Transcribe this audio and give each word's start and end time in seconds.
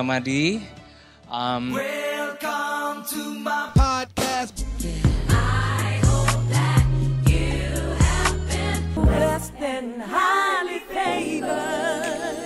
Gamadi. 0.00 0.64
Um, 1.28 1.76
Welcome 1.76 3.04
to 3.12 3.22
my 3.36 3.68
podcast. 3.76 4.64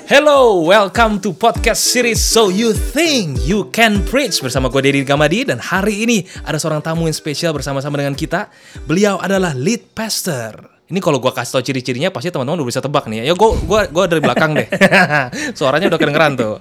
Hello, 0.05 0.67
welcome 0.67 1.17
to 1.23 1.33
podcast 1.33 1.81
series 1.81 2.21
So 2.21 2.51
You 2.51 2.75
Think 2.75 3.41
You 3.47 3.71
Can 3.71 4.03
Preach 4.05 4.43
bersama 4.43 4.69
gue 4.69 4.85
Deddy 4.85 5.07
Gamadi 5.07 5.49
dan 5.49 5.63
hari 5.63 6.05
ini 6.05 6.27
ada 6.43 6.59
seorang 6.59 6.83
tamu 6.83 7.07
yang 7.07 7.17
spesial 7.17 7.55
bersama-sama 7.55 8.03
dengan 8.03 8.19
kita. 8.19 8.51
Beliau 8.85 9.17
adalah 9.23 9.55
lead 9.55 9.95
pastor. 9.95 10.74
Ini 10.85 11.01
kalau 11.01 11.17
gue 11.17 11.33
kasih 11.33 11.49
tau 11.57 11.65
ciri-cirinya 11.65 12.13
pasti 12.13 12.29
teman-teman 12.29 12.61
udah 12.61 12.69
bisa 12.69 12.85
tebak 12.85 13.09
nih. 13.09 13.25
Ya 13.25 13.33
gue 13.33 13.51
gua 13.65 13.89
gua 13.89 14.05
dari 14.05 14.21
belakang 14.21 14.53
deh. 14.53 14.69
Suaranya 15.57 15.89
udah 15.89 15.97
kedengeran 15.97 16.37
tuh. 16.37 16.61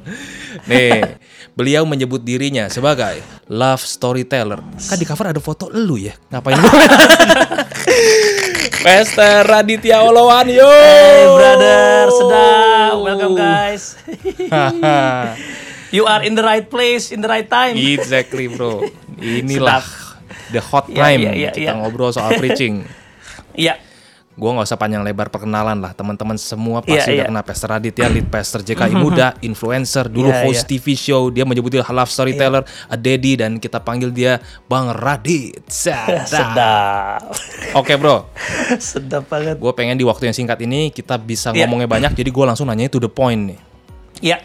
Nih, 0.64 1.20
beliau 1.52 1.84
menyebut 1.84 2.24
dirinya 2.24 2.72
sebagai 2.72 3.20
love 3.52 3.84
storyteller. 3.84 4.64
Kan 4.80 4.96
di 4.96 5.04
cover 5.04 5.36
ada 5.36 5.44
foto 5.44 5.68
lu 5.68 6.00
ya. 6.00 6.16
Ngapain 6.32 6.56
lu? 6.56 6.64
Pastor 8.88 9.44
Raditya 9.44 10.00
Olowan, 10.08 10.48
yo. 10.48 10.72
Hey 10.72 11.28
brother, 11.28 12.08
sedap. 12.16 12.96
Welcome 13.04 13.36
guys. 13.36 14.00
you 15.96 16.08
are 16.08 16.24
in 16.24 16.40
the 16.40 16.44
right 16.48 16.72
place, 16.72 17.12
in 17.12 17.20
the 17.20 17.28
right 17.28 17.52
time. 17.52 17.76
Exactly 17.76 18.48
bro. 18.48 18.88
Inilah 19.20 19.84
the 20.56 20.64
hot 20.64 20.88
time 20.88 21.20
Iya, 21.28 21.32
iya, 21.32 21.32
iya, 21.36 21.52
kita 21.52 21.76
iya. 21.76 21.80
ngobrol 21.84 22.16
soal 22.16 22.40
preaching. 22.40 22.88
Iya. 23.60 23.92
Gue 24.34 24.50
nggak 24.50 24.66
usah 24.66 24.76
panjang 24.76 25.06
lebar 25.06 25.30
perkenalan 25.30 25.78
lah 25.78 25.94
teman-teman 25.94 26.34
semua 26.36 26.82
pasti 26.82 26.98
Iya, 26.98 27.06
udah 27.06 27.14
iya. 27.14 27.26
kenal 27.30 27.46
Pastor 27.46 27.70
Radit 27.70 27.94
ya, 27.94 28.10
lead 28.10 28.28
pastor 28.28 28.60
JKI 28.60 28.98
Muda, 29.06 29.38
influencer, 29.40 30.10
dulu 30.10 30.34
Iya, 30.34 30.42
host 30.44 30.66
iya. 30.66 30.70
TV 30.74 30.86
show, 30.94 31.30
dia 31.30 31.46
menyebut 31.46 31.70
dia 31.70 31.86
love 31.86 32.10
storyteller, 32.10 32.66
a 32.90 32.98
daddy 32.98 33.38
dan 33.38 33.62
kita 33.62 33.78
panggil 33.78 34.10
dia 34.10 34.42
Bang 34.66 34.90
Radit. 34.90 35.62
Sedap. 35.70 36.26
Sedap. 36.26 37.22
Oke 37.74 37.94
bro, 37.94 38.26
sedap 38.82 39.30
banget. 39.30 39.62
gue 39.62 39.74
pengen 39.74 39.96
di 39.96 40.04
waktu 40.04 40.26
yang 40.26 40.36
singkat 40.36 40.58
ini 40.62 40.90
kita 40.90 41.16
bisa 41.16 41.54
Iya. 41.54 41.70
ngomongnya 41.70 41.86
banyak, 41.86 42.18
jadi 42.18 42.30
gue 42.30 42.46
langsung 42.48 42.66
nanya 42.66 42.90
to 42.90 42.98
the 42.98 43.08
point 43.08 43.54
nih. 43.54 43.60
Iya. 44.20 44.38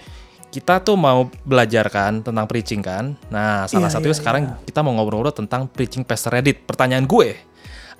kita 0.49 0.81
tuh 0.81 0.97
mau 0.97 1.29
belajar 1.45 1.85
kan 1.89 2.25
tentang 2.25 2.49
preaching 2.49 2.81
kan. 2.81 3.13
Nah, 3.29 3.69
salah 3.69 3.93
Iya, 3.93 3.95
satunya 3.95 4.17
iya, 4.17 4.21
sekarang 4.21 4.43
kita 4.65 4.81
mau 4.81 4.97
ngobrol-ngobrol 4.97 5.37
tentang 5.37 5.69
preaching 5.69 6.01
Pastor 6.03 6.33
Radit. 6.35 6.65
Pertanyaan 6.65 7.05
gue, 7.05 7.37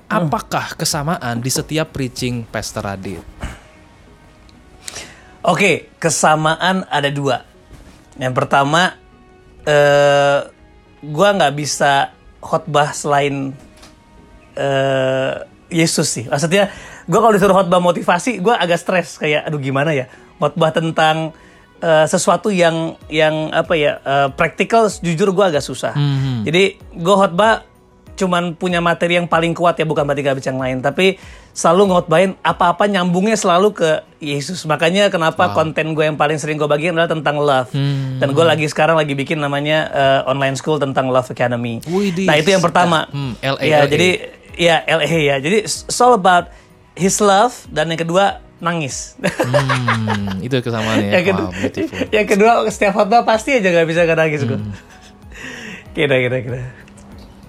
apakah 0.09 0.73
kesamaan 0.75 1.45
di 1.45 1.53
setiap 1.53 1.93
preaching 1.93 2.49
Pastor 2.49 2.89
Radit? 2.89 3.21
Oke, 5.45 5.93
kesamaan 6.01 6.89
ada 6.89 7.09
dua. 7.13 7.45
Yang 8.19 8.35
pertama, 8.35 8.97
eh 9.69 10.41
gua 11.05 11.29
nggak 11.37 11.55
bisa 11.55 12.11
khotbah 12.43 12.91
selain 12.91 13.55
eh 14.59 15.35
Yesus 15.69 16.09
sih. 16.09 16.25
Maksudnya, 16.27 16.73
gua 17.05 17.21
kalau 17.29 17.35
disuruh 17.37 17.57
khotbah 17.61 17.79
motivasi, 17.79 18.41
gua 18.41 18.57
agak 18.59 18.81
stres 18.81 19.21
kayak, 19.21 19.47
aduh 19.47 19.61
gimana 19.61 19.93
ya, 19.93 20.09
khotbah 20.41 20.73
tentang 20.73 21.37
eh, 21.79 22.07
sesuatu 22.09 22.51
yang 22.51 22.97
yang 23.07 23.53
apa 23.55 23.77
ya, 23.77 24.01
eh, 24.03 24.29
practical. 24.35 24.89
Jujur 24.89 25.31
gua 25.37 25.53
agak 25.53 25.63
susah. 25.63 25.95
Jadi 26.43 26.81
gua 26.99 27.25
khotbah 27.25 27.63
cuman 28.19 28.53
punya 28.53 28.83
materi 28.83 29.15
yang 29.15 29.25
paling 29.25 29.55
kuat 29.55 29.75
ya 29.75 29.87
bukan 29.87 30.03
berarti 30.03 30.21
gak 30.21 30.43
yang 30.43 30.59
lain 30.59 30.79
tapi 30.79 31.15
selalu 31.53 31.83
ngotbahin 31.89 32.35
apa-apa 32.39 32.85
nyambungnya 32.85 33.35
selalu 33.35 33.71
ke 33.73 33.91
Yesus 34.19 34.63
makanya 34.65 35.07
kenapa 35.07 35.51
konten 35.53 35.95
gue 35.95 36.03
yang 36.03 36.15
paling 36.15 36.35
sering 36.35 36.55
gue 36.55 36.67
bagiin 36.67 36.93
adalah 36.93 37.07
tentang 37.09 37.39
love 37.39 37.71
Hmm. 37.71 38.19
dan 38.19 38.31
gue 38.31 38.43
lagi 38.43 38.67
sekarang 38.67 38.95
lagi 38.95 39.13
bikin 39.13 39.39
namanya 39.39 39.79
eh, 39.89 40.21
online 40.25 40.55
school 40.55 40.77
tentang 40.77 41.07
Love 41.07 41.29
Academy 41.29 41.79
Widih, 41.85 42.25
nah 42.25 42.35
itu 42.35 42.51
yang 42.51 42.61
pertama 42.61 43.07
Hmm, 43.09 43.39
LA, 43.39 43.63
ya 43.63 43.79
LA. 43.79 43.89
jadi 43.89 44.09
ya 44.53 44.77
LA 44.85 45.07
ya 45.25 45.37
jadi 45.39 45.57
it's 45.63 45.87
all 45.97 46.13
about 46.13 46.51
his 46.93 47.17
love 47.17 47.55
dan 47.69 47.87
yang 47.87 48.01
kedua 48.01 48.39
nangis 48.59 49.15
Hmm, 49.21 50.41
itu 50.41 50.59
kesamaannya. 50.59 51.11
yang, 51.15 51.25
kedua, 51.25 51.47
Wow, 51.47 51.55
beautiful. 51.55 51.99
yang 52.11 52.27
kedua 52.27 52.51
setiap 52.69 52.93
khotbah 52.93 53.23
pasti 53.23 53.55
aja 53.55 53.71
gak 53.73 53.87
bisa 53.87 54.03
gak 54.03 54.19
nangis 54.19 54.43
gue 54.43 54.59
Hmm. 54.59 54.75
kira 55.95 56.17
kira 56.17 56.39
kira 56.41 56.59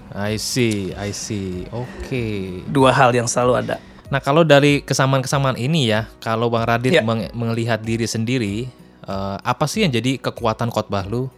I 0.09 0.42
see, 0.42 0.90
I 0.97 1.14
see. 1.14 1.70
Oke. 1.70 2.62
dua 2.66 2.90
hal 2.90 3.14
yang 3.14 3.30
selalu 3.30 3.53
ada 3.62 3.78
Nah, 4.09 4.18
kalau 4.18 4.42
dari 4.42 4.81
kesamaan-kesamaan 4.81 5.53
ini 5.53 5.94
ya, 5.94 6.09
kalau 6.18 6.50
Bang 6.50 6.66
Radit 6.66 6.97
Ya. 6.97 7.06
meng- 7.06 7.30
melihat 7.30 7.78
diri 7.78 8.09
sendiri, 8.09 8.66
eh, 9.06 9.38
apa 9.38 9.69
sih 9.69 9.86
yang 9.86 9.94
jadi 9.94 10.18
kekuatan 10.18 10.74
khotbah 10.74 11.06
lu? 11.06 11.30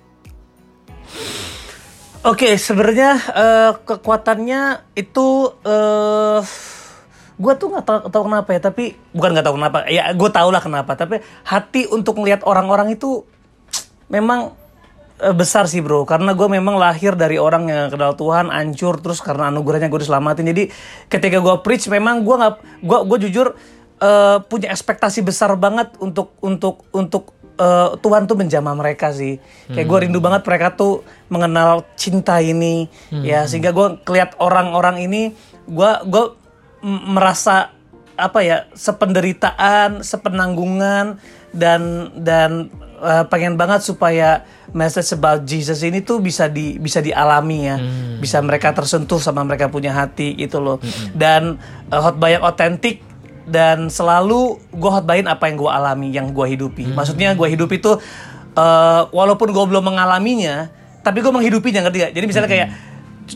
Oke, 2.23 2.55
sebenarnya 2.55 3.19
eh, 3.33 3.71
kekuatannya 3.75 4.87
itu 4.93 5.27
eh 5.67 6.39
gue 7.41 7.53
tuh 7.57 7.67
nggak 7.73 7.83
tahu, 7.83 7.99
tahu 8.07 8.23
kenapa 8.29 8.49
ya, 8.53 8.59
tapi 8.61 8.83
bukan 9.11 9.29
nggak 9.35 9.45
tahu 9.51 9.55
kenapa. 9.59 9.77
Ya, 9.89 10.03
gue 10.15 10.29
tau 10.31 10.47
lah 10.47 10.61
kenapa. 10.63 10.95
Tapi 10.95 11.19
hati 11.43 11.91
untuk 11.91 12.23
melihat 12.23 12.45
orang-orang 12.47 12.95
itu 12.95 13.25
memang 14.07 14.55
besar 15.37 15.69
sih 15.69 15.85
bro, 15.85 16.01
karena 16.01 16.33
gue 16.33 16.49
memang 16.49 16.81
lahir 16.81 17.13
dari 17.13 17.37
orang 17.37 17.69
yang 17.69 17.93
kenal 17.93 18.17
Tuhan, 18.17 18.49
hancur 18.49 18.97
terus 18.97 19.21
karena 19.21 19.53
anugerahnya 19.53 19.85
gue 19.93 20.01
diselamatin. 20.01 20.49
Jadi 20.49 20.63
ketika 21.05 21.37
gue 21.37 21.55
preach, 21.61 21.85
memang 21.93 22.25
gue 22.25 22.35
nggak, 22.41 22.55
gue 22.81 22.99
gue 23.05 23.17
jujur 23.29 23.53
eh, 24.01 24.37
punya 24.49 24.73
ekspektasi 24.73 25.21
besar 25.21 25.53
banget 25.61 25.93
untuk 26.01 26.33
untuk 26.41 26.89
untuk 26.89 27.37
eh, 27.61 27.93
Tuhan 28.01 28.25
tuh 28.25 28.33
menjamah 28.33 28.73
mereka 28.73 29.13
sih. 29.13 29.37
Kayak 29.69 29.87
gue 29.93 29.97
rindu 30.09 30.17
banget 30.25 30.41
mereka 30.41 30.73
tuh 30.73 31.05
mengenal 31.29 31.85
cinta 31.93 32.41
ini, 32.41 32.89
ya 33.21 33.45
sehingga 33.45 33.69
gue 33.77 34.01
kelihat 34.01 34.41
orang-orang 34.41 35.05
ini, 35.05 35.37
gue 35.69 35.91
gue 36.09 36.25
merasa 36.81 37.69
apa 38.17 38.41
ya 38.41 38.65
sependeritaan, 38.73 40.01
sepenanggungan 40.01 41.21
dan 41.53 42.09
dan 42.17 42.73
eh, 43.01 43.25
pengen 43.27 43.57
banget 43.57 43.81
supaya 43.81 44.45
message 44.71 45.11
about 45.17 45.43
Jesus 45.43 45.83
ini 45.83 45.99
tuh 45.99 46.23
bisa 46.23 46.47
di 46.47 46.79
bisa 46.79 47.03
dialami 47.03 47.67
ya, 47.67 47.75
bisa 48.21 48.39
mereka 48.39 48.71
tersentuh 48.71 49.19
sama 49.19 49.43
mereka 49.43 49.67
punya 49.67 49.91
hati 49.91 50.37
gitu 50.37 50.61
loh. 50.61 50.77
Dan 51.11 51.59
eh, 51.91 51.99
khotbah 51.99 52.29
yang 52.29 52.43
otentik 52.45 53.01
dan 53.49 53.89
selalu 53.89 54.61
gue 54.71 54.91
khotbahin 54.93 55.27
apa 55.27 55.49
yang 55.49 55.57
gue 55.57 55.71
alami, 55.71 56.07
yang 56.13 56.27
gue 56.31 56.47
hidupi. 56.55 56.87
Maksudnya 56.93 57.33
gue 57.33 57.47
hidup 57.49 57.67
itu 57.73 57.97
eh, 58.55 59.01
walaupun 59.09 59.49
gue 59.51 59.65
belum 59.65 59.83
mengalaminya, 59.91 60.69
tapi 61.01 61.19
gue 61.25 61.33
menghidupinya 61.33 61.89
ngerti 61.89 61.97
gak? 62.05 62.11
Jadi 62.13 62.25
misalnya 62.29 62.49
kayak 62.49 62.69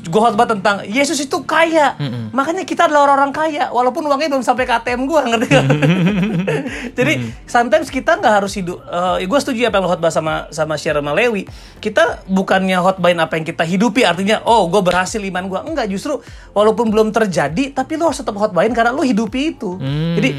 gue 0.02 0.22
khotbah 0.22 0.48
tentang 0.50 0.84
Yesus 0.84 1.20
itu 1.22 1.44
kaya, 1.48 1.96
makanya 2.36 2.68
kita 2.68 2.90
adalah 2.90 3.12
orang-orang 3.12 3.32
kaya, 3.32 3.64
walaupun 3.72 4.08
uangnya 4.08 4.36
belum 4.36 4.44
sampai 4.44 4.68
ke 4.68 4.74
ATM 4.76 5.08
gue 5.08 5.20
ngerti 5.20 5.48
gak? 5.48 5.66
Jadi 6.98 7.14
sometimes 7.46 7.88
kita 7.92 8.20
nggak 8.20 8.34
harus 8.44 8.54
hidup. 8.56 8.82
eh 9.20 9.28
gue 9.28 9.40
setuju 9.40 9.70
apa 9.70 9.80
yang 9.80 9.86
lo 9.88 9.92
khotbah 9.92 10.12
sama 10.12 10.48
sama 10.52 10.76
Sharon 10.76 11.06
Malewi. 11.06 11.48
Kita 11.80 12.26
bukannya 12.28 12.78
khotbahin 12.82 13.20
apa 13.20 13.40
yang 13.40 13.46
kita 13.46 13.64
hidupi, 13.64 14.04
artinya 14.04 14.44
oh 14.44 14.68
gue 14.68 14.82
berhasil 14.84 15.20
iman 15.20 15.44
gue. 15.48 15.60
Enggak, 15.66 15.88
justru 15.92 16.20
walaupun 16.52 16.92
belum 16.92 17.12
terjadi, 17.16 17.72
tapi 17.72 17.96
lo 17.96 18.12
harus 18.12 18.20
tetap 18.20 18.36
khotbahin 18.36 18.74
karena 18.76 18.96
lo 18.96 19.04
hidupi 19.04 19.58
itu. 19.58 19.78
Jadi 20.16 20.30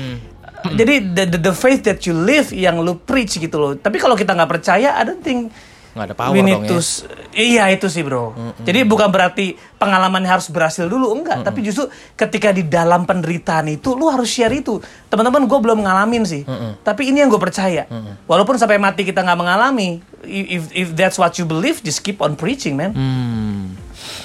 jadi 0.74 0.94
the, 1.14 1.24
the, 1.36 1.38
the 1.52 1.54
faith 1.54 1.86
that 1.86 2.02
you 2.08 2.16
live 2.16 2.50
yang 2.50 2.80
lu 2.80 2.98
preach 2.98 3.38
gitu 3.38 3.56
loh. 3.60 3.72
Tapi 3.78 4.00
kalau 4.02 4.18
kita 4.18 4.34
nggak 4.34 4.50
percaya, 4.50 4.98
I 4.98 5.02
don't 5.06 5.22
think 5.22 5.52
Nggak 5.96 6.12
ada 6.12 6.14
power 6.14 6.36
we 6.36 6.44
need 6.44 6.60
dong 6.60 6.68
to 6.68 6.76
ya. 6.76 6.84
Iya 7.32 7.64
itu 7.72 7.88
sih 7.88 8.04
bro. 8.04 8.36
Jadi 8.60 8.84
bukan 8.84 9.08
berarti 9.08 9.56
pengalamannya 9.80 10.28
harus 10.28 10.52
berhasil 10.52 10.84
dulu 10.84 11.16
enggak, 11.16 11.40
tapi 11.40 11.64
justru 11.64 11.88
ketika 12.12 12.52
di 12.52 12.68
dalam 12.68 13.08
penderitaan 13.08 13.72
itu 13.72 13.96
lu 13.96 14.12
harus 14.12 14.28
share 14.28 14.52
itu. 14.52 14.76
Teman-teman 15.08 15.48
gue 15.48 15.56
belum 15.56 15.80
ngalamin 15.88 16.28
sih, 16.28 16.44
tapi 16.84 17.08
ini 17.08 17.24
yang 17.24 17.32
gue 17.32 17.40
percaya. 17.40 17.88
Walaupun 18.28 18.60
sampai 18.60 18.76
mati 18.76 19.08
kita 19.08 19.24
nggak 19.24 19.40
mengalami, 19.40 20.04
if 20.28 20.68
if 20.76 20.88
that's 20.92 21.16
what 21.16 21.32
you 21.40 21.48
believe, 21.48 21.80
just 21.80 22.04
keep 22.04 22.20
on 22.20 22.36
preaching 22.36 22.76
man. 22.76 22.92
Hmm, 22.92 23.72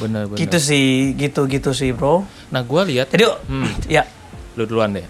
bener 0.03 0.27
bener. 0.27 0.37
Gitu 0.43 0.57
sih, 0.59 1.15
gitu 1.15 1.47
gitu 1.47 1.71
sih 1.71 1.95
bro. 1.95 2.27
Nah, 2.51 2.67
gue 2.67 2.81
lihat, 2.91 3.15
Jadi 3.15 3.23
ya. 3.87 4.03
lu 4.59 4.67
duluan 4.67 4.91
deh. 4.91 5.07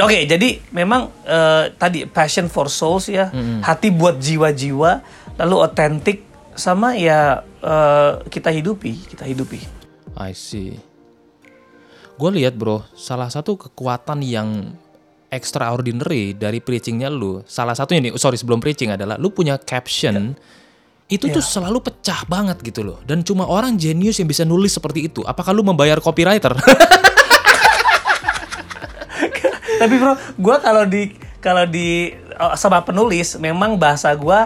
Oke, 0.00 0.24
jadi 0.24 0.64
memang 0.72 1.12
eh, 1.28 1.76
tadi 1.76 2.08
passion 2.08 2.48
for 2.48 2.72
souls 2.72 3.12
ya, 3.12 3.28
hati 3.60 3.92
buat 3.92 4.16
jiwa-jiwa, 4.16 5.04
lalu 5.40 5.56
otentik 5.64 6.28
sama 6.52 6.92
ya 6.92 7.40
eh, 7.64 8.20
kita 8.28 8.52
hidupi, 8.52 9.08
kita 9.08 9.24
hidupi. 9.24 9.64
I 10.20 10.36
see. 10.36 10.76
Gue 12.20 12.30
lihat 12.36 12.60
bro, 12.60 12.84
salah 12.92 13.32
satu 13.32 13.56
kekuatan 13.56 14.20
yang 14.20 14.76
extraordinary 15.32 16.36
dari 16.36 16.60
preachingnya 16.60 17.08
lu, 17.08 17.40
salah 17.48 17.72
satunya 17.72 18.10
nih, 18.10 18.12
sorry 18.20 18.36
sebelum 18.36 18.60
preaching 18.60 18.92
adalah 18.92 19.16
lu 19.16 19.32
punya 19.32 19.56
caption 19.56 20.36
itu 21.10 21.26
tuh 21.26 21.42
selalu 21.42 21.82
pecah 21.82 22.22
banget 22.28 22.62
gitu 22.62 22.86
loh, 22.86 23.02
dan 23.08 23.26
cuma 23.26 23.48
orang 23.48 23.74
jenius 23.74 24.22
yang 24.22 24.30
bisa 24.30 24.46
nulis 24.46 24.76
seperti 24.76 25.10
itu. 25.10 25.26
Apakah 25.26 25.50
lu 25.50 25.64
membayar 25.64 25.98
copywriter? 25.98 26.54
Tapi 29.80 29.94
bro, 29.96 30.14
gue 30.14 30.56
kalau 30.60 30.84
di 30.84 31.02
kalau 31.40 31.64
di 31.64 32.12
oh, 32.36 32.54
sama 32.54 32.84
penulis 32.84 33.40
memang 33.40 33.80
bahasa 33.80 34.12
gue 34.12 34.38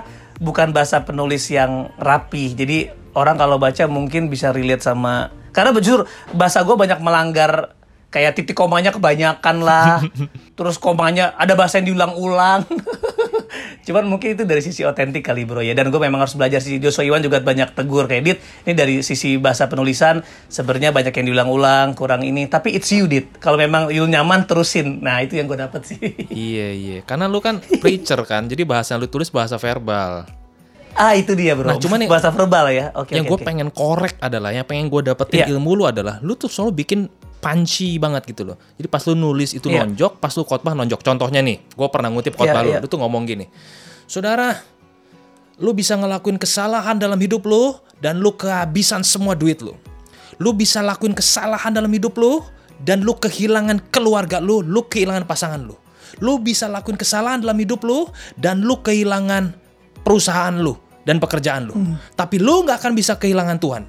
bukan 0.44 0.76
bahasa 0.76 1.02
penulis 1.08 1.48
yang 1.48 1.88
rapi. 1.96 2.52
Jadi 2.52 2.92
orang 3.16 3.40
kalau 3.40 3.56
baca 3.56 3.88
mungkin 3.88 4.28
bisa 4.28 4.52
relate 4.52 4.84
sama 4.84 5.32
karena 5.56 5.72
jujur 5.78 6.04
bahasa 6.34 6.66
gue 6.66 6.76
banyak 6.76 6.98
melanggar 7.00 7.78
kayak 8.12 8.36
titik 8.36 8.54
komanya 8.54 8.92
kebanyakan 8.92 9.56
lah. 9.64 10.04
terus 10.58 10.76
komanya 10.76 11.32
ada 11.40 11.56
bahasa 11.56 11.80
yang 11.80 11.96
diulang-ulang. 11.96 12.68
Cuman 13.84 14.08
mungkin 14.08 14.34
itu 14.34 14.48
dari 14.48 14.64
sisi 14.64 14.82
otentik 14.82 15.20
kali 15.20 15.44
bro 15.44 15.60
ya. 15.60 15.76
Dan 15.76 15.92
gue 15.92 16.00
memang 16.00 16.24
harus 16.24 16.34
belajar 16.34 16.58
sisi 16.64 16.80
Joshua 16.80 17.04
Iwan 17.04 17.20
juga 17.20 17.44
banyak 17.44 17.76
tegur 17.76 18.08
kayak 18.08 18.22
Dit. 18.24 18.38
Ini 18.64 18.72
dari 18.72 18.94
sisi 19.04 19.36
bahasa 19.36 19.68
penulisan 19.68 20.24
sebenarnya 20.48 20.90
banyak 20.90 21.12
yang 21.12 21.26
diulang-ulang, 21.30 21.92
kurang 21.92 22.24
ini. 22.24 22.48
Tapi 22.48 22.74
it's 22.74 22.88
you 22.90 23.04
Dit. 23.04 23.36
Kalau 23.38 23.60
memang 23.60 23.92
you 23.92 24.08
nyaman 24.08 24.48
terusin. 24.48 25.04
Nah 25.04 25.20
itu 25.20 25.36
yang 25.36 25.46
gue 25.46 25.60
dapet 25.60 25.84
sih. 25.84 26.00
Iya 26.32 26.68
iya, 26.74 26.98
karena 27.04 27.28
lu 27.28 27.38
kan 27.38 27.60
preacher 27.78 28.18
kan, 28.26 28.48
jadi 28.50 28.64
bahasa 28.66 28.96
lu 28.96 29.06
tulis 29.06 29.28
bahasa 29.28 29.60
verbal. 29.60 30.43
Ah 30.94 31.12
itu 31.14 31.34
dia 31.34 31.58
bro. 31.58 31.74
Nah, 31.74 31.78
cuman 31.78 31.98
yang- 32.06 32.10
bahasa 32.10 32.30
verbal 32.30 32.70
ya. 32.70 32.94
Oke 32.94 33.18
yang 33.18 33.26
oke. 33.26 33.30
gue 33.34 33.38
oke. 33.42 33.46
pengen 33.46 33.68
korek 33.74 34.14
adalah, 34.22 34.50
yang 34.54 34.66
pengen 34.66 34.86
gue 34.88 35.00
dapetin 35.04 35.38
Iya. 35.44 35.46
ilmu 35.54 35.74
lu 35.74 35.84
adalah, 35.84 36.22
lu 36.22 36.38
tuh 36.38 36.46
selalu 36.46 36.86
bikin 36.86 37.00
punchy 37.42 38.00
banget 38.00 38.24
gitu 38.30 38.48
loh. 38.48 38.56
Jadi 38.80 38.88
pas 38.88 39.02
lu 39.04 39.14
nulis 39.18 39.52
itu 39.52 39.68
Iya. 39.68 39.84
nonjok, 39.84 40.16
pas 40.22 40.32
lu 40.32 40.46
khotbah 40.46 40.72
nonjok. 40.72 41.02
Contohnya 41.04 41.44
nih, 41.44 41.60
gue 41.66 41.88
pernah 41.92 42.08
ngutip 42.08 42.38
khotbah 42.38 42.62
Iya, 42.62 42.66
lu, 42.66 42.70
iya. 42.72 42.80
lu 42.80 42.86
tuh 42.88 42.98
ngomong 43.02 43.22
gini, 43.28 43.50
saudara, 44.08 44.54
lu 45.60 45.70
bisa 45.76 45.98
ngelakuin 45.98 46.38
kesalahan 46.40 46.96
dalam 46.96 47.18
hidup 47.20 47.44
lu 47.44 47.76
dan 48.00 48.18
lu 48.22 48.32
kehabisan 48.34 49.04
semua 49.04 49.36
duit 49.36 49.60
lu. 49.60 49.74
Lu 50.42 50.50
bisa 50.50 50.82
lakuin 50.82 51.14
kesalahan 51.14 51.70
dalam 51.70 51.90
hidup 51.94 52.18
lu 52.18 52.42
dan 52.82 53.06
lu 53.06 53.14
kehilangan 53.14 53.90
keluarga 53.94 54.42
lu, 54.42 54.66
lu 54.66 54.82
kehilangan 54.86 55.26
pasangan 55.30 55.62
lu. 55.62 55.78
Lu 56.18 56.42
bisa 56.42 56.66
lakuin 56.66 56.98
kesalahan 56.98 57.38
dalam 57.42 57.58
hidup 57.58 57.82
lu 57.86 58.10
dan 58.34 58.62
lu 58.62 58.78
kehilangan 58.82 59.54
perusahaan 60.04 60.52
lu 60.54 60.74
dan 61.04 61.20
pekerjaan 61.20 61.68
lu. 61.68 61.74
Tapi 62.16 62.40
lu 62.40 62.64
nggak 62.64 62.80
akan 62.80 62.92
bisa 62.96 63.16
kehilangan 63.20 63.60
Tuhan. 63.60 63.84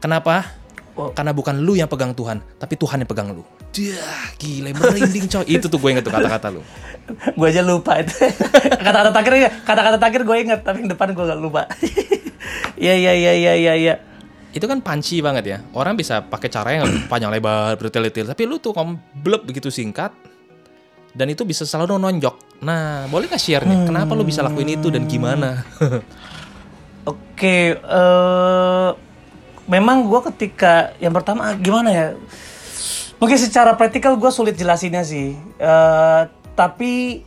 Kenapa? 0.00 0.64
Oh. 0.94 1.10
Karena 1.10 1.34
bukan 1.34 1.58
lu 1.64 1.74
yang 1.74 1.90
pegang 1.90 2.14
Tuhan, 2.14 2.38
tapi 2.60 2.76
Tuhan 2.76 3.02
yang 3.02 3.10
pegang 3.10 3.28
lu. 3.32 3.42
Dah, 3.74 4.30
gila 4.38 4.70
merinding 4.70 5.26
coy. 5.26 5.44
Itu 5.48 5.66
tuh 5.66 5.82
gue 5.82 5.90
inget 5.90 6.06
tuh 6.06 6.14
kata-kata 6.14 6.54
lu. 6.54 6.62
gue 7.38 7.46
aja 7.48 7.60
lupa 7.60 8.00
itu 8.00 8.16
kata-kata 8.84 9.12
terakhir 9.12 9.60
kata-kata 9.60 9.96
terakhir 10.00 10.22
gue 10.24 10.36
inget 10.40 10.60
tapi 10.64 10.80
yang 10.80 10.88
depan 10.96 11.12
gue 11.12 11.20
gak 11.20 11.36
lupa 11.36 11.68
Iya 12.80 12.94
iya 12.96 13.12
iya 13.12 13.32
iya 13.36 13.52
iya 13.60 13.72
iya 13.76 13.94
Itu 14.54 14.64
kan 14.70 14.78
punchy 14.80 15.18
banget 15.18 15.44
ya. 15.50 15.58
Orang 15.74 15.98
bisa 15.98 16.22
pakai 16.22 16.48
cara 16.48 16.70
yang 16.78 16.86
panjang 17.10 17.28
lebar, 17.28 17.74
bertele-tele, 17.74 18.30
tapi 18.30 18.46
lu 18.46 18.62
tuh 18.62 18.70
komblep 18.70 19.42
begitu 19.42 19.66
singkat 19.66 20.14
dan 21.14 21.30
itu 21.30 21.46
bisa 21.46 21.62
selalu 21.62 21.96
nonjok. 21.96 22.60
Nah, 22.66 23.06
boleh 23.06 23.30
nggak 23.30 23.40
share 23.40 23.64
nih? 23.64 23.86
Kenapa 23.86 24.12
lu 24.18 24.26
bisa 24.26 24.42
lakuin 24.42 24.74
itu 24.74 24.90
dan 24.90 25.06
gimana? 25.06 25.62
Oke, 27.10 27.78
eh 27.78 28.90
memang 29.70 30.10
gue 30.10 30.20
ketika 30.34 30.92
yang 30.98 31.14
pertama 31.14 31.54
gimana 31.56 31.88
ya? 31.94 32.08
Mungkin 33.22 33.38
secara 33.38 33.78
praktikal 33.78 34.18
gue 34.18 34.30
sulit 34.34 34.58
jelasinnya 34.58 35.06
sih. 35.06 35.38
Eh 35.38 36.22
tapi 36.58 37.22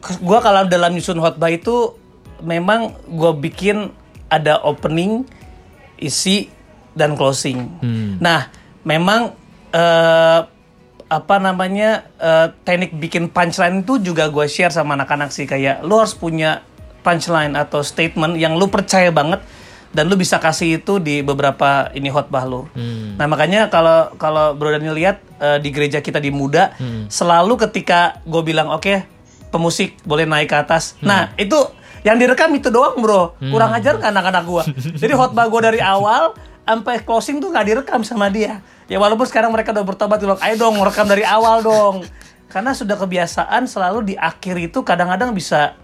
gue 0.00 0.38
kalau 0.44 0.68
dalam 0.68 0.92
nyusun 0.92 1.18
khotbah 1.18 1.48
itu 1.48 1.96
memang 2.44 2.92
gue 3.08 3.32
bikin 3.48 3.90
ada 4.28 4.60
opening, 4.60 5.24
isi 5.96 6.52
dan 6.92 7.16
closing. 7.16 7.64
Nah, 8.20 8.52
memang 8.84 9.32
eh 9.72 10.40
apa 11.06 11.38
namanya 11.38 12.10
eh, 12.18 12.50
teknik 12.66 12.98
bikin 12.98 13.30
punchline 13.30 13.86
itu 13.86 14.02
juga 14.02 14.26
gue 14.26 14.46
share 14.50 14.74
sama 14.74 14.98
anak-anak 14.98 15.30
sih 15.30 15.46
kayak 15.46 15.86
lu 15.86 16.02
harus 16.02 16.18
punya 16.18 16.66
punchline 17.06 17.54
atau 17.54 17.86
statement 17.86 18.34
yang 18.34 18.58
lu 18.58 18.66
percaya 18.66 19.14
banget 19.14 19.38
dan 19.94 20.10
lu 20.10 20.18
bisa 20.18 20.42
kasih 20.42 20.82
itu 20.82 20.98
di 20.98 21.22
beberapa 21.22 21.88
ini 21.94 22.10
khotbah 22.10 22.44
lu. 22.44 22.66
Nah 23.16 23.26
makanya 23.30 23.70
kalau 23.70 24.12
kalau 24.18 24.52
Bro 24.58 24.74
Daniel 24.74 24.98
lihat 24.98 25.22
eh, 25.38 25.62
di 25.62 25.70
gereja 25.70 26.02
kita 26.02 26.18
di 26.18 26.34
Muda 26.34 26.74
selalu 27.06 27.54
ketika 27.70 28.18
gue 28.26 28.42
bilang 28.42 28.68
oke 28.74 29.06
pemusik 29.54 29.94
boleh 30.02 30.26
naik 30.26 30.50
ke 30.50 30.56
atas. 30.58 30.98
Nah 31.00 31.30
itu 31.38 31.56
yang 32.06 32.18
direkam 32.22 32.54
itu 32.54 32.70
doang 32.70 32.98
bro. 33.02 33.34
Kurang 33.38 33.74
ajar 33.74 33.98
nggak 33.98 34.10
anak-anak 34.14 34.44
gue. 34.46 34.62
Jadi 35.02 35.12
khotbah 35.14 35.46
gue 35.50 35.60
dari 35.62 35.80
awal 35.82 36.34
sampai 36.66 37.02
closing 37.02 37.42
tuh 37.42 37.50
nggak 37.54 37.66
direkam 37.66 38.02
sama 38.06 38.30
dia. 38.30 38.62
Ya 38.86 38.96
walaupun 38.96 39.26
sekarang 39.26 39.50
mereka 39.50 39.74
udah 39.74 39.82
bertobat 39.82 40.18
bilang 40.18 40.38
ayo 40.38 40.54
dong 40.56 40.78
rekam 40.78 41.06
dari 41.06 41.26
awal 41.26 41.60
dong. 41.60 42.06
Karena 42.46 42.70
sudah 42.72 42.94
kebiasaan 42.94 43.66
selalu 43.66 43.98
di 44.02 44.14
akhir 44.14 44.54
itu 44.62 44.80
kadang-kadang 44.80 45.34
bisa 45.34 45.74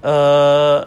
eh 0.00 0.78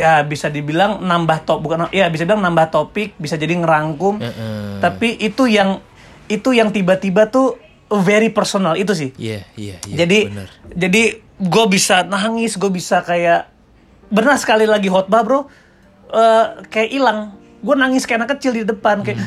ya 0.00 0.24
bisa 0.24 0.48
dibilang 0.48 1.04
nambah 1.04 1.44
top 1.44 1.58
bukan 1.60 1.92
ya 1.92 2.08
bisa 2.08 2.24
bilang 2.24 2.40
nambah 2.40 2.72
topik 2.72 3.12
bisa 3.20 3.36
jadi 3.36 3.52
ngerangkum 3.52 4.16
Heeh. 4.16 4.80
tapi 4.80 5.12
itu 5.20 5.44
yang 5.44 5.82
itu 6.24 6.56
yang 6.56 6.72
tiba-tiba 6.72 7.28
tuh 7.28 7.60
very 8.00 8.32
personal 8.32 8.72
itu 8.74 8.96
sih 8.96 9.10
Iya, 9.20 9.44
iya, 9.60 9.76
iya. 9.84 9.96
jadi 10.00 10.18
bener. 10.32 10.48
jadi 10.72 11.02
gue 11.36 11.64
bisa 11.68 12.06
nangis 12.08 12.56
gue 12.56 12.70
bisa 12.72 13.04
kayak 13.04 13.52
benar 14.08 14.40
sekali 14.40 14.64
lagi 14.64 14.88
khotbah 14.88 15.20
bro 15.20 15.40
eh, 16.08 16.44
kayak 16.72 16.90
hilang 16.96 17.36
gue 17.60 17.74
nangis 17.76 18.08
kayak 18.08 18.24
anak 18.24 18.38
kecil 18.40 18.56
di 18.56 18.64
depan 18.64 19.04
kayak 19.04 19.20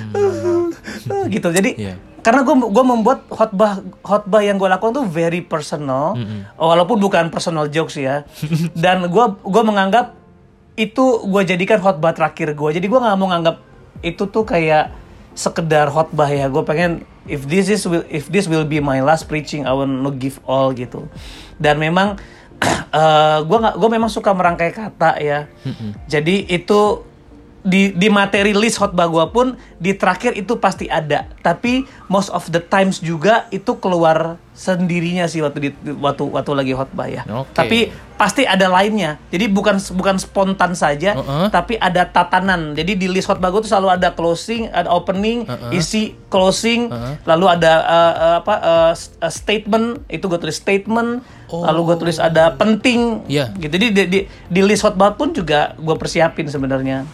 gitu. 1.30 1.48
Jadi 1.50 1.72
Iya. 1.78 1.96
karena 2.20 2.44
gue 2.44 2.56
gua 2.68 2.84
membuat 2.84 3.24
khotbah 3.32 3.80
khotbah 4.04 4.44
yang 4.44 4.60
gue 4.60 4.68
lakukan 4.68 4.92
tuh 4.92 5.08
very 5.08 5.40
personal. 5.40 6.20
Walaupun 6.56 7.00
bukan 7.00 7.32
personal 7.32 7.68
jokes 7.68 7.96
ya. 7.96 8.28
Dan 8.76 9.08
gue 9.08 9.26
gua 9.40 9.64
menganggap 9.64 10.18
itu 10.76 11.06
gue 11.28 11.42
jadikan 11.44 11.80
khotbah 11.80 12.16
terakhir 12.16 12.56
gue 12.56 12.70
jadi 12.80 12.88
gue 12.88 13.00
nggak 13.04 13.18
mau 13.20 13.28
nganggap 13.28 13.60
itu 14.00 14.24
tuh 14.32 14.48
kayak 14.48 14.96
sekedar 15.36 15.92
khotbah 15.92 16.28
ya. 16.28 16.48
Gue 16.48 16.64
pengen 16.64 17.04
if 17.28 17.44
this 17.46 17.68
is 17.68 17.84
will 17.84 18.04
if 18.08 18.32
this 18.32 18.48
will 18.48 18.64
be 18.64 18.80
my 18.80 19.00
last 19.00 19.28
preaching 19.28 19.68
I 19.68 19.76
want 19.76 19.92
to 20.04 20.12
give 20.16 20.40
all 20.48 20.72
gitu. 20.72 21.08
Dan 21.60 21.80
memang 21.80 22.16
gue 23.48 23.58
nggak 23.60 23.76
gue 23.80 23.90
memang 23.92 24.08
suka 24.12 24.32
merangkai 24.32 24.72
kata 24.72 25.20
ya. 25.20 25.48
Jadi 26.08 26.48
itu 26.48 27.08
di 27.70 27.94
di 27.94 28.10
materi 28.10 28.52
list 28.52 28.82
khotbah 28.82 29.06
gue 29.06 29.26
pun 29.30 29.48
di 29.78 29.94
terakhir 29.94 30.34
itu 30.34 30.58
pasti 30.58 30.90
ada 30.90 31.30
tapi 31.40 31.86
most 32.10 32.34
of 32.34 32.50
the 32.50 32.58
times 32.60 32.98
juga 32.98 33.46
itu 33.50 33.78
keluar 33.78 34.42
sendirinya 34.52 35.24
sih 35.24 35.40
waktu 35.40 35.60
di 35.62 35.70
waktu 36.02 36.26
waktu 36.28 36.52
lagi 36.52 36.74
khotbah 36.74 37.08
ya 37.08 37.24
Oke. 37.30 37.54
tapi 37.54 37.80
pasti 38.20 38.44
ada 38.44 38.68
lainnya 38.68 39.16
jadi 39.32 39.48
bukan 39.48 39.80
bukan 39.96 40.20
spontan 40.20 40.76
saja 40.76 41.16
Uh-uh. 41.16 41.48
tapi 41.48 41.80
ada 41.80 42.04
tatanan 42.04 42.76
jadi 42.76 42.98
di 42.98 43.08
list 43.08 43.32
khotbah 43.32 43.54
gue 43.54 43.64
tuh 43.64 43.72
selalu 43.72 43.96
ada 43.96 44.12
closing 44.12 44.68
ada 44.68 44.92
opening 44.92 45.48
Uh-uh. 45.48 45.72
isi 45.72 46.18
closing 46.28 46.92
Uh-uh. 46.92 47.16
lalu 47.24 47.46
ada 47.48 47.72
uh, 47.80 48.14
uh, 48.18 48.36
apa 48.44 48.56
uh, 48.60 48.92
uh, 48.98 49.32
statement 49.32 50.04
itu 50.12 50.28
gue 50.28 50.40
tulis 50.40 50.58
statement 50.58 51.24
lalu 51.48 51.80
gue 51.88 51.98
tulis 52.04 52.18
ada 52.20 52.52
penting 52.54 53.24
Iya. 53.32 53.56
gitu 53.56 53.72
jadi 53.80 53.86
di, 53.90 54.04
di, 54.06 54.20
di 54.28 54.62
list 54.62 54.84
khotbah 54.84 55.16
pun 55.16 55.32
juga 55.32 55.72
gue 55.80 55.96
persiapin 55.96 56.46
sebenarnya 56.46 57.08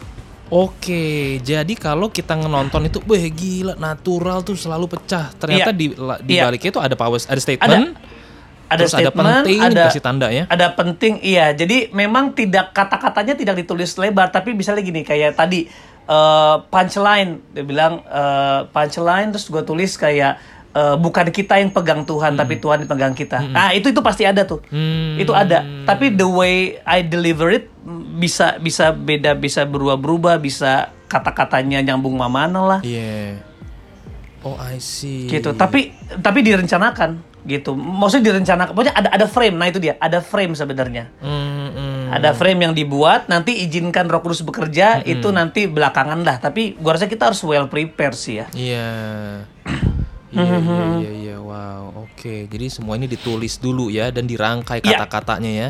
Oke, 0.54 1.42
jadi 1.42 1.74
kalau 1.74 2.14
kita 2.14 2.38
ngenonton 2.38 2.86
itu, 2.86 3.02
wah 3.10 3.18
gila, 3.18 3.74
natural 3.82 4.46
tuh 4.46 4.54
selalu 4.54 4.86
pecah. 4.94 5.34
Ternyata 5.42 5.74
Iya. 5.74 5.78
di 5.78 5.86
di 6.22 6.34
Iya. 6.38 6.44
baliknya 6.46 6.70
itu 6.70 6.82
ada 6.82 6.94
power, 6.94 7.18
ada 7.18 7.42
statement, 7.42 7.98
ada 8.70 8.78
terus 8.78 8.94
ada 8.94 9.10
statement, 9.10 9.26
penting, 9.42 9.60
ada 9.62 9.74
dikasih 9.90 10.04
tanda 10.06 10.28
ya. 10.30 10.44
Ada 10.46 10.68
penting, 10.78 11.18
iya. 11.26 11.50
Jadi 11.58 11.90
memang 11.98 12.38
tidak 12.38 12.78
kata-katanya 12.78 13.34
tidak 13.34 13.58
ditulis 13.66 13.98
lebar, 13.98 14.30
tapi 14.30 14.54
misalnya 14.54 14.86
gini 14.86 15.02
kayak 15.02 15.34
tadi 15.34 15.66
eh, 16.06 16.56
punchline, 16.70 17.42
dia 17.50 17.66
bilang 17.66 18.06
eh, 18.06 18.70
punchline, 18.70 19.34
terus 19.34 19.50
gue 19.50 19.66
tulis 19.66 19.98
kayak 19.98 20.38
eh, 20.76 20.96
bukan 20.96 21.26
kita 21.30 21.56
yang 21.56 21.72
pegang 21.72 22.04
Tuhan, 22.04 22.36
tapi 22.36 22.60
Tuhan 22.60 22.84
yang 22.84 22.90
pegang 22.90 23.14
kita. 23.14 23.40
Nah 23.42 23.72
itu 23.72 23.88
itu 23.88 24.02
pasti 24.02 24.24
ada 24.24 24.44
tuh, 24.44 24.60
Hmm. 24.68 25.16
itu 25.16 25.32
ada. 25.32 25.64
Tapi 25.84 26.12
the 26.12 26.28
way 26.28 26.56
I 26.82 27.02
deliver 27.02 27.48
it 27.50 27.72
bisa 28.14 28.56
bisa 28.58 28.92
beda, 28.92 29.34
bisa 29.34 29.64
berubah-berubah, 29.64 30.36
bisa 30.38 30.92
kata-katanya 31.06 31.80
nyambung 31.82 32.14
mana 32.14 32.60
lah 32.60 32.80
Iya. 32.82 33.40
Oh, 34.42 34.58
I 34.58 34.78
see. 34.78 35.26
gitu 35.26 35.54
tapi 35.54 35.90
tapi 36.20 36.42
direncanakan 36.42 37.18
gitu 37.46 37.74
maksudnya 37.74 38.30
direncanakan 38.32 38.74
pokoknya 38.74 38.94
ada 38.96 39.10
ada 39.12 39.26
frame 39.26 39.54
nah 39.54 39.66
itu 39.66 39.78
dia 39.78 39.98
ada 39.98 40.18
frame 40.18 40.54
sebenarnya 40.54 41.10
Hmm, 41.18 41.70
hmm. 41.72 42.02
ada 42.12 42.30
frame 42.32 42.58
yang 42.60 42.74
dibuat 42.74 43.26
nanti 43.26 43.58
izinkan 43.60 44.06
Roh 44.06 44.20
Kudus 44.20 44.42
bekerja 44.42 45.02
itu 45.04 45.30
nanti 45.30 45.66
belakangan 45.66 46.22
lah 46.22 46.38
tapi 46.38 46.74
gua 46.76 46.94
rasa 46.94 47.06
kita 47.06 47.30
harus 47.30 47.42
well 47.42 47.66
prepare 47.66 48.14
sih 48.14 48.36
ya 48.36 48.46
Iya. 48.52 48.90
Iya, 50.36 50.58
iya, 50.58 50.60
iya, 51.00 51.12
iya, 51.14 51.38
wow, 51.38 52.06
oke. 52.06 52.46
Jadi 52.46 52.66
semua 52.68 52.94
ini 52.94 53.08
ditulis 53.08 53.58
dulu 53.58 53.88
ya 53.88 54.10
dan 54.10 54.24
dirangkai 54.24 54.80
Iya. 54.80 55.00
kata-katanya 55.00 55.52
ya. 55.52 55.70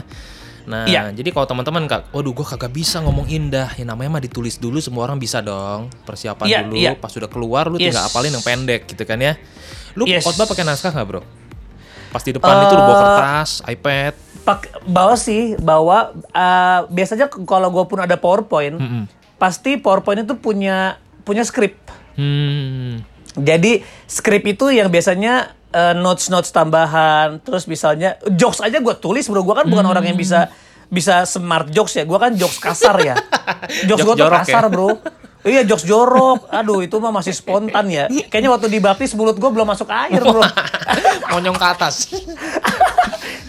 Nah, 0.66 0.84
Iya. 0.84 1.14
jadi 1.14 1.30
kalau 1.30 1.46
teman-teman 1.46 1.86
kak, 1.86 2.10
waduh, 2.10 2.34
gue 2.34 2.42
kagak 2.44 2.74
bisa 2.74 2.98
ngomong 3.00 3.30
indah. 3.30 3.70
Ya 3.72 3.86
namanya 3.86 4.10
mah 4.12 4.20
ditulis 4.20 4.58
dulu, 4.58 4.78
semua 4.80 5.06
orang 5.06 5.16
bisa 5.16 5.38
dong. 5.40 5.94
Persiapan 6.02 6.46
Iya, 6.46 6.60
dulu, 6.64 6.74
iya. 6.76 6.92
pas 6.96 7.08
sudah 7.08 7.30
keluar 7.30 7.70
lu 7.70 7.78
Yes. 7.78 7.94
tinggal 7.94 8.10
apalin 8.10 8.34
yang 8.34 8.42
pendek 8.42 8.82
gitu 8.88 9.04
kan 9.04 9.18
ya. 9.18 9.38
Lu 9.94 10.04
Yes. 10.04 10.26
khotbah 10.26 10.44
pakai 10.44 10.66
naskah 10.66 10.90
nggak 10.90 11.06
bro? 11.06 11.22
Pas 12.08 12.20
di 12.20 12.32
depan 12.32 12.66
itu 12.66 12.74
lu 12.74 12.82
bawa 12.82 12.92
Eh, 12.92 13.02
kertas, 13.04 13.50
iPad. 13.64 14.14
pak 14.42 14.60
bawa 14.84 15.14
sih 15.16 15.54
bawa 15.56 16.14
eh, 16.28 16.80
biasanya 16.88 17.28
kalau 17.44 17.66
gue 17.68 17.82
pun 17.84 17.98
ada 17.98 18.14
PowerPoint 18.14 18.78
pasti 19.36 19.76
PowerPoint 19.76 20.22
itu 20.22 20.34
punya 20.36 20.96
punya 21.22 21.42
skrip 21.42 21.82
Hmm. 22.14 23.02
Jadi 23.36 23.84
skrip 24.08 24.44
itu 24.48 24.72
yang 24.72 24.88
biasanya 24.92 25.56
notes 26.00 26.32
notes 26.32 26.56
tambahan 26.56 27.44
terus 27.44 27.68
misalnya 27.68 28.16
jokes 28.32 28.64
aja 28.64 28.80
gue 28.80 28.96
tulis 28.96 29.28
bro 29.28 29.44
gue 29.44 29.56
kan 29.56 29.68
bukan 29.68 29.84
orang 29.84 30.08
yang 30.08 30.16
bisa 30.16 30.48
bisa 30.88 31.28
smart 31.28 31.68
jokes 31.68 32.00
ya 32.00 32.08
gue 32.08 32.16
kan 32.16 32.32
jokes 32.32 32.64
kasar 32.64 32.96
ya 33.04 33.16
jokes 33.90 34.08
gue 34.08 34.16
Jokes 34.16 34.16
tuh 34.16 34.20
jorok 34.24 34.42
kasar 34.48 34.64
ya? 34.68 34.72
bro 34.72 34.90
Iya 35.46 35.62
jokes 35.62 35.86
jorok, 35.86 36.50
aduh 36.50 36.82
itu 36.82 36.98
mah 36.98 37.14
masih 37.14 37.30
spontan 37.30 37.86
ya. 37.86 38.10
Kayaknya 38.34 38.50
waktu 38.50 38.66
dibaptis 38.66 39.14
mulut 39.14 39.38
gue 39.38 39.46
belum 39.54 39.70
masuk 39.70 39.86
air 39.94 40.18
bro. 40.18 40.42
Monyong 41.38 41.54
ke 41.54 41.66
atas. 41.70 42.10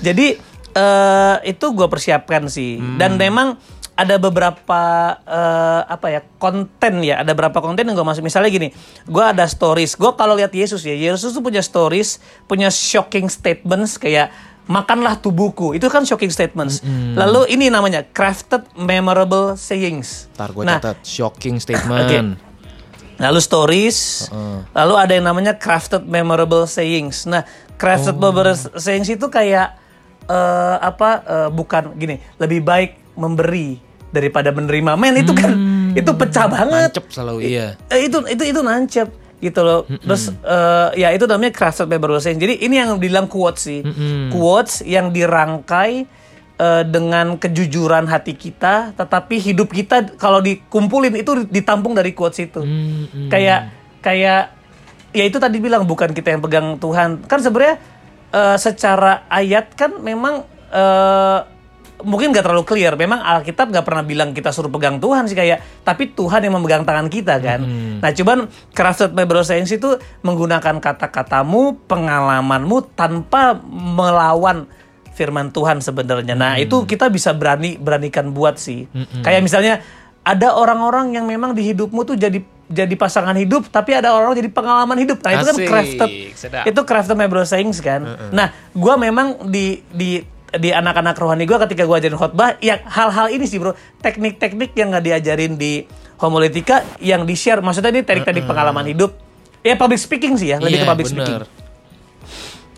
Jadi 0.04 0.36
eh 0.76 1.36
itu 1.48 1.66
gue 1.72 1.88
persiapkan 1.88 2.52
sih. 2.52 2.76
Dan 3.00 3.16
memang 3.16 3.56
ada 3.96 4.20
beberapa 4.20 4.80
eh, 5.24 5.82
apa 5.88 6.06
ya 6.12 6.20
konten 6.36 7.00
ya, 7.00 7.24
ada 7.24 7.32
beberapa 7.32 7.64
konten 7.64 7.88
yang 7.88 7.96
gue 7.96 8.04
masuk. 8.04 8.20
Misalnya 8.20 8.52
gini, 8.52 8.68
gue 9.08 9.24
ada 9.24 9.48
stories. 9.48 9.96
Gue 9.96 10.12
kalau 10.12 10.36
lihat 10.36 10.52
Yesus 10.52 10.84
ya, 10.84 10.92
Yesus 10.92 11.32
tuh 11.32 11.40
punya 11.40 11.64
stories, 11.64 12.20
punya 12.44 12.68
shocking 12.68 13.32
statements 13.32 13.96
kayak 13.96 14.28
makanlah 14.68 15.16
tubuhku. 15.16 15.72
Itu 15.72 15.88
kan 15.88 16.04
shocking 16.04 16.28
statements. 16.28 16.84
Lalu 17.16 17.56
ini 17.56 17.72
namanya 17.72 18.04
crafted 18.04 18.68
memorable 18.76 19.56
sayings. 19.56 20.28
Ntar 20.36 20.52
gue 20.52 20.62
Nah, 20.68 20.76
catat 20.76 21.00
shocking 21.00 21.56
statement. 21.64 22.36
Lalu 23.16 23.40
stories, 23.40 24.28
lalu 24.76 24.94
ada 25.00 25.12
yang 25.16 25.24
namanya 25.24 25.56
crafted 25.56 26.04
memorable 26.04 26.68
sayings. 26.68 27.24
Nah, 27.24 27.48
crafted 27.80 28.12
memorable 28.20 28.76
sayings 28.76 29.08
itu 29.08 29.24
kayak 29.32 29.72
eh, 30.28 30.76
apa? 30.84 31.24
eh, 31.24 31.48
bukan 31.48 31.96
gini, 31.96 32.20
lebih 32.36 32.60
baik 32.60 33.16
memberi 33.16 33.85
daripada 34.16 34.48
menerima. 34.48 34.96
Men 34.96 35.20
itu 35.20 35.36
kan 35.36 35.52
itu 35.92 36.10
pecah 36.16 36.48
banget. 36.48 36.96
Nancep 36.96 37.06
selalu 37.12 37.44
iya. 37.44 37.76
Eh, 37.92 38.08
itu 38.08 38.24
itu 38.32 38.42
itu 38.48 38.60
nancep 38.64 39.08
gitu 39.36 39.60
loh. 39.60 39.84
Terus 39.84 40.32
eh, 40.32 40.88
ya 41.04 41.12
itu 41.12 41.28
namanya 41.28 41.52
crafted 41.52 41.88
memorable 41.92 42.20
sayings. 42.20 42.40
Jadi 42.40 42.64
ini 42.64 42.80
yang 42.80 42.96
bilang 42.96 43.28
quotes 43.28 43.68
sih. 43.68 43.84
Quotes 44.32 44.80
yang 44.88 45.12
dirangkai 45.12 46.08
eh, 46.56 46.82
dengan 46.88 47.36
kejujuran 47.36 48.08
hati 48.08 48.32
kita, 48.32 48.96
tetapi 48.96 49.36
hidup 49.36 49.68
kita 49.72 50.16
kalau 50.16 50.40
dikumpulin 50.40 51.12
itu 51.20 51.44
ditampung 51.52 51.92
dari 51.92 52.16
quotes 52.16 52.40
itu. 52.40 52.64
Kayak 53.28 53.72
kayak 54.00 54.56
ya 55.12 55.24
itu 55.24 55.40
tadi 55.40 55.60
bilang 55.60 55.84
bukan 55.84 56.12
kita 56.16 56.36
yang 56.36 56.42
pegang 56.44 56.80
Tuhan. 56.80 57.24
Kan 57.28 57.40
sebenarnya 57.44 57.76
eh, 58.32 58.56
secara 58.56 59.28
ayat 59.28 59.76
kan 59.76 60.00
memang 60.00 60.48
eh, 60.72 61.40
mungkin 62.04 62.34
nggak 62.34 62.44
terlalu 62.44 62.64
clear. 62.68 62.98
Memang 62.98 63.22
Alkitab 63.22 63.72
nggak 63.72 63.84
pernah 63.86 64.04
bilang 64.04 64.34
kita 64.36 64.52
suruh 64.52 64.68
pegang 64.68 65.00
Tuhan 65.00 65.30
sih 65.30 65.36
kayak, 65.38 65.84
tapi 65.86 66.12
Tuhan 66.12 66.44
yang 66.44 66.58
memegang 66.58 66.84
tangan 66.84 67.08
kita 67.08 67.40
kan. 67.40 67.60
Nah 68.02 68.10
cuman 68.12 68.50
crafted 68.74 69.16
memorable 69.16 69.46
sayings 69.46 69.72
itu 69.72 69.96
menggunakan 70.20 70.82
kata-katamu, 70.82 71.88
pengalamanmu 71.88 72.96
tanpa 72.98 73.56
melawan 73.70 74.68
firman 75.16 75.48
Tuhan 75.48 75.80
sebenarnya. 75.80 76.36
Nah 76.36 76.60
itu 76.60 76.84
kita 76.84 77.08
bisa 77.08 77.32
berani 77.32 77.80
beranikan 77.80 78.36
buat 78.36 78.60
sih. 78.60 78.84
Kayak 79.24 79.40
misalnya 79.40 79.74
ada 80.26 80.58
orang-orang 80.58 81.14
yang 81.14 81.24
memang 81.24 81.54
di 81.54 81.62
hidupmu 81.62 82.02
tuh 82.02 82.18
jadi 82.18 82.42
jadi 82.66 82.98
pasangan 82.98 83.38
hidup, 83.38 83.70
tapi 83.70 83.94
ada 83.94 84.10
orang 84.10 84.34
jadi 84.34 84.50
pengalaman 84.50 84.98
hidup. 84.98 85.22
Nah 85.22 85.38
itu 85.38 85.46
kan 85.46 85.54
Asik, 85.54 85.68
crafted 85.70 86.10
sedap. 86.34 86.64
itu 86.66 86.80
crafted 86.82 87.14
memorable 87.14 87.46
sayings 87.46 87.78
kan. 87.78 88.02
Nah, 88.34 88.50
gua 88.74 88.98
memang 88.98 89.46
di 89.46 89.86
di 89.86 90.18
di 90.54 90.70
anak-anak 90.70 91.18
rohani 91.18 91.42
gua 91.42 91.58
ketika 91.66 91.82
gua 91.82 91.98
ajarin 91.98 92.14
khotbah, 92.14 92.54
ya 92.62 92.78
hal-hal 92.86 93.26
ini 93.34 93.50
sih 93.50 93.58
bro, 93.58 93.74
teknik-teknik 93.98 94.78
yang 94.78 94.94
nggak 94.94 95.04
diajarin 95.04 95.58
di 95.58 95.82
homiletika 96.22 96.86
yang 97.02 97.26
di 97.26 97.34
share. 97.34 97.58
Maksudnya 97.58 97.90
ini 97.90 98.06
teknik-teknik 98.06 98.46
pengalaman 98.46 98.86
hidup. 98.86 99.18
Ya 99.66 99.74
public 99.74 99.98
speaking 99.98 100.38
sih 100.38 100.54
ya, 100.54 100.62
lebih 100.62 100.78
Iya, 100.78 100.86
ke 100.86 100.90
public 100.94 101.06
speaking. 101.10 101.36
bener. 101.42 101.50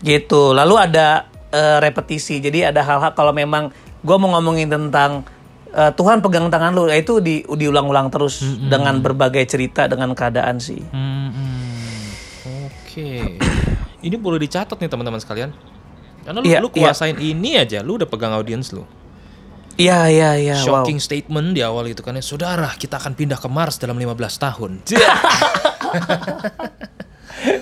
Gitu. 0.01 0.41
Lalu 0.57 0.75
ada 0.81 1.29
eh, 1.53 1.77
repetisi. 1.77 2.41
Jadi 2.41 2.65
ada 2.65 2.81
hal-hal 2.81 3.13
kalau 3.13 3.29
memang 3.29 3.69
gua 4.01 4.17
mau 4.17 4.33
ngomongin 4.33 4.65
tentang 4.65 5.21
eh, 5.69 5.91
Tuhan 5.93 6.25
pegang 6.25 6.49
tangan 6.49 6.73
lu, 6.73 6.89
ya 6.89 6.97
itu 6.97 7.21
di, 7.21 7.45
diulang-ulang 7.45 8.09
terus 8.09 8.41
dengan 8.65 8.97
berbagai 9.05 9.45
cerita 9.45 9.85
dengan 9.85 10.17
keadaan 10.17 10.57
sih. 10.57 10.81
Hmm, 10.89 11.29
hmm. 11.29 11.69
Oke. 12.65 13.37
Ini 14.01 14.15
boleh 14.17 14.41
dicatat 14.41 14.79
nih 14.81 14.89
teman-teman 14.89 15.21
sekalian. 15.21 15.53
Karena 16.29 16.45
lu, 16.45 16.45
Iya, 16.45 16.61
lu 16.61 16.69
iya. 16.77 16.93
kuasain 16.93 17.17
ini 17.17 17.57
aja, 17.57 17.81
lu 17.81 17.97
udah 17.97 18.05
pegang 18.05 18.29
audiens 18.37 18.69
lu. 18.69 18.85
Iya, 19.81 20.13
iya, 20.13 20.29
iya. 20.37 20.55
wow. 20.61 20.85
Shocking 20.85 21.01
statement 21.01 21.57
di 21.57 21.65
awal 21.65 21.89
itu 21.89 22.05
kan 22.05 22.13
ya, 22.13 22.21
saudara 22.21 22.69
kita 22.77 23.01
akan 23.01 23.17
pindah 23.17 23.41
ke 23.41 23.49
Mars 23.49 23.81
dalam 23.81 23.97
15 23.97 24.13
tahun. 24.37 24.71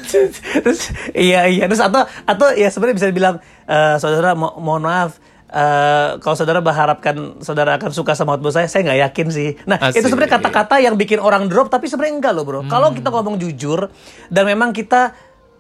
terus 0.08 0.90
iya 1.14 1.46
iya 1.48 1.70
terus 1.70 1.80
atau 1.80 2.04
atau 2.26 2.48
ya 2.56 2.68
sebenarnya 2.72 2.98
bisa 2.98 3.08
dibilang 3.14 3.36
eh, 3.70 3.96
saudara 4.02 4.34
mo- 4.34 4.58
mohon 4.58 4.84
maaf 4.84 5.22
eh, 5.48 6.18
kalau 6.18 6.36
saudara 6.36 6.60
berharapkan 6.64 7.40
saudara 7.46 7.78
akan 7.78 7.94
suka 7.94 8.18
sama 8.18 8.36
khotbah 8.36 8.52
saya 8.52 8.68
saya 8.68 8.84
nggak 8.90 9.00
yakin 9.12 9.28
sih 9.30 9.50
nah 9.70 9.78
Asik. 9.78 10.02
itu 10.02 10.08
sebenarnya 10.12 10.40
kata-kata 10.42 10.82
yang 10.82 10.98
bikin 10.98 11.22
orang 11.22 11.46
drop 11.46 11.70
tapi 11.70 11.86
sebenarnya 11.86 12.16
enggak 12.20 12.34
loh 12.34 12.44
bro 12.48 12.62
kalau 12.66 12.90
kita 12.92 13.14
ngomong 13.14 13.38
jujur 13.38 13.92
dan 14.34 14.44
memang 14.50 14.74
kita 14.74 15.14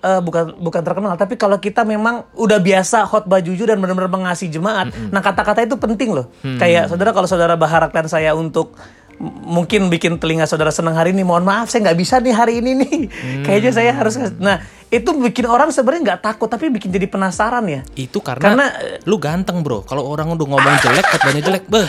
eh, 0.03 0.21
bukan 0.21 0.57
bukan 0.61 0.81
terkenal 0.81 1.13
tapi 1.17 1.39
kalau 1.39 1.57
kita 1.57 1.81
memang 1.85 2.25
udah 2.37 2.59
biasa 2.61 3.07
khotbah 3.09 3.41
jujur 3.41 3.69
dan 3.69 3.81
benar-benar 3.81 4.11
mengasihi 4.11 4.53
jemaat 4.53 4.93
nah 5.09 5.21
kata-kata 5.21 5.65
itu 5.65 5.77
penting 5.79 6.13
loh. 6.13 6.29
Kayak 6.43 6.89
saudara 6.91 7.11
kalau 7.13 7.27
saudara 7.29 7.53
berharapkan 7.57 8.05
saya 8.09 8.33
untuk 8.37 8.77
mungkin 9.21 9.89
bikin 9.89 10.21
telinga 10.21 10.45
saudara 10.45 10.69
senang 10.69 10.93
hari 10.93 11.09
ini 11.09 11.25
mohon 11.25 11.41
maaf 11.41 11.73
saya 11.73 11.89
nggak 11.89 11.97
bisa 11.97 12.21
nih 12.21 12.33
hari 12.37 12.53
ini 12.61 12.71
nih. 12.77 12.97
Kayaknya 13.41 13.71
saya 13.73 13.91
harus 13.93 14.13
nah 14.37 14.61
itu 14.87 15.09
bikin 15.11 15.49
orang 15.49 15.73
sebenarnya 15.73 16.15
nggak 16.15 16.21
takut 16.23 16.47
tapi 16.47 16.69
bikin 16.69 16.93
jadi 16.93 17.09
penasaran 17.09 17.65
ya. 17.67 17.81
Itu 17.97 18.21
karena, 18.23 18.43
Karena, 18.53 18.65
lu 19.03 19.17
ganteng 19.19 19.65
bro. 19.65 19.83
Kalau 19.83 20.05
orang 20.05 20.31
udah 20.31 20.47
ngomong 20.47 20.75
jelek, 20.79 21.05
khotbahnya 21.11 21.41
jelek, 21.43 21.63
beh. 21.67 21.87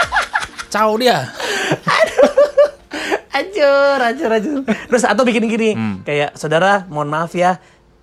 Ciao 0.72 0.96
dia. 0.96 1.28
Acur, 3.32 3.98
acur, 3.98 4.30
acur. 4.30 4.56
Terus 4.62 5.02
atau 5.02 5.24
bikin 5.24 5.44
gini, 5.46 5.72
Hmm. 5.72 5.96
kayak 6.02 6.36
saudara, 6.36 6.84
mohon 6.86 7.08
maaf 7.08 7.32
ya, 7.32 7.56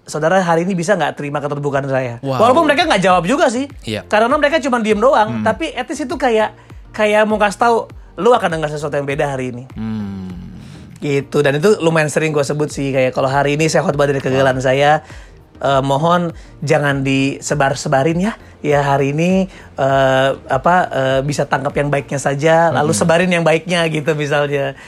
saudara 0.03 0.41
hari 0.41 0.65
ini 0.65 0.73
bisa 0.73 0.93
nggak 0.93 1.13
terima 1.15 1.37
keterbukaan 1.37 1.85
saya? 1.85 2.17
Wow. 2.19 2.41
Walaupun 2.41 2.65
mereka 2.65 2.83
nggak 2.83 2.99
jawab 2.99 3.23
juga 3.23 3.45
sih. 3.47 3.69
Hmm. 3.85 4.09
karena 4.09 4.35
mereka 4.35 4.57
cuma 4.57 4.81
diem 4.81 4.97
doang. 4.97 5.41
Tapi 5.41 5.69
etis 5.71 6.01
itu 6.01 6.15
kayak 6.15 6.57
kayak 6.89 7.23
mau 7.23 7.37
kasih 7.37 7.59
tahu, 7.59 7.77
lu 8.17 8.33
akan 8.33 8.57
dengar 8.57 8.67
sesuatu 8.67 8.93
yang 8.93 9.05
beda 9.05 9.29
hari 9.29 9.53
ini. 9.53 9.63
Hmm. 9.71 10.33
Gitu. 10.97 11.39
Dan 11.39 11.57
itu 11.57 11.77
lumayan 11.79 12.09
sering 12.09 12.33
gue 12.33 12.41
sebut 12.41 12.67
sih, 12.67 12.89
kayak 12.89 13.13
kalau 13.13 13.29
hari 13.29 13.53
ini 13.53 13.69
saya 13.69 13.85
khotbah 13.85 14.03
dari 14.03 14.19
kegagalan 14.19 14.57
saya. 14.59 15.05
eh, 15.59 15.83
mohon 15.83 16.31
jangan 16.59 17.03
disebar-sebarin 17.03 18.15
ya. 18.17 18.33
Ya 18.59 18.79
hari 18.81 19.11
ini 19.11 19.45
eh, 19.75 20.29
apa 20.47 20.75
eh, 20.87 21.19
bisa 21.21 21.43
tangkap 21.45 21.75
yang 21.75 21.87
baiknya 21.87 22.15
saja, 22.15 22.71
lalu 22.71 22.95
sebarin 22.95 23.27
yang 23.27 23.43
baiknya 23.43 23.83
gitu 23.87 24.15
misalnya. 24.15 24.79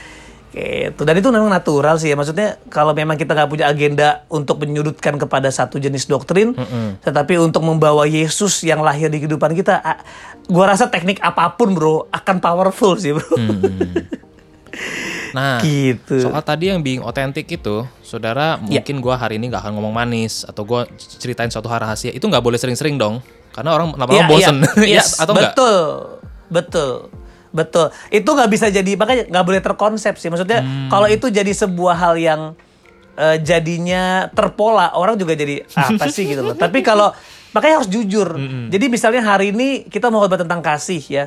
Gitu. 0.52 1.00
Dan 1.00 1.16
itu 1.16 1.28
memang 1.28 1.48
natural 1.48 1.96
sih 1.96 2.12
ya. 2.12 2.16
Maksudnya 2.16 2.60
kalau 2.68 2.92
memang 2.92 3.16
kita 3.16 3.32
nggak 3.32 3.48
punya 3.48 3.66
agenda 3.66 4.28
untuk 4.28 4.60
menyudutkan 4.60 5.16
kepada 5.16 5.48
satu 5.48 5.80
jenis 5.80 6.04
doktrin, 6.04 6.52
tetapi 7.00 7.40
untuk 7.40 7.64
membawa 7.64 8.04
Yesus 8.04 8.60
yang 8.60 8.84
lahir 8.84 9.08
di 9.08 9.16
kehidupan 9.18 9.56
kita, 9.56 9.80
gua 10.46 10.64
rasa 10.68 10.86
teknik 10.86 11.18
apa 11.18 11.56
pun 11.56 11.72
bro 11.72 12.04
akan 12.08 12.36
powerful 12.38 12.94
sih 12.94 13.16
bro. 13.16 13.24
Nah, 15.32 15.64
Gitu. 15.64 16.28
soal 16.28 16.44
tadi 16.44 16.68
yang 16.68 16.84
being 16.84 17.00
otentik 17.00 17.48
itu, 17.48 17.88
saudara 18.04 18.60
Ya. 18.68 18.80
mungkin 18.80 19.00
gua 19.00 19.16
hari 19.16 19.40
ini 19.40 19.48
nggak 19.48 19.64
akan 19.64 19.72
ngomong 19.76 19.92
manis 19.92 20.44
atau 20.44 20.60
gua 20.60 20.84
ceritain 20.98 21.48
suatu 21.48 21.72
hal 21.72 21.80
rahasia 21.80 22.12
itu 22.12 22.20
nggak 22.20 22.44
boleh 22.44 22.60
sering-sering 22.60 23.00
dong, 23.00 23.24
karena 23.48 23.72
orang 23.72 23.96
lama-lama 23.96 24.28
Iya, 24.28 24.28
bosen, 24.28 24.56
iya. 24.84 25.00
ya 25.00 25.00
Yes, 25.00 25.16
atau 25.16 25.32
enggak? 25.32 25.56
betul, 25.56 25.76
betul, 26.48 26.92
betul. 27.52 27.88
Itu 28.08 28.32
nggak 28.32 28.48
bisa 28.48 28.66
jadi 28.68 28.96
makanya 28.96 29.28
nggak 29.28 29.44
boleh 29.44 29.60
terkonsep 29.60 30.16
sih. 30.16 30.28
Maksudnya 30.28 30.64
Hmm. 30.64 30.88
kalau 30.88 31.06
itu 31.06 31.28
jadi 31.28 31.48
sebuah 31.48 31.94
hal 31.94 32.14
yang 32.16 32.42
eh, 33.12 33.36
jadinya 33.38 34.32
terpola, 34.32 34.96
orang 34.96 35.14
juga 35.14 35.36
jadi 35.36 35.68
"Ah, 35.76 35.92
apa 35.92 36.08
sih 36.08 36.24
gitu 36.26 36.40
loh. 36.40 36.56
Tapi 36.56 36.80
kalau 36.80 37.12
makanya 37.52 37.84
harus 37.84 37.92
jujur. 37.92 38.24
Hmm, 38.32 38.72
Jadi 38.72 38.88
misalnya 38.88 39.20
hari 39.20 39.52
ini 39.52 39.84
kita 39.84 40.08
mau 40.08 40.24
khotbah 40.24 40.40
tentang 40.40 40.64
kasih 40.64 40.96
ya, 40.98 41.24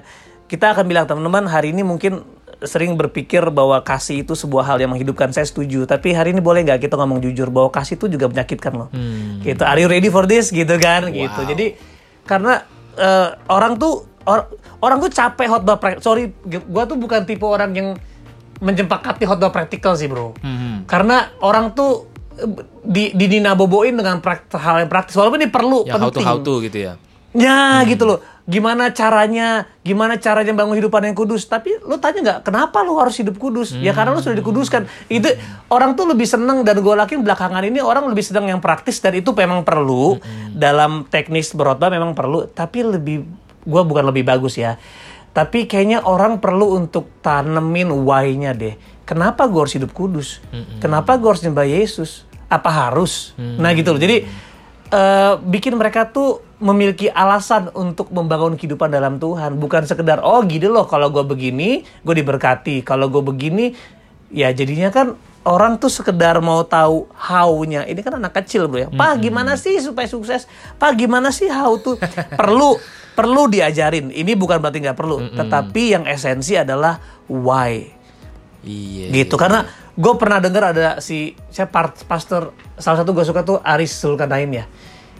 kita 0.49 0.73
akan 0.73 0.89
bilang 0.89 1.05
teman-teman 1.05 1.45
hari 1.45 1.69
ini 1.69 1.85
mungkin 1.85 2.25
sering 2.65 2.97
berpikir 2.97 3.45
bahwa 3.53 3.77
kasih 3.85 4.25
itu 4.25 4.33
sebuah 4.33 4.65
hal 4.65 4.81
yang 4.81 4.89
menghidupkan. 4.89 5.29
Saya 5.29 5.45
setuju. 5.45 5.85
Tapi 5.85 6.09
hari 6.09 6.33
ini 6.33 6.41
boleh 6.41 6.65
nggak 6.65 6.81
kita 6.81 6.97
ngomong 6.97 7.21
jujur 7.21 7.53
bahwa 7.53 7.69
kasih 7.69 8.01
itu 8.01 8.09
juga 8.09 8.33
menyakitkan 8.33 8.73
loh. 8.73 8.89
Gitu. 9.45 9.61
Are 9.61 9.77
you 9.77 9.85
ready 9.85 10.09
for 10.09 10.25
this? 10.25 10.49
Gitu 10.49 10.73
kan. 10.81 11.13
Gitu. 11.13 11.37
Jadi 11.45 11.77
karena 12.25 12.65
eh, 12.97 13.29
orang 13.45 13.77
tuh 13.77 14.09
or- 14.25 14.49
orang 14.81 14.97
tuh 14.99 15.09
capek 15.09 15.47
khotbah 15.47 15.77
pra- 15.77 16.01
sorry 16.01 16.33
g- 16.41 16.65
gua 16.65 16.85
tuh 16.85 16.97
bukan 16.97 17.23
tipe 17.23 17.43
orang 17.43 17.71
yang 17.71 17.89
menjempakati 18.57 19.23
khotbah 19.23 19.49
praktikal 19.49 19.93
sih 19.93 20.05
bro 20.05 20.33
Hmm. 20.39 20.83
karena 20.85 21.31
orang 21.39 21.71
tuh 21.71 22.07
di 22.83 23.15
di 23.15 23.25
boboin 23.55 23.95
dengan 23.95 24.19
hal 24.51 24.75
yang 24.83 24.91
praktis 24.91 25.15
walaupun 25.15 25.39
ini 25.39 25.49
perlu 25.49 25.87
Yang 25.87 25.93
how 25.95 25.99
to 25.99 26.05
penting 26.11 26.27
how 26.27 26.37
to 26.39 26.53
gitu 26.61 26.77
ya. 26.83 26.93
Ya 27.35 27.83
gitu 27.83 28.07
loh. 28.07 28.19
Gimana 28.47 28.95
caranya? 28.95 29.67
Gimana 29.83 30.15
caranya 30.15 30.55
bangun 30.55 30.79
hidupan 30.79 31.03
yang 31.03 31.17
kudus? 31.17 31.43
Tapi 31.49 31.83
lu 31.83 31.99
tanya 31.99 32.19
nggak 32.23 32.39
kenapa 32.47 32.79
lu 32.79 32.95
harus 32.95 33.17
hidup 33.19 33.35
kudus? 33.35 33.75
Ya 33.75 33.91
karena 33.91 34.15
lu 34.15 34.23
sudah 34.23 34.39
dikuduskan. 34.39 34.87
Itu 35.11 35.27
orang 35.67 35.99
tuh 35.99 36.07
lebih 36.07 36.23
seneng 36.23 36.63
dan 36.63 36.79
gue 36.79 36.93
yakin 36.95 37.25
belakangan 37.27 37.63
ini 37.67 37.83
orang 37.83 38.07
lebih 38.07 38.23
sedang 38.23 38.47
yang 38.47 38.63
praktis 38.63 39.03
dan 39.03 39.19
itu 39.19 39.35
memang 39.35 39.67
perlu 39.67 40.15
dalam 40.55 41.03
teknis 41.11 41.51
berotbah 41.51 41.91
memang 41.91 42.15
perlu. 42.15 42.47
Tapi 42.47 42.87
lebih 42.87 43.27
gue 43.65 43.81
bukan 43.81 44.05
lebih 44.07 44.23
bagus 44.23 44.55
ya. 44.55 44.77
Tapi 45.35 45.67
kayaknya 45.67 46.07
orang 46.07 46.39
perlu 46.39 46.79
untuk 46.79 47.19
tanemin 47.19 47.91
why-nya 47.91 48.55
deh. 48.55 48.79
Kenapa 49.03 49.51
gue 49.51 49.59
harus 49.67 49.75
hidup 49.75 49.91
kudus? 49.91 50.39
Kenapa 50.79 51.19
gue 51.19 51.27
harus 51.27 51.43
nyembah 51.43 51.67
Yesus? 51.67 52.23
Apa 52.47 52.87
harus? 52.87 53.35
Nah 53.35 53.75
gitu 53.75 53.91
loh. 53.91 53.99
Jadi 53.99 54.23
eh, 54.89 55.33
bikin 55.43 55.75
mereka 55.75 56.07
tuh 56.07 56.45
memiliki 56.63 57.11
alasan 57.11 57.67
untuk 57.75 58.15
membangun 58.15 58.55
kehidupan 58.55 58.87
dalam 58.87 59.19
Tuhan 59.19 59.59
bukan 59.59 59.83
sekedar 59.83 60.23
oh 60.23 60.39
gini 60.47 60.71
loh 60.71 60.87
kalau 60.87 61.11
gue 61.11 61.23
begini 61.27 61.83
gue 61.83 62.15
diberkati 62.15 62.79
kalau 62.79 63.11
gue 63.11 63.19
begini 63.19 63.75
ya 64.31 64.55
jadinya 64.55 64.87
kan 64.87 65.19
orang 65.43 65.77
tuh 65.77 65.91
sekedar 65.91 66.39
mau 66.39 66.63
tahu 66.63 67.11
how-nya 67.11 67.83
ini 67.85 67.99
kan 67.99 68.17
anak 68.17 68.39
kecil 68.39 68.71
bro 68.71 68.87
ya 68.87 68.89
pak 68.89 69.19
gimana 69.19 69.59
sih 69.59 69.77
supaya 69.83 70.07
sukses 70.07 70.47
pak 70.79 70.95
gimana 70.95 71.29
sih 71.29 71.51
how 71.51 71.75
tuh 71.75 71.99
perlu 72.39 72.79
perlu 73.15 73.47
diajarin 73.47 74.11
ini 74.11 74.35
bukan 74.35 74.59
berarti 74.59 74.83
nggak 74.83 74.93
perlu 74.93 75.31
tetapi 75.31 75.83
yang 75.91 76.03
esensi 76.05 76.53
adalah 76.53 76.99
why 77.25 77.95
Iya. 78.59 79.13
gitu 79.13 79.37
karena 79.37 79.61
gue 79.93 80.13
pernah 80.15 80.41
dengar 80.41 80.73
ada 80.73 80.97
si 80.97 81.31
saya 81.47 81.69
par- 81.69 81.93
pastor 82.01 82.49
salah 82.75 82.99
satu 82.99 83.13
gue 83.13 83.21
suka 83.21 83.41
tuh 83.41 83.61
Aris 83.61 83.93
Zulkarnain 83.93 84.49
ya 84.49 84.65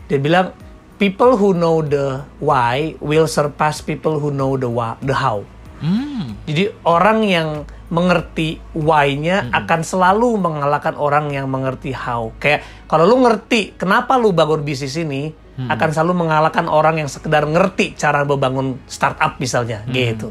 dia 0.06 0.18
bilang 0.18 0.50
people 0.96 1.34
who 1.34 1.54
know 1.54 1.80
the 1.80 2.25
why 2.38 2.98
will 2.98 3.30
surpass 3.30 3.80
people 3.80 4.18
who 4.18 4.30
know 4.30 4.54
the 4.54 4.66
wha- 4.66 4.98
the 5.00 5.14
how 5.14 5.46
Hmm. 5.75 6.40
jadi 6.48 6.72
orang 6.82 7.20
yang 7.22 7.50
mengerti 7.86 8.64
why-nya 8.72 9.52
akan 9.54 9.84
selalu 9.84 10.40
mengalahkan 10.40 10.96
orang 10.96 11.30
yang 11.30 11.46
mengerti 11.46 11.92
how. 11.92 12.32
Kayak 12.40 12.64
kalau 12.88 13.04
lu 13.04 13.20
ngerti 13.20 13.75
kenapa 13.75 14.16
lu 14.16 14.32
bangun 14.32 14.64
bisnis 14.64 14.96
ini, 14.96 15.30
akan 15.56 15.90
selalu 15.96 16.28
mengalahkan 16.28 16.68
orang 16.68 17.00
yang 17.00 17.08
sekedar 17.08 17.48
ngerti 17.48 17.96
cara 17.96 18.28
membangun 18.28 18.76
startup 18.92 19.40
misalnya, 19.40 19.88
gitu. 19.88 20.28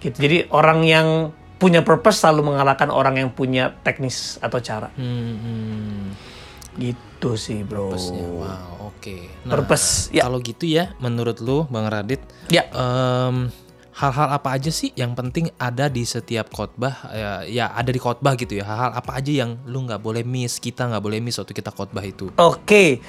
Gitu. 0.00 0.16
Jadi 0.16 0.48
orang 0.52 0.84
yang 0.84 1.32
punya 1.60 1.84
purpose 1.84 2.24
selalu 2.24 2.52
mengalahkan 2.52 2.88
orang 2.88 3.20
yang 3.20 3.30
punya 3.32 3.76
teknis 3.84 4.40
atau 4.40 4.60
cara. 4.64 4.88
Hmm, 4.96 5.36
hmm. 5.36 6.04
Gitu 6.80 7.36
sih, 7.36 7.60
Bro. 7.64 7.92
Purpose-nya. 7.92 8.24
Wow, 8.24 8.92
oke. 8.96 9.16
Nah, 9.44 9.52
Purpose, 9.60 10.08
ya. 10.08 10.24
Kalau 10.24 10.40
gitu 10.40 10.64
ya, 10.64 10.96
menurut 11.04 11.36
lu, 11.44 11.68
Bang 11.68 11.84
Radit, 11.92 12.24
Ya. 12.48 12.64
em, 12.72 13.52
hal-hal 13.92 14.28
apa 14.32 14.56
aja 14.56 14.72
sih 14.72 14.96
yang 14.96 15.12
penting 15.12 15.52
ada 15.60 15.92
di 15.92 16.08
setiap 16.08 16.48
khotbah? 16.48 17.12
Ya, 17.12 17.32
ya 17.44 17.64
ada 17.68 17.92
di 17.92 18.00
khotbah 18.00 18.32
gitu 18.40 18.56
ya. 18.56 18.64
Hal-hal 18.64 18.96
apa 18.96 19.20
aja 19.20 19.28
yang 19.44 19.60
lu 19.68 19.84
nggak 19.84 20.00
boleh 20.00 20.24
miss, 20.24 20.56
kita 20.56 20.88
nggak 20.88 21.04
boleh 21.04 21.20
miss 21.20 21.36
waktu 21.36 21.52
kita 21.52 21.68
khotbah 21.76 22.00
itu. 22.00 22.32
Oke, 22.40 23.04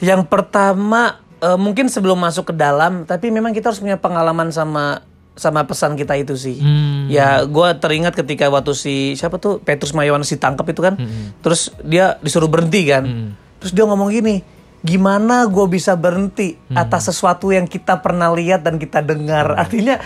yang 0.00 0.24
pertama 0.28 1.20
eh, 1.40 1.58
mungkin 1.58 1.88
sebelum 1.88 2.20
masuk 2.20 2.52
ke 2.52 2.54
dalam, 2.56 3.08
tapi 3.08 3.32
memang 3.32 3.52
kita 3.56 3.72
harus 3.72 3.80
punya 3.80 3.96
pengalaman 3.96 4.52
sama 4.52 5.04
sama 5.36 5.68
pesan 5.68 6.00
kita 6.00 6.16
itu 6.16 6.32
sih. 6.32 6.56
Hmm. 6.56 7.12
Ya, 7.12 7.44
gue 7.44 7.68
teringat 7.76 8.16
ketika 8.16 8.48
waktu 8.48 8.72
si 8.72 9.12
siapa 9.20 9.36
tuh? 9.36 9.60
Petrus 9.60 9.92
Mayawan 9.92 10.24
si 10.24 10.40
tangkap 10.40 10.64
itu 10.64 10.80
kan, 10.80 10.96
terus 11.44 11.68
dia 11.84 12.16
disuruh 12.24 12.48
berhenti 12.48 12.88
kan, 12.88 13.36
terus 13.60 13.76
dia 13.76 13.84
ngomong 13.84 14.08
gini, 14.16 14.40
gimana 14.80 15.44
gue 15.44 15.66
bisa 15.68 15.92
berhenti 15.92 16.56
atas 16.72 17.12
sesuatu 17.12 17.52
yang 17.52 17.68
kita 17.68 18.00
pernah 18.00 18.32
lihat 18.32 18.64
dan 18.64 18.80
kita 18.80 19.04
dengar. 19.04 19.60
Artinya 19.60 20.00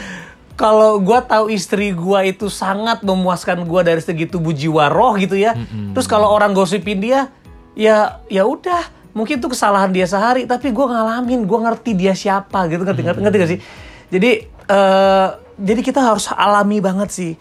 kalau 0.59 0.99
gue 0.99 1.21
tahu 1.25 1.47
istri 1.55 1.95
gue 1.95 2.21
itu 2.27 2.51
sangat 2.51 3.01
memuaskan 3.07 3.65
gue 3.65 3.81
dari 3.87 4.03
segi 4.03 4.27
tubuh 4.27 4.51
jiwa 4.51 4.91
roh 4.91 5.15
gitu 5.15 5.39
ya. 5.39 5.55
Terus 5.95 6.11
kalau 6.11 6.27
orang 6.27 6.51
gosipin 6.59 6.99
dia, 6.99 7.31
ya 7.79 8.19
ya 8.27 8.45
udah 8.45 9.00
mungkin 9.13 9.43
itu 9.43 9.49
kesalahan 9.51 9.91
dia 9.91 10.07
sehari, 10.07 10.47
tapi 10.47 10.71
gue 10.71 10.87
ngalamin, 10.87 11.47
gue 11.47 11.59
ngerti 11.59 11.91
dia 11.99 12.15
siapa 12.15 12.71
gitu. 12.71 12.83
Ngerti 12.83 13.03
ngerti, 13.03 13.21
ngerti 13.23 13.37
gak 13.39 13.51
sih? 13.51 13.61
Jadi 14.11 14.31
eh, 14.47 15.29
jadi 15.61 15.81
kita 15.85 16.01
harus 16.01 16.31
alami 16.33 16.79
banget 16.81 17.11
sih. 17.13 17.33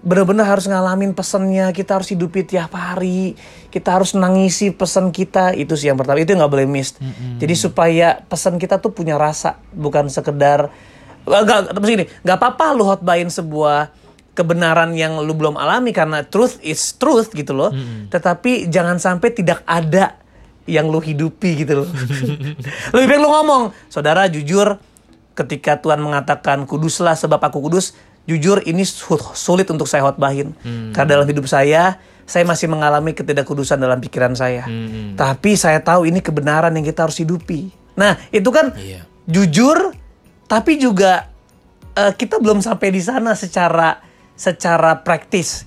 Bener-bener 0.00 0.48
harus 0.48 0.64
ngalamin 0.64 1.12
pesennya 1.12 1.76
kita 1.76 2.00
harus 2.00 2.08
hidupi 2.08 2.40
tiap 2.48 2.72
hari 2.72 3.36
kita 3.68 4.00
harus 4.00 4.16
nangisi 4.16 4.72
pesan 4.72 5.12
kita. 5.12 5.52
Itu 5.52 5.76
sih 5.76 5.92
yang 5.92 6.00
pertama 6.00 6.16
itu 6.22 6.32
nggak 6.32 6.48
boleh 6.48 6.64
miss. 6.64 6.96
Jadi 7.36 7.52
supaya 7.52 8.16
pesan 8.24 8.56
kita 8.56 8.80
tuh 8.80 8.96
punya 8.96 9.20
rasa 9.20 9.60
bukan 9.76 10.08
sekedar 10.08 10.72
enggak 11.28 11.76
tapi 11.76 11.84
gini 11.84 12.04
nggak 12.24 12.36
apa-apa 12.40 12.72
lu 12.72 12.88
hotbahin 12.88 13.28
sebuah 13.28 13.92
kebenaran 14.32 14.96
yang 14.96 15.20
lu 15.20 15.36
belum 15.36 15.60
alami 15.60 15.92
karena 15.92 16.24
truth 16.24 16.56
is 16.64 16.96
truth 16.96 17.36
gitu 17.36 17.52
loh. 17.52 17.68
Tetapi 18.08 18.72
jangan 18.72 18.96
sampai 18.96 19.36
tidak 19.36 19.60
ada 19.68 20.16
yang 20.70 20.86
lu 20.86 20.98
hidupi 20.98 21.60
gitu 21.60 21.82
loh. 21.82 21.88
Lebih 22.94 23.06
baik 23.06 23.20
lu 23.20 23.28
ngomong 23.28 23.62
saudara 23.86 24.24
jujur 24.24 24.78
ketika 25.34 25.76
Tuhan 25.76 25.98
mengatakan 25.98 26.62
kuduslah 26.64 27.12
sebab 27.12 27.40
aku 27.40 27.58
kudus 27.60 27.92
jujur 28.24 28.62
ini 28.62 28.84
su- 28.84 29.04
sulit 29.34 29.66
untuk 29.66 29.84
saya 29.84 30.04
khotbahin. 30.04 30.54
Karena 30.90 31.18
dalam 31.18 31.26
hidup 31.26 31.44
saya 31.44 31.98
saya 32.22 32.46
masih 32.46 32.70
mengalami 32.70 33.10
ketidakkudusan 33.10 33.76
dalam 33.76 33.98
pikiran 33.98 34.32
saya. 34.32 34.62
Tapi 35.14 35.54
saya 35.54 35.82
tahu 35.82 36.06
ini 36.06 36.18
kebenaran 36.18 36.70
yang 36.70 36.84
kita 36.84 37.04
harus 37.04 37.18
hidupi. 37.18 37.74
Nah 37.94 38.14
itu 38.30 38.46
kan 38.48 38.70
Iya. 38.72 39.02
jujur 39.26 39.98
tapi 40.46 40.78
juga 40.78 41.26
eh, 41.92 42.12
kita 42.12 42.38
belum 42.38 42.58
sampai 42.58 42.88
di 42.90 43.02
sana 43.02 43.34
secara 43.34 43.98
secara 44.34 45.02
praktis 45.02 45.66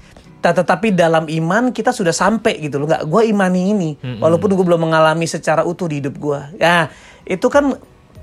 tetapi 0.52 0.92
dalam 0.92 1.32
iman 1.32 1.72
kita 1.72 1.96
sudah 1.96 2.12
sampai 2.12 2.60
gitu 2.60 2.84
loh. 2.84 2.92
Nggak 2.92 3.08
gue 3.08 3.22
imani 3.32 3.62
ini. 3.72 3.90
Walaupun 4.20 4.52
gue 4.52 4.66
belum 4.68 4.92
mengalami 4.92 5.24
secara 5.30 5.64
utuh 5.64 5.88
di 5.88 6.04
hidup 6.04 6.20
gue 6.20 6.42
ya 6.60 6.92
itu 7.24 7.48
kan 7.48 7.76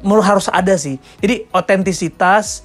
harus 0.04 0.48
ada 0.48 0.74
sih. 0.76 0.96
Jadi 1.20 1.48
otentisitas 1.52 2.64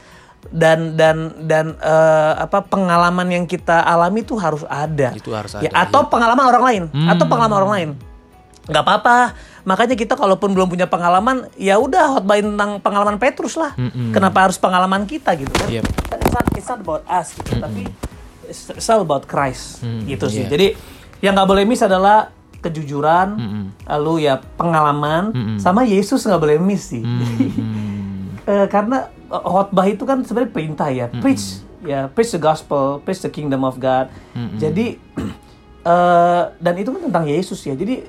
dan 0.53 0.93
dan 0.93 1.47
dan 1.49 1.73
eh, 1.81 2.33
apa 2.37 2.61
pengalaman 2.63 3.27
yang 3.31 3.45
kita 3.49 3.81
alami 3.81 4.23
itu 4.23 4.35
harus 4.39 4.63
ada. 4.67 5.11
Itu 5.15 5.33
harus 5.33 5.57
ya, 5.59 5.71
ada, 5.71 5.89
atau 5.89 6.05
iya. 6.05 6.11
pengalaman 6.11 6.45
orang 6.45 6.63
lain. 6.63 6.83
Atau 7.11 7.25
pengalaman 7.27 7.57
orang 7.63 7.71
lain. 7.73 7.89
Nggak 8.65 8.83
apa-apa. 8.83 9.17
Makanya 9.65 9.95
kita 9.97 10.13
kalaupun 10.13 10.53
belum 10.53 10.69
punya 10.69 10.85
pengalaman 10.85 11.49
ya 11.57 11.81
udah 11.81 12.21
hotbahin 12.21 12.53
tentang 12.53 12.77
pengalaman 12.81 13.17
Petrus 13.17 13.57
lah. 13.57 13.73
Kenapa 14.13 14.45
harus 14.45 14.57
pengalaman 14.61 15.09
kita 15.09 15.33
gitu 15.37 15.51
kan? 15.53 15.69
Yep. 15.69 15.83
it's, 16.21 16.33
not, 16.33 16.45
it's 16.53 16.69
not 16.69 16.79
about 16.81 17.03
us 17.09 17.33
gitu. 17.33 17.57
Tapi 17.57 17.89
it's, 18.49 18.89
all 18.89 19.01
about 19.01 19.25
Christ. 19.25 19.81
Gitu 19.83 20.25
sih. 20.29 20.45
iya. 20.45 20.51
jadi 20.51 20.67
yang 21.23 21.33
nggak 21.33 21.49
boleh 21.49 21.63
miss 21.65 21.81
adalah 21.81 22.29
kejujuran 22.61 23.37
lalu 23.85 24.25
ya 24.25 24.41
pengalaman 24.57 25.57
sama 25.61 25.85
Yesus 25.85 26.25
nggak 26.25 26.41
boleh 26.41 26.57
miss 26.61 26.93
sih. 26.93 27.03
Eh, 28.45 28.69
karena 28.69 29.09
eh, 29.09 29.41
khotbah 29.41 29.89
itu 29.89 30.05
kan 30.05 30.21
sebenarnya 30.21 30.53
perintah 30.53 30.85
ya. 30.93 31.09
Preach 31.09 31.65
ya 31.81 32.05
preach 32.13 32.29
the 32.29 32.37
gospel 32.37 33.01
preach 33.01 33.25
the 33.25 33.31
kingdom 33.33 33.65
of 33.65 33.81
God. 33.81 34.05
Jadi 34.61 35.01
eh, 35.89 36.43
dan 36.53 36.73
itu 36.77 36.93
kan 36.93 37.01
tentang 37.09 37.25
Yesus 37.25 37.65
ya. 37.65 37.73
Jadi 37.73 38.05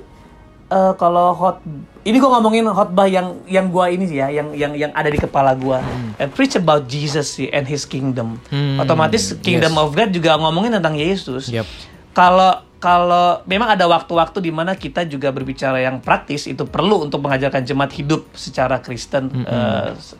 eh, 0.67 0.93
kalau 0.95 1.31
hot 1.31 1.59
ini 2.01 2.15
gue 2.15 2.29
ngomongin 2.29 2.63
khotbah 2.65 3.05
yang 3.05 3.39
yang 3.45 3.67
gua 3.67 3.87
ini 3.87 4.03
sih 4.03 4.17
ya 4.17 4.27
yang 4.29 4.51
yang 4.51 4.71
yang 4.73 4.91
ada 4.91 5.07
di 5.07 5.17
kepala 5.17 5.51
gua 5.53 5.83
and 6.15 6.29
preach 6.29 6.55
about 6.55 6.85
Jesus 6.85 7.33
sih 7.33 7.47
and 7.47 7.63
His 7.63 7.83
kingdom 7.83 8.39
Hmm, 8.47 8.75
otomatis 8.77 9.35
kingdom 9.37 9.71
yes. 9.71 9.81
of 9.81 9.91
God 9.91 10.09
juga 10.09 10.35
ngomongin 10.35 10.71
tentang 10.73 10.95
Yesus 10.95 11.47
Yep. 11.49 11.67
kalau 12.11 12.51
kalau 12.77 13.41
memang 13.43 13.67
ada 13.69 13.83
waktu-waktu 13.85 14.37
di 14.39 14.51
mana 14.51 14.71
kita 14.71 15.01
juga 15.03 15.27
berbicara 15.29 15.81
yang 15.81 15.97
praktis 15.97 16.45
itu 16.45 16.61
perlu 16.63 17.01
untuk 17.01 17.19
mengajarkan 17.19 17.63
jemaat 17.63 17.89
hidup 17.91 18.29
secara 18.31 18.77
Kristen. 18.77 19.33
Eh, 19.41 19.89
s- 19.91 20.13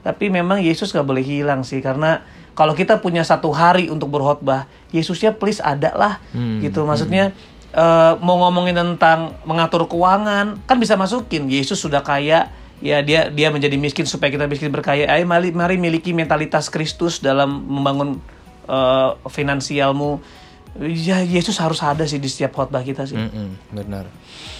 tapi 0.00 0.28
memang 0.28 0.60
Yesus 0.60 0.88
nggak 0.88 1.02
boleh 1.02 1.20
hilang 1.20 1.60
sih 1.60 1.80
karena 1.80 2.22
kalau 2.52 2.70
kita 2.70 2.96
punya 2.96 3.20
satu 3.20 3.50
hari 3.50 3.88
untuk 3.88 4.08
berkhotbah, 4.08 4.62
Yesusnya 4.88 5.32
please 5.32 5.58
ada 5.58 5.90
lah 5.92 6.14
gitu. 6.60 6.86
Maksudnya 6.86 7.34
eh, 7.74 8.12
mau 8.22 8.38
ngomongin 8.46 8.78
tentang 8.78 9.34
mengatur 9.42 9.90
keuangan 9.90 10.62
kan 10.64 10.76
bisa 10.78 10.94
masukin 10.94 11.50
Yesus 11.50 11.82
sudah 11.82 12.00
kaya 12.06 12.48
ya 12.82 13.00
dia 13.00 13.30
dia 13.30 13.48
menjadi 13.50 13.76
miskin 13.78 14.06
supaya 14.06 14.30
kita 14.30 14.46
miskin 14.46 14.70
berkaya. 14.70 15.10
Ayo 15.10 15.26
mari 15.26 15.50
mari 15.50 15.76
miliki 15.76 16.14
mentalitas 16.14 16.70
Kristus 16.70 17.18
dalam 17.18 17.66
membangun 17.66 18.22
eh, 18.70 19.10
finansialmu. 19.26 20.22
Ya 20.80 21.22
Yesus 21.22 21.54
harus 21.62 21.78
ada 21.86 22.02
sih 22.02 22.18
di 22.18 22.26
setiap 22.26 22.58
khotbah 22.58 22.82
kita 22.82 23.06
sih. 23.06 23.14
Mm-mm, 23.14 23.54
benar, 23.70 24.10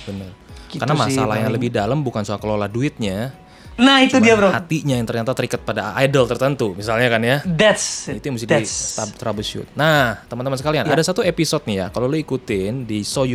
benar. 0.06 0.30
Gitu 0.70 0.78
Karena 0.78 0.94
sih 1.06 1.18
masalah 1.18 1.34
yang 1.38 1.50
paling. 1.50 1.56
lebih 1.58 1.70
dalam 1.74 1.98
bukan 2.06 2.22
soal 2.22 2.38
kelola 2.38 2.70
duitnya, 2.70 3.34
Nah 3.74 4.06
itu 4.06 4.22
dia 4.22 4.38
bro. 4.38 4.54
hatinya 4.54 4.94
yang 4.94 5.02
ternyata 5.02 5.34
terikat 5.34 5.58
pada 5.66 5.98
idol 5.98 6.30
tertentu, 6.30 6.78
misalnya 6.78 7.10
kan 7.10 7.20
ya. 7.26 7.36
That's 7.42 8.06
Itu 8.06 8.22
yang 8.30 8.34
mesti 8.38 8.46
di 8.46 8.66
troubleshoot. 9.18 9.74
Nah, 9.74 10.22
teman-teman 10.30 10.54
sekalian, 10.54 10.86
Ya. 10.86 10.94
ada 10.94 11.02
satu 11.02 11.26
episode 11.26 11.66
nih 11.66 11.76
ya. 11.82 11.86
Kalau 11.90 12.06
lo 12.06 12.14
ikutin 12.14 12.86
di 12.86 13.02
So 13.02 13.26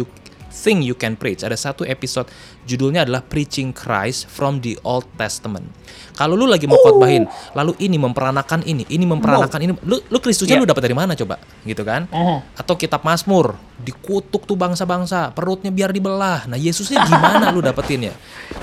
You 0.59 0.67
think 0.67 0.83
you 0.83 0.91
can 0.91 1.15
preach. 1.15 1.39
Ada 1.47 1.55
satu 1.55 1.87
episode 1.87 2.27
judulnya 2.67 3.07
adalah 3.07 3.23
Preaching 3.23 3.71
Christ 3.71 4.27
from 4.27 4.59
the 4.59 4.75
Old 4.83 5.07
Testament. 5.15 5.71
Kalau 6.19 6.35
lu 6.35 6.51
lagi 6.51 6.67
mau 6.67 6.75
khotbahin, 6.83 7.23
lalu 7.55 7.79
ini 7.79 7.95
memperanakan 7.95 8.67
ini, 8.67 8.83
ini 8.91 9.07
memperanakan 9.07 9.59
ini, 9.63 9.71
lu 9.87 10.03
lu 10.03 10.17
Kristusnya 10.19 10.59
Iya. 10.59 10.61
lu 10.61 10.67
dapat 10.67 10.83
dari 10.83 10.91
mana 10.99 11.15
coba? 11.15 11.39
Gitu 11.63 11.79
kan? 11.87 12.11
Atau 12.59 12.75
kitab 12.75 13.07
Mazmur, 13.07 13.55
dikutuk 13.79 14.43
tuh 14.43 14.59
bangsa-bangsa, 14.59 15.31
perutnya 15.31 15.71
biar 15.71 15.95
dibelah. 15.95 16.43
Nah, 16.51 16.59
Yesusnya 16.59 17.07
gimana 17.07 17.55
lu 17.55 17.63
dapetin 17.63 18.11
ya? 18.11 18.15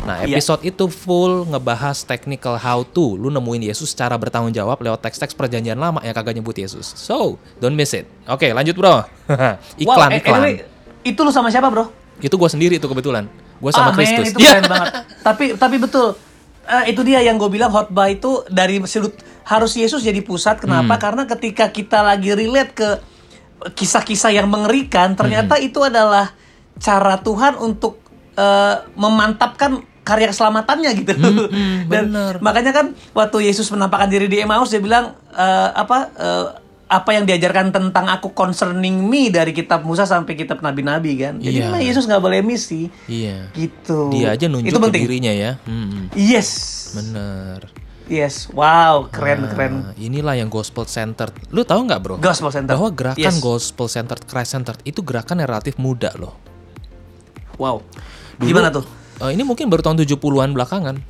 Nah, 0.04 0.28
Iya. 0.28 0.36
episode 0.36 0.68
itu 0.68 0.92
full 0.92 1.48
ngebahas 1.48 2.04
technical 2.04 2.60
how 2.60 2.84
to. 2.84 3.16
Lu 3.16 3.32
nemuin 3.32 3.72
Yesus 3.72 3.96
secara 3.96 4.20
bertanggung 4.20 4.52
jawab 4.52 4.84
lewat 4.84 5.00
teks-teks 5.00 5.32
perjanjian 5.32 5.80
lama 5.80 6.04
yang 6.04 6.12
kagak 6.12 6.36
nyebut 6.36 6.60
Yesus. 6.60 6.92
So, 6.92 7.40
don't 7.56 7.72
miss 7.72 7.96
it. 7.96 8.04
Oke, 8.28 8.52
lanjut 8.52 8.76
bro. 8.76 9.00
iklan, 9.80 10.12
wow, 10.12 10.12
eh, 10.12 10.20
iklan. 10.20 10.75
Itu 11.06 11.20
lu 11.22 11.30
sama 11.30 11.48
siapa 11.48 11.70
bro? 11.70 11.86
Itu 12.18 12.34
gue 12.34 12.50
sendiri 12.50 12.76
tuh 12.76 12.90
kebetulan. 12.90 13.30
Gue 13.56 13.70
sama 13.70 13.90
ah, 13.90 13.94
Kristus. 13.94 14.30
itu 14.30 14.38
keren 14.38 14.66
banget. 14.72 14.92
Tapi 15.22 15.44
tapi 15.54 15.76
betul. 15.78 16.18
Eh, 16.66 16.90
itu 16.90 17.00
dia 17.00 17.22
yang 17.22 17.38
gue 17.38 17.46
bilang 17.46 17.70
khotbah 17.70 18.10
itu 18.10 18.42
dari 18.50 18.82
sudut 18.84 19.14
harus 19.46 19.72
Yesus 19.72 20.02
jadi 20.02 20.18
pusat. 20.20 20.58
Kenapa? 20.58 20.98
Hmm. 20.98 21.02
Karena 21.02 21.22
ketika 21.24 21.70
kita 21.70 22.02
lagi 22.02 22.34
relate 22.34 22.72
ke 22.74 22.88
kisah-kisah 23.72 24.34
yang 24.34 24.46
mengerikan, 24.46 25.14
Hmm. 25.14 25.18
ternyata 25.22 25.56
itu 25.56 25.80
adalah 25.80 26.34
cara 26.76 27.16
Tuhan 27.18 27.56
untuk 27.56 28.02
eh, 28.34 28.76
memantapkan 28.94 29.80
karya 30.02 30.28
keselamatannya 30.28 30.90
gitu. 30.94 31.12
hmm, 31.16 31.88
Dan 31.90 32.12
bener. 32.12 32.34
makanya 32.38 32.70
kan 32.70 32.86
waktu 33.10 33.48
Yesus 33.48 33.72
menampakkan 33.72 34.06
diri 34.06 34.28
di 34.28 34.38
Emmaus 34.38 34.68
dia 34.68 34.78
bilang 34.78 35.16
eh, 35.32 35.68
apa 35.72 35.98
eh, 36.12 36.46
apa 36.86 37.10
yang 37.10 37.26
diajarkan 37.26 37.70
tentang 37.70 38.06
aku 38.06 38.30
concerning 38.30 39.02
me 39.02 39.26
dari 39.26 39.50
kitab 39.50 39.82
Musa 39.82 40.06
sampai 40.06 40.32
kitab 40.32 40.62
nabi-nabi 40.62 41.18
kan. 41.18 41.34
Jadi 41.36 41.58
Iya. 41.58 41.66
memang 41.66 41.82
Yesus 41.82 42.06
nggak 42.06 42.22
boleh 42.22 42.40
miss 42.40 42.70
sih. 42.70 42.86
Iya. 43.04 43.50
Gitu. 43.50 44.14
Dia 44.14 44.32
aja 44.32 44.46
nunjuk 44.46 44.70
Itu 44.70 44.78
ke 44.78 44.84
penting. 44.86 45.02
dirinya 45.02 45.32
ya. 45.32 45.58
Hmm, 45.62 46.06
Yes. 46.12 46.50
bener. 46.94 47.66
Yes. 48.06 48.46
Wow, 48.48 49.10
keren 49.10 49.50
keren. 49.50 49.72
Nah, 49.82 49.94
inilah 49.98 50.38
yang 50.38 50.46
gospel 50.46 50.86
centered. 50.86 51.34
Lu 51.50 51.66
tahu 51.66 51.82
nggak 51.84 51.98
bro? 51.98 52.14
Gospel 52.16 52.54
center. 52.54 52.78
Bahwa 52.78 52.94
gerakan 52.94 53.18
Yes. 53.18 53.42
gospel 53.42 53.90
centered, 53.90 54.22
Christ 54.22 54.50
centered 54.52 54.78
itu 54.84 55.02
gerakan 55.02 55.42
yang 55.42 55.50
relatif 55.50 55.74
muda 55.76 56.14
loh. 56.14 56.38
Wow. 57.56 57.82
Dulu, 58.36 58.46
Gimana 58.46 58.70
tuh? 58.70 58.86
eh, 59.18 59.30
ini 59.32 59.42
mungkin 59.42 59.66
baru 59.66 59.82
tahun 59.82 59.98
70-an 59.98 60.54
belakangan. 60.54 61.02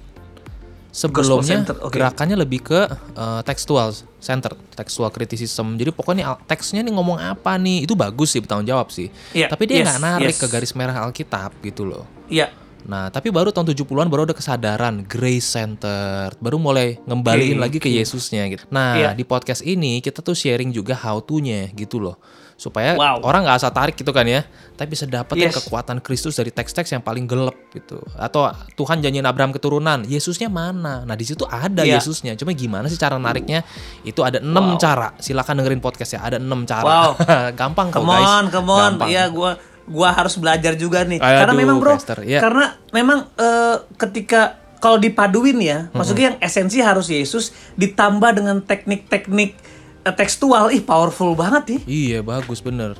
Sebelumnya 0.96 1.60
oke. 1.76 1.92
gerakannya 1.92 2.40
lebih 2.40 2.64
ke 2.64 2.80
eh, 3.12 3.40
textual 3.44 3.92
center, 4.16 4.56
textual 4.72 5.12
criticism. 5.12 5.76
Jadi 5.76 5.92
pokoknya 5.92 6.40
teksnya 6.48 6.80
nih 6.80 6.96
ngomong 6.96 7.20
apa 7.20 7.60
nih, 7.60 7.84
itu 7.84 7.92
bagus 7.92 8.32
sih 8.32 8.40
bertanggung 8.40 8.64
jawab 8.64 8.88
sih. 8.88 9.12
Iya, 9.36 9.52
Tapi 9.52 9.68
dia 9.68 9.84
yes, 9.84 9.86
nggak 9.92 10.00
narik 10.00 10.34
yes. 10.34 10.40
ke 10.40 10.46
garis 10.48 10.72
merah 10.72 10.96
Alkitab 11.04 11.52
gitu 11.60 11.84
loh. 11.84 12.08
Iya. 12.32 12.48
Nah, 12.86 13.10
tapi 13.10 13.34
baru 13.34 13.50
tahun 13.50 13.66
70-an 13.74 14.06
baru 14.06 14.30
ada 14.30 14.34
kesadaran 14.34 15.02
grace 15.10 15.42
centered, 15.42 16.38
baru 16.38 16.54
mulai 16.54 16.94
ngembaliin 17.02 17.58
Oke, 17.58 17.62
lagi 17.66 17.78
ke 17.82 17.90
oke. 17.90 17.98
Yesusnya 17.98 18.46
gitu. 18.46 18.62
Nah, 18.70 18.94
Iya. 18.94 19.10
di 19.10 19.26
podcast 19.26 19.66
ini 19.66 19.98
kita 19.98 20.22
tuh 20.22 20.38
sharing 20.38 20.70
juga 20.70 20.94
how 20.94 21.18
to-nya 21.18 21.66
gitu 21.74 21.98
loh. 21.98 22.14
Supaya 22.54 22.94
Wow. 22.94 23.26
orang 23.26 23.42
nggak 23.42 23.58
asal 23.58 23.74
tarik 23.74 23.98
gitu 23.98 24.14
kan 24.14 24.22
ya, 24.24 24.46
tapi 24.78 24.94
bisa 24.94 25.02
dapetin 25.02 25.50
Yes. 25.50 25.58
kekuatan 25.60 25.98
Kristus 25.98 26.38
dari 26.38 26.54
teks-teks 26.54 26.94
yang 26.94 27.02
paling 27.02 27.26
gelap 27.26 27.58
gitu. 27.76 28.00
Atau 28.16 28.48
Tuhan 28.72 28.98
janjiin 28.98 29.22
Abraham 29.22 29.52
keturunan, 29.52 30.02
Yesusnya 30.02 30.48
mana? 30.48 31.04
Nah, 31.04 31.12
di 31.12 31.22
situ 31.22 31.44
ada 31.44 31.84
Iya. 31.84 32.00
Yesusnya. 32.00 32.32
Cuma 32.34 32.50
gimana 32.50 32.88
sih 32.88 32.96
cara 32.96 33.20
nariknya? 33.20 33.60
Itu 34.02 34.24
ada 34.24 34.40
enam 34.40 34.74
Wow. 34.74 34.80
cara. 34.80 35.12
Silakan 35.16 35.60
dengerin 35.60 35.78
podcast 35.78 36.16
ya, 36.16 36.24
ada 36.24 36.40
enam 36.40 36.64
cara. 36.64 36.82
Wow. 36.82 37.10
Gampang 37.60 37.92
kok 37.92 38.00
Come 38.00 38.10
guys. 38.10 38.24
on, 38.26 38.44
come 38.48 38.68
on. 38.68 38.80
Gampang. 38.96 39.08
Iya, 39.08 39.28
gua 39.28 39.50
gua 39.84 40.10
harus 40.10 40.34
belajar 40.34 40.74
juga 40.74 41.04
nih. 41.04 41.20
Aduh, 41.20 41.38
karena 41.44 41.54
memang 41.54 41.76
bro, 41.78 41.94
Pastor, 41.94 42.24
iya. 42.24 42.40
karena 42.42 42.74
memang 42.90 43.28
eh, 43.36 43.76
ketika 43.94 44.56
kalau 44.76 44.96
dipaduin 44.96 45.56
ya, 45.58 45.88
maksudnya 45.90 46.34
yang 46.34 46.38
esensi 46.38 46.78
harus 46.80 47.06
Yesus 47.06 47.50
ditambah 47.74 48.30
dengan 48.34 48.58
teknik-teknik 48.60 49.54
eh, 50.02 50.14
tekstual, 50.14 50.70
ih 50.70 50.82
powerful 50.82 51.34
banget 51.34 51.62
nih. 51.70 51.80
Iya, 51.86 52.18
bagus 52.20 52.58
bener. 52.58 52.98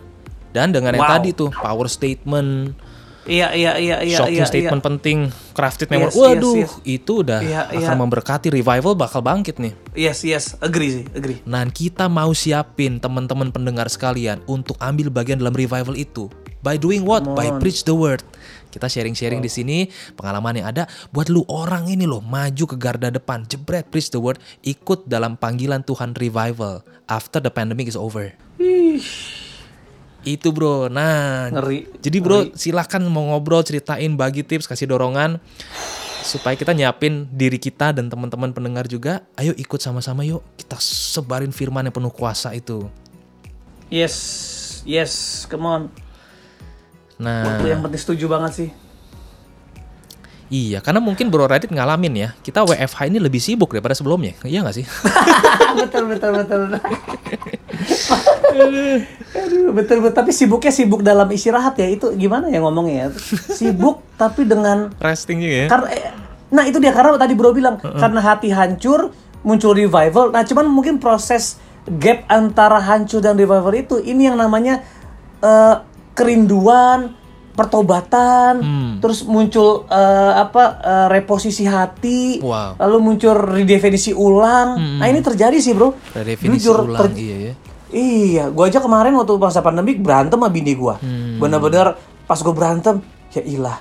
Dan 0.51 0.73
dengan 0.73 0.95
yang 0.95 1.05
Wow. 1.05 1.15
tadi 1.19 1.31
tuh 1.31 1.51
power 1.53 1.85
statement, 1.85 2.73
Iya, 3.27 3.59
iya, 3.59 3.73
iya, 3.75 3.97
iya, 4.07 4.19
shocking 4.23 4.47
iya. 4.47 4.51
statement 4.51 4.83
iya. 4.83 4.87
penting, 4.87 5.19
crafted 5.51 5.91
memory. 5.91 6.15
Yes, 6.15 6.17
Waduh, 6.17 6.57
yes, 6.57 6.73
yes. 6.79 6.95
itu 7.03 7.13
udah 7.27 7.41
Iya, 7.43 7.63
akan 7.75 7.97
iya. 7.99 8.03
memberkati 8.07 8.49
revival 8.55 8.95
bakal 8.95 9.21
bangkit 9.21 9.59
nih. 9.59 9.75
Yes, 9.99 10.23
yes, 10.23 10.55
agree 10.63 11.03
sih, 11.03 11.05
agree. 11.11 11.43
Nah, 11.43 11.67
kita 11.67 12.07
mau 12.07 12.31
siapin 12.31 13.03
teman-teman 13.03 13.51
pendengar 13.51 13.91
sekalian 13.91 14.39
untuk 14.47 14.79
ambil 14.79 15.11
bagian 15.11 15.43
dalam 15.43 15.53
revival 15.59 15.99
itu. 15.99 16.31
By 16.63 16.79
doing 16.79 17.03
what? 17.03 17.27
By 17.27 17.59
preach 17.59 17.83
the 17.83 17.95
word. 17.95 18.23
Kita 18.71 18.91
sharing-sharing 18.91 19.41
di 19.41 19.49
sini 19.49 19.89
pengalaman 20.19 20.61
yang 20.61 20.69
ada 20.69 20.85
buat 21.09 21.33
lu 21.33 21.47
orang 21.49 21.89
ini 21.89 22.05
loh 22.05 22.21
maju 22.21 22.65
ke 22.69 22.77
garda 22.77 23.09
depan, 23.09 23.47
jebret 23.49 23.89
preach 23.89 24.13
the 24.13 24.21
word, 24.21 24.37
ikut 24.67 25.09
dalam 25.09 25.39
panggilan 25.39 25.81
Tuhan 25.87 26.13
revival 26.13 26.85
after 27.09 27.41
the 27.41 27.49
pandemic 27.49 27.89
is 27.89 27.97
over. 27.97 28.35
Itu 30.27 30.51
bro. 30.51 30.91
Nah, 30.91 31.55
Ngeri. 31.55 32.03
jadi 32.03 32.19
bro 32.19 32.51
silakan 32.59 33.07
mau 33.07 33.31
ngobrol, 33.31 33.63
ceritain, 33.63 34.11
bagi 34.19 34.43
tips, 34.43 34.67
kasih 34.67 34.91
dorongan 34.91 35.39
supaya 36.27 36.59
kita 36.59 36.75
nyiapin 36.75 37.31
diri 37.31 37.63
kita 37.63 37.95
dan 37.95 38.11
teman-teman 38.11 38.51
pendengar 38.51 38.91
juga. 38.91 39.23
Ayo 39.39 39.55
ikut 39.55 39.79
sama-sama 39.79 40.27
yuk 40.27 40.43
kita 40.59 40.75
sebarin 40.83 41.55
firman 41.55 41.87
yang 41.87 41.95
penuh 41.95 42.11
kuasa 42.11 42.51
itu. 42.59 42.91
Yes, 43.87 44.15
yes, 44.83 45.47
come 45.47 45.63
on. 45.63 45.83
Nah, 47.23 47.63
Itu 47.63 47.71
yang 47.71 47.81
penting 47.87 48.03
setuju 48.03 48.27
banget 48.27 48.53
sih. 48.53 48.71
iya 50.47 50.79
karena 50.79 51.03
mungkin 51.03 51.27
Bro 51.31 51.47
Radit 51.47 51.71
ngalamin 51.71 52.15
ya. 52.19 52.29
Kita 52.43 52.67
WFH 52.67 53.11
ini 53.11 53.19
lebih 53.23 53.39
sibuk 53.39 53.71
daripada 53.71 53.95
sebelumnya. 53.95 54.35
Iya 54.43 54.67
nggak 54.67 54.77
sih? 54.79 54.87
betul 55.79 56.11
betul 56.11 56.31
betul. 56.35 56.61
Aduh, 58.57 59.71
betul 59.71 60.01
betul. 60.01 60.15
Tapi 60.15 60.31
sibuknya 60.31 60.71
sibuk 60.71 61.01
dalam 61.01 61.29
istirahat 61.29 61.75
ya 61.75 61.87
itu 61.87 62.09
gimana 62.15 62.47
ya 62.47 62.59
ngomongnya 62.59 62.95
ya? 62.95 63.07
Sibuk 63.51 64.01
tapi 64.21 64.43
dengan 64.43 64.91
Resting 64.97 65.39
juga 65.39 65.57
ya. 65.57 65.67
karena 65.69 65.89
eh, 65.91 66.05
nah 66.47 66.63
itu 66.63 66.79
dia 66.79 66.91
karena 66.91 67.17
tadi 67.17 67.35
bro 67.35 67.51
bilang 67.51 67.77
karena 67.77 68.21
hati 68.21 68.49
hancur 68.49 69.13
muncul 69.41 69.73
revival. 69.73 70.31
Nah 70.31 70.43
cuman 70.43 70.67
mungkin 70.67 70.97
proses 70.97 71.59
gap 71.87 72.25
antara 72.27 72.81
hancur 72.81 73.19
dan 73.19 73.35
revival 73.35 73.73
itu 73.73 73.97
ini 73.99 74.27
yang 74.27 74.35
namanya 74.35 74.81
eh, 75.39 75.75
kerinduan, 76.13 77.13
pertobatan, 77.53 78.61
terus 78.99 79.23
muncul 79.23 79.85
eh, 79.87 80.33
apa 80.35 80.65
eh, 80.79 81.07
reposisi 81.11 81.65
hati, 81.65 82.41
Wow. 82.41 82.79
lalu 82.79 82.97
muncul 83.03 83.35
redefinisi 83.35 84.11
ulang. 84.11 84.99
Nah 84.99 85.07
ini 85.07 85.21
terjadi 85.21 85.57
sih 85.57 85.73
bro. 85.73 85.93
Redefinisi 86.11 86.63
Jujur, 86.63 86.87
ulang 86.87 87.01
ter- 87.05 87.17
iya 87.17 87.37
ya. 87.43 87.55
Iya, 87.87 88.51
gua 88.51 88.67
aja 88.67 88.83
kemarin 88.83 89.15
waktu 89.15 89.39
masa 89.39 89.63
pandemi 89.63 89.95
berantem 89.95 90.35
sama 90.35 90.51
bini 90.51 90.75
gua. 90.75 90.99
Hmm. 90.99 91.39
Bener-bener 91.39 91.95
pas 92.27 92.39
gua 92.43 92.55
berantem, 92.55 92.99
ya 93.31 93.43
ilah. 93.47 93.79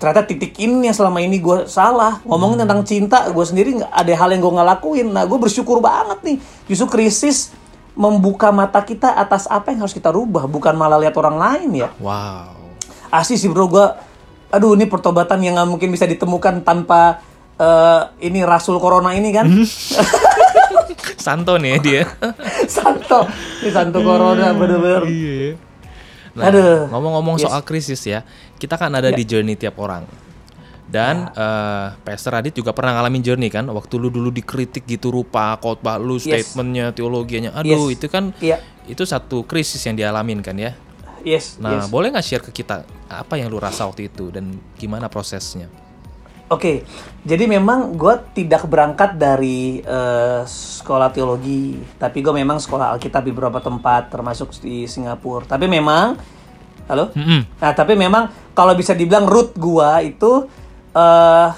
Ternyata 0.00 0.24
titik 0.24 0.56
ini 0.56 0.88
yang 0.88 0.96
selama 0.96 1.20
ini 1.20 1.36
gua 1.36 1.68
salah. 1.68 2.24
Ngomongin 2.24 2.56
Hmm. 2.56 2.64
tentang 2.64 2.80
cinta, 2.88 3.18
gua 3.28 3.44
sendiri 3.44 3.76
nggak 3.76 3.92
ada 3.92 4.12
hal 4.16 4.28
yang 4.32 4.40
gua 4.40 4.52
nggak 4.60 4.68
lakuin. 4.72 5.12
Nah, 5.12 5.28
gua 5.28 5.36
bersyukur 5.36 5.84
banget 5.84 6.18
nih. 6.24 6.36
Justru 6.66 6.88
krisis 6.88 7.52
membuka 7.92 8.48
mata 8.48 8.80
kita 8.80 9.12
atas 9.12 9.44
apa 9.44 9.68
yang 9.68 9.84
harus 9.84 9.92
kita 9.92 10.08
rubah, 10.08 10.48
bukan 10.48 10.72
malah 10.72 10.96
lihat 10.96 11.12
orang 11.20 11.36
lain 11.36 11.84
ya. 11.84 11.88
Wow. 12.00 12.56
Asli 13.12 13.36
sih 13.36 13.52
bro, 13.52 13.68
gua 13.68 14.00
aduh 14.48 14.72
ini 14.72 14.88
pertobatan 14.88 15.44
yang 15.44 15.60
nggak 15.60 15.68
mungkin 15.68 15.92
bisa 15.92 16.08
ditemukan 16.08 16.64
tanpa 16.64 17.20
eh, 17.60 18.02
ini 18.24 18.40
rasul 18.40 18.80
corona 18.80 19.12
ini 19.12 19.28
kan. 19.28 19.44
Santo 21.20 21.60
nih 21.60 21.76
dia. 21.78 22.02
Santo, 22.70 23.26
ini 23.60 23.70
Santo 23.70 23.98
Corona 24.00 24.54
bener-bener. 24.54 25.02
Iya. 25.04 25.58
Nah, 26.30 26.46
Aduh. 26.46 26.86
ngomong-ngomong 26.94 27.36
Yes. 27.36 27.42
Ya. 27.42 27.46
soal 27.50 27.62
krisis 27.66 28.00
ya, 28.06 28.22
kita 28.56 28.78
kan 28.78 28.94
ada 28.94 29.10
di 29.10 29.26
journey 29.26 29.58
tiap 29.58 29.74
orang. 29.82 30.06
Dan 30.86 31.30
eh 31.30 31.86
Pastor 32.02 32.34
Adit 32.34 32.54
juga 32.54 32.74
pernah 32.74 32.98
ngalamin 32.98 33.22
journey 33.22 33.46
kan, 33.46 33.66
waktu 33.70 33.94
lu 33.94 34.10
dulu 34.10 34.30
dikritik 34.30 34.86
gitu 34.86 35.10
rupa 35.10 35.54
khotbah 35.58 35.98
lu, 35.98 36.18
Yes. 36.18 36.26
statementnya, 36.50 36.90
teologianya, 36.90 37.50
aduh 37.54 37.90
Yes. 37.90 37.94
itu 37.98 38.06
kan 38.10 38.34
Iya. 38.38 38.58
itu 38.86 39.02
satu 39.06 39.42
krisis 39.46 39.78
yang 39.82 39.94
dialamin 39.94 40.42
kan 40.42 40.54
ya. 40.54 40.74
Yes, 41.20 41.60
Nah, 41.60 41.84
yes. 41.84 41.92
boleh 41.92 42.08
nggak 42.10 42.24
share 42.24 42.40
ke 42.40 42.50
kita 42.50 42.82
apa 43.06 43.34
yang 43.36 43.52
lu 43.52 43.60
rasa 43.60 43.84
waktu 43.84 44.08
itu 44.08 44.32
dan 44.32 44.56
gimana 44.80 45.06
prosesnya? 45.06 45.68
Oke, 46.50 46.82
jadi 47.22 47.46
memang 47.46 47.94
gue 47.94 48.10
tidak 48.34 48.66
berangkat 48.66 49.14
dari 49.14 49.78
eh, 49.86 50.42
sekolah 50.42 51.14
teologi, 51.14 51.78
tapi 51.94 52.18
gue 52.26 52.34
memang 52.34 52.58
sekolah 52.58 52.90
Alkitab 52.98 53.22
di 53.22 53.30
beberapa 53.30 53.62
tempat, 53.62 54.10
termasuk 54.10 54.50
di 54.58 54.82
Singapura. 54.82 55.46
Tapi 55.46 55.70
memang, 55.70 56.18
halo, 56.90 57.14
Mm-mm. 57.14 57.54
nah 57.54 57.70
tapi 57.70 57.94
memang 57.94 58.50
kalau 58.50 58.74
bisa 58.74 58.98
dibilang 58.98 59.30
root 59.30 59.54
gue 59.54 59.90
itu 60.10 60.50
eh 60.90 61.50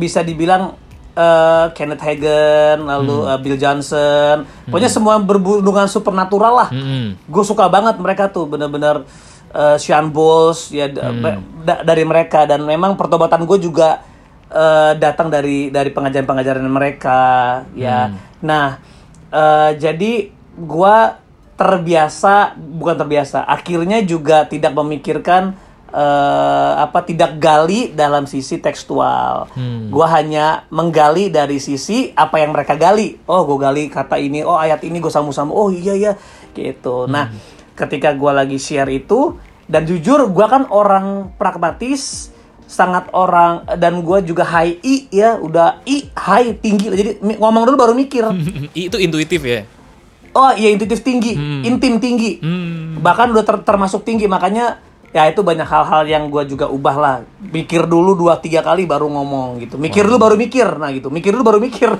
bisa 0.00 0.24
dibilang 0.24 0.72
eh, 1.12 1.66
Kenneth 1.76 2.00
Hagin, 2.00 2.88
lalu 2.88 3.28
eh, 3.28 3.36
Bill 3.36 3.60
Johnson, 3.60 4.48
pokoknya 4.64 4.88
semua 4.88 5.20
berhubungan 5.20 5.84
supernatural 5.92 6.52
lah. 6.56 6.68
Mm-mm. 6.72 7.20
Gue 7.28 7.44
suka 7.44 7.68
banget 7.68 8.00
mereka 8.00 8.32
tuh 8.32 8.48
bener-bener 8.48 9.04
eh, 9.50 9.76
Sean 9.76 10.08
Bowles 10.08 10.68
ya 10.70 10.86
ba- 11.14 11.36
da- 11.62 11.82
dari 11.82 12.02
mereka 12.02 12.44
dan 12.44 12.62
memang 12.62 12.94
pertobatan 12.94 13.44
gue 13.44 13.58
juga 13.58 14.00
eh, 14.48 14.92
datang 14.96 15.28
dari 15.28 15.68
dari 15.68 15.90
pengajaran-pengajaran 15.90 16.64
mereka 16.64 17.20
ya. 17.72 18.08
Nah, 18.40 18.80
eh, 19.28 19.70
jadi 19.76 20.12
gue 20.56 20.98
terbiasa 21.58 22.54
bukan 22.54 22.96
terbiasa 22.96 23.42
akhirnya 23.42 23.98
juga 24.00 24.46
tidak 24.46 24.72
memikirkan 24.72 25.58
eh, 25.90 26.72
apa 26.78 27.02
tidak 27.02 27.36
gali 27.36 27.90
dalam 27.92 28.24
sisi 28.24 28.56
tekstual. 28.56 29.48
Gua 29.88 30.06
hanya 30.12 30.68
menggali 30.68 31.28
dari 31.28 31.58
sisi 31.58 32.12
apa 32.12 32.38
yang 32.38 32.52
mereka 32.52 32.76
gali. 32.76 33.18
Oh, 33.24 33.42
gue 33.42 33.58
gali 33.58 33.88
kata 33.88 34.16
ini, 34.16 34.44
oh 34.44 34.54
ayat 34.54 34.84
ini 34.84 35.00
gue 35.00 35.08
sambung-sambung. 35.08 35.56
Oh 35.56 35.68
iya 35.68 35.96
ya, 35.96 36.12
gitu. 36.52 37.08
Nah, 37.08 37.32
ketika 37.78 38.10
gua 38.18 38.34
lagi 38.34 38.58
share 38.58 38.90
itu 38.90 39.38
dan 39.70 39.86
jujur 39.86 40.26
gua 40.34 40.50
kan 40.50 40.66
orang 40.68 41.30
pragmatis 41.38 42.34
sangat 42.66 43.08
orang 43.14 43.64
dan 43.78 44.02
gua 44.02 44.18
juga 44.20 44.42
high 44.44 44.82
I 44.82 45.06
ya 45.08 45.38
udah 45.38 45.80
I 45.86 46.10
high 46.12 46.58
tinggi 46.58 46.90
jadi 46.90 47.10
ngomong 47.22 47.62
dulu 47.70 47.76
baru 47.78 47.94
mikir 47.94 48.26
itu 48.74 48.98
intuitif 48.98 49.40
ya. 49.46 49.62
Oh 50.36 50.52
iya 50.54 50.70
intuitif 50.70 51.02
tinggi, 51.02 51.34
intim 51.66 51.98
tinggi, 51.98 52.38
bahkan 53.00 53.32
udah 53.32 53.42
ter- 53.42 53.64
termasuk 53.64 54.06
tinggi 54.06 54.30
makanya 54.30 54.78
ya 55.10 55.24
itu 55.26 55.40
banyak 55.40 55.64
hal-hal 55.66 56.04
yang 56.04 56.28
gue 56.28 56.44
juga 56.46 56.68
ubah 56.70 56.96
lah. 57.00 57.16
Mikir 57.40 57.88
dulu 57.88 58.14
dua 58.14 58.38
tiga 58.38 58.62
kali 58.62 58.84
baru 58.84 59.08
ngomong 59.08 59.58
gitu. 59.64 59.80
Mikir 59.80 60.06
dulu 60.06 60.20
baru 60.20 60.36
mikir, 60.38 60.68
nah 60.78 60.92
gitu. 60.94 61.08
Mikir 61.10 61.32
dulu 61.34 61.42
baru 61.42 61.58
mikir, 61.58 61.90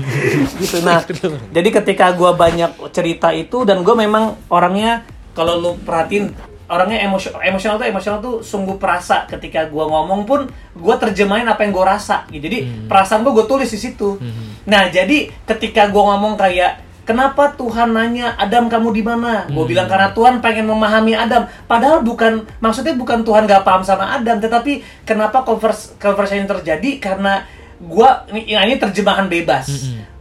gitu. 0.62 0.80
Nah 0.80 1.02
jadi 1.50 1.68
ketika 1.82 2.14
gue 2.14 2.30
banyak 2.32 2.78
cerita 2.94 3.34
itu 3.34 3.66
dan 3.68 3.82
gue 3.84 3.94
memang 3.98 4.38
orangnya 4.48 5.04
kalau 5.34 5.60
lu 5.60 5.70
perhatiin 5.82 6.54
orangnya 6.64 7.04
emosional 7.04 7.44
emosional 7.44 7.76
tuh 7.76 7.86
emosional 7.86 8.18
tuh 8.24 8.36
sungguh 8.40 8.80
perasa 8.80 9.28
ketika 9.28 9.68
gue 9.68 9.84
ngomong 9.84 10.24
pun 10.24 10.48
gue 10.72 10.94
terjemahin 10.96 11.44
apa 11.44 11.60
yang 11.66 11.76
gue 11.76 11.84
rasa. 11.84 12.24
Gitu 12.32 12.40
jadi 12.40 12.58
perasaan 12.88 13.20
gue 13.20 13.32
gue 13.36 13.46
tulis 13.46 13.68
di 13.68 13.78
situ. 13.78 14.16
Nah 14.64 14.88
jadi 14.88 15.28
ketika 15.44 15.92
gue 15.92 16.02
ngomong 16.02 16.40
kayak 16.40 16.80
kenapa 17.04 17.52
Tuhan 17.52 17.92
nanya 17.92 18.32
Adam 18.40 18.72
kamu 18.72 18.96
di 18.96 19.02
mana? 19.04 19.44
Gue 19.52 19.68
bilang 19.68 19.84
karena 19.84 20.16
Tuhan 20.16 20.40
pengen 20.40 20.64
memahami 20.64 21.12
Adam. 21.12 21.44
Padahal 21.68 22.00
bukan 22.00 22.48
maksudnya 22.64 22.96
bukan 22.96 23.20
Tuhan 23.28 23.44
gak 23.44 23.60
paham 23.60 23.84
sama 23.84 24.16
Adam 24.16 24.40
tetapi 24.40 25.04
kenapa 25.04 25.44
converse 25.44 26.00
conversation 26.00 26.48
terjadi? 26.48 26.96
Karena 26.96 27.44
gua 27.76 28.24
ini, 28.32 28.56
ini 28.56 28.80
terjemahan 28.80 29.28
bebas. 29.28 29.68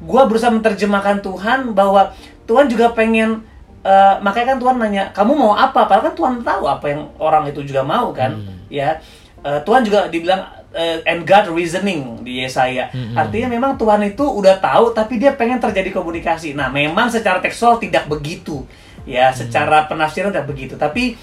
Gua 0.03 0.27
berusaha 0.27 0.51
menerjemahkan 0.51 1.23
Tuhan 1.23 1.71
bahwa 1.71 2.11
Tuhan 2.43 2.67
juga 2.67 2.91
pengen 2.91 3.47
Eh, 3.83 4.15
makanya 4.23 4.55
kan 4.55 4.59
Tuhan 4.63 4.75
nanya, 4.79 5.03
kamu 5.11 5.35
mau 5.35 5.51
apa? 5.59 5.83
Padahal 5.83 6.07
kan 6.07 6.15
Tuhan 6.15 6.33
tahu 6.39 6.63
apa 6.71 6.85
yang 6.87 7.03
orang 7.19 7.51
itu 7.51 7.67
juga 7.67 7.83
mau 7.83 8.15
kan, 8.15 8.31
ya. 8.71 8.95
Eh, 9.43 9.59
Tuhan 9.67 9.83
juga 9.83 10.07
dibilang 10.07 10.39
eh, 10.71 11.03
and 11.03 11.27
God 11.27 11.51
reasoning 11.51 12.23
di 12.23 12.39
Yesaya. 12.39 12.87
Artinya 13.11 13.51
memang 13.51 13.75
Tuhan 13.75 13.99
itu 14.07 14.23
udah 14.23 14.63
tahu, 14.63 14.95
tapi 14.95 15.19
dia 15.19 15.35
pengen 15.35 15.59
terjadi 15.59 15.91
komunikasi. 15.91 16.55
Nah, 16.55 16.71
memang 16.71 17.11
secara 17.11 17.43
tekstual 17.43 17.75
tidak 17.75 18.07
begitu, 18.07 18.63
ya. 19.03 19.35
Secara 19.35 19.83
penafsiran 19.91 20.31
tidak 20.31 20.47
begitu, 20.47 20.79
tapi 20.79 21.19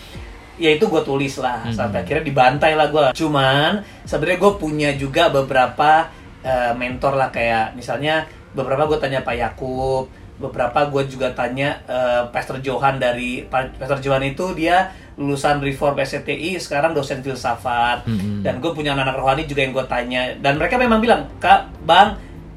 ya 0.60 0.76
itu 0.76 0.84
gue 0.84 1.00
tulis 1.00 1.32
lah 1.40 1.64
sampai 1.72 2.04
akhirnya 2.04 2.28
dibantai 2.28 2.76
lah 2.76 2.92
gue. 2.92 3.16
Cuman 3.16 3.80
sebenarnya 4.04 4.36
gue 4.36 4.52
punya 4.60 4.90
juga 4.92 5.32
beberapa 5.32 6.12
eh, 6.44 6.76
mentor 6.76 7.16
lah 7.16 7.32
kayak 7.32 7.72
misalnya 7.72 8.28
beberapa 8.52 8.84
gue 8.84 9.00
tanya 9.00 9.24
Pak 9.24 9.36
Yakub, 9.40 10.12
beberapa 10.40 10.88
gue 10.88 11.04
juga 11.06 11.28
tanya 11.30 11.84
eh, 11.84 12.22
Pastor 12.28 12.58
Johan 12.58 12.96
dari 12.96 13.44
Pa- 13.44 13.68
Pastor 13.70 14.00
Johan 14.00 14.24
itu 14.24 14.56
dia 14.56 14.88
lulusan 15.14 15.60
Reform 15.60 15.94
SCTI 15.94 16.56
sekarang 16.56 16.90
dosen 16.90 17.20
filsafat. 17.20 18.08
Dan 18.40 18.56
gue 18.56 18.72
punya 18.72 18.96
anak-anak 18.96 19.16
rohani 19.16 19.44
juga 19.44 19.60
yang 19.60 19.70
gue 19.70 19.84
tanya. 19.84 20.32
Dan 20.34 20.56
mereka 20.56 20.74
memang 20.74 20.98
bilang 20.98 21.28
kak 21.36 21.68
bang 21.84 22.16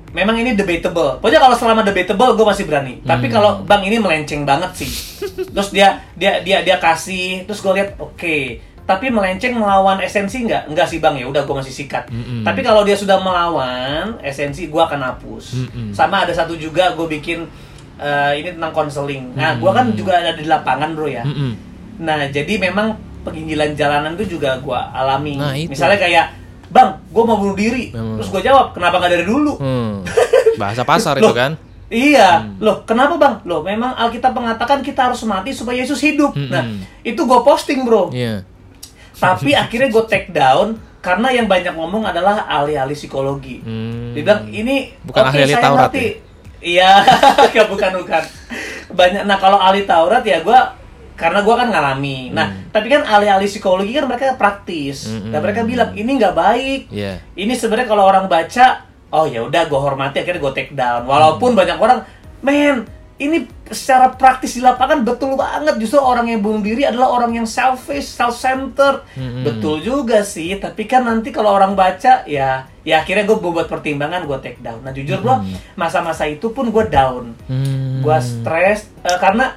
memang 0.09 0.37
ini 0.37 0.53
debatable. 0.53 1.19
Pokoknya 1.19 1.41
kalau 1.41 1.53
selama 1.53 1.83
debatable 1.83 2.31
gue 2.33 2.45
masih 2.45 2.63
berani. 2.63 3.03
Tapi 3.03 3.27
kalau 3.29 3.61
bang 3.61 3.83
ini 3.83 3.99
melenceng 3.99 4.41
banget 4.43 4.71
sih. 4.79 4.91
Terus 5.51 5.69
dia 5.69 5.99
dia 6.15 6.39
dia 6.39 6.63
dia 6.63 6.79
kasih 6.79 7.43
terus 7.43 7.59
gue 7.59 7.73
lihat 7.73 7.99
oke 7.99 8.37
tapi 8.83 9.07
melenceng 9.07 9.55
melawan 9.55 9.95
esensi 9.97 10.43
nggak? 10.43 10.67
Nggak 10.69 10.87
sih 10.87 10.99
bang. 10.99 11.15
Ya 11.15 11.25
udah 11.25 11.43
gue 11.43 11.55
masih 11.57 11.71
sikat. 11.73 12.07
Tapi 12.43 12.59
kalau 12.59 12.83
dia 12.83 12.95
sudah 12.95 13.19
melawan 13.19 14.19
esensi 14.19 14.67
gue 14.67 14.79
akan 14.79 15.03
hapus. 15.03 15.67
Sama 15.91 16.23
ada 16.23 16.31
satu 16.31 16.55
juga 16.55 16.91
gue 16.93 17.07
bikin 17.09 17.43
eh, 18.01 18.41
ini 18.41 18.49
tentang 18.57 18.73
konseling 18.73 19.35
nah 19.37 19.57
gue 19.57 19.71
kan 19.73 19.91
juga 19.93 20.17
ada 20.21 20.33
di 20.33 20.45
lapangan 20.47 20.93
bro 20.95 21.07
ya. 21.09 21.23
Nah, 22.01 22.25
jadi 22.33 22.57
memang 22.57 22.97
penginjilan 23.21 23.77
jalanan 23.77 24.17
itu 24.17 24.37
juga 24.37 24.57
gua 24.59 24.89
alami. 24.91 25.37
Nah, 25.37 25.53
itu. 25.53 25.69
Misalnya 25.69 25.99
kayak, 26.01 26.25
Bang, 26.73 27.05
gua 27.13 27.23
mau 27.29 27.37
bunuh 27.37 27.53
diri. 27.53 27.93
Hmm. 27.93 28.17
Terus 28.17 28.33
gua 28.33 28.41
jawab, 28.41 28.65
kenapa 28.73 28.97
nggak 28.97 29.11
dari 29.19 29.25
dulu? 29.25 29.61
Hmm. 29.61 30.01
Bahasa 30.61 30.81
pasar 30.81 31.21
itu 31.21 31.33
kan. 31.33 31.53
Iya, 31.93 32.57
loh 32.57 32.81
kenapa 32.89 33.21
bang? 33.21 33.45
Loh 33.45 33.61
memang 33.61 33.93
Alkitab 33.93 34.33
mengatakan 34.33 34.81
kita 34.81 35.13
harus 35.13 35.21
mati 35.29 35.53
supaya 35.53 35.77
Yesus 35.77 36.01
hidup. 36.01 36.33
Mm-mm. 36.33 36.49
Nah 36.49 36.65
itu 37.05 37.21
gue 37.21 37.39
posting 37.45 37.85
bro. 37.85 38.09
Iya. 38.09 38.41
Tapi 39.13 39.53
akhirnya 39.61 39.93
gue 39.93 40.03
take 40.09 40.33
down 40.33 40.73
karena 41.05 41.29
yang 41.29 41.45
banyak 41.45 41.69
ngomong 41.69 42.09
adalah 42.09 42.49
ahli-ahli 42.49 42.97
psikologi. 42.97 43.61
Hmm. 43.61 44.17
Dia 44.17 44.25
bilang 44.25 44.49
ini 44.49 44.89
Bukan 45.05 45.21
oke, 45.21 45.29
ahli-ahli 45.37 45.53
Taurat 45.53 45.91
ngerti." 45.93 46.32
Iya, 46.63 47.03
ya, 47.55 47.63
bukan 47.67 47.91
bukan. 47.99 48.23
Banyak. 48.95 49.27
Nah 49.27 49.37
kalau 49.37 49.59
ahli 49.59 49.83
Taurat 49.83 50.23
ya 50.23 50.39
gue 50.39 50.59
karena 51.13 51.43
gue 51.43 51.55
kan 51.55 51.67
ngalami. 51.69 52.31
Nah 52.31 52.71
tapi 52.71 52.87
kan 52.87 53.03
ahli-ahli 53.03 53.45
psikologi 53.45 53.91
kan 53.91 54.07
mereka 54.07 54.39
praktis. 54.39 55.11
Hmm, 55.11 55.29
Dan 55.29 55.37
hmm, 55.37 55.43
mereka 55.43 55.61
hmm. 55.61 55.69
bilang 55.69 55.89
ini 55.93 56.11
nggak 56.15 56.35
baik. 56.35 56.81
Iya. 56.89 57.19
Ini 57.35 57.53
sebenarnya 57.53 57.87
kalau 57.91 58.07
orang 58.07 58.31
baca, 58.31 58.87
oh 59.11 59.27
ya 59.27 59.43
udah 59.43 59.67
gue 59.67 59.79
hormati 59.79 60.23
akhirnya 60.23 60.39
gue 60.39 60.53
take 60.55 60.73
down. 60.73 61.03
Walaupun 61.03 61.51
banyak 61.51 61.77
orang, 61.77 61.99
men 62.39 62.87
ini 63.23 63.37
secara 63.71 64.11
praktis 64.11 64.59
di 64.59 64.61
lapangan 64.61 65.07
betul 65.07 65.39
banget 65.39 65.79
justru 65.79 65.97
orang 65.97 66.27
yang 66.27 66.43
bunuh 66.43 66.59
diri 66.59 66.83
adalah 66.83 67.15
orang 67.15 67.31
yang 67.31 67.47
selfish, 67.47 68.11
self-centered. 68.11 69.07
Mm-mm. 69.15 69.47
Betul 69.47 69.79
juga 69.79 70.21
sih, 70.27 70.59
tapi 70.59 70.83
kan 70.83 71.07
nanti 71.07 71.31
kalau 71.31 71.55
orang 71.55 71.73
baca 71.73 72.27
ya 72.27 72.67
ya 72.83 72.99
akhirnya 72.99 73.23
gue 73.23 73.39
buat 73.39 73.71
pertimbangan 73.71 74.27
gue 74.27 74.37
take 74.43 74.59
down. 74.59 74.83
Nah 74.83 74.91
jujur 74.91 75.23
bro, 75.23 75.39
masa-masa 75.79 76.27
itu 76.27 76.51
pun 76.51 76.67
gue 76.67 76.85
down. 76.91 77.31
Hmm. 77.47 78.03
Gue 78.03 78.17
stres 78.19 78.91
eh, 79.07 79.17
karena 79.17 79.55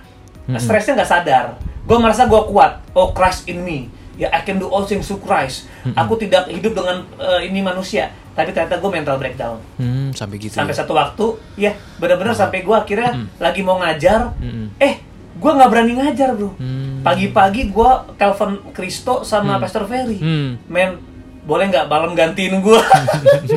stresnya 0.57 1.03
nggak 1.03 1.11
sadar. 1.11 1.47
Gue 1.83 1.99
merasa 1.99 2.31
gue 2.31 2.43
kuat. 2.47 2.87
Oh 2.95 3.11
Christ 3.11 3.51
in 3.51 3.67
me. 3.67 3.91
Ya 4.17 4.33
I 4.33 4.41
can 4.47 4.57
do 4.57 4.71
all 4.71 4.87
things 4.89 5.11
through 5.11 5.21
Christ. 5.21 5.69
Aku 5.93 6.17
tidak 6.17 6.49
hidup 6.49 6.73
dengan 6.73 7.03
eh, 7.19 7.51
ini 7.51 7.61
manusia. 7.61 8.15
Tapi 8.37 8.53
ternyata 8.53 8.77
gue 8.77 8.91
mental 8.93 9.17
breakdown. 9.17 9.57
Hmm, 9.81 10.13
sampai 10.13 10.37
gitu. 10.37 10.53
Sampai 10.53 10.77
ya. 10.77 10.85
satu 10.85 10.93
waktu, 10.93 11.27
ya 11.57 11.73
benar-benar 11.97 12.37
sampai 12.37 12.61
gue 12.61 12.77
akhirnya 12.77 13.11
lagi 13.41 13.65
mau 13.65 13.81
ngajar. 13.81 14.37
Mm-mm. 14.37 14.77
Eh, 14.77 15.01
gue 15.35 15.51
nggak 15.51 15.71
berani 15.73 15.93
ngajar 15.97 16.37
bro. 16.37 16.53
Hmm. 16.61 17.01
Pagi-pagi 17.01 17.73
gue 17.73 17.91
telepon 18.15 18.61
Kristo 18.71 19.25
sama 19.25 19.57
Pastor 19.57 19.89
Ferry. 19.89 20.21
Hmm. 20.21 20.61
Men, 20.69 21.01
boleh 21.47 21.71
nggak 21.71 21.89
malam 21.89 22.13
gantiin 22.13 22.61
gue? 22.61 22.81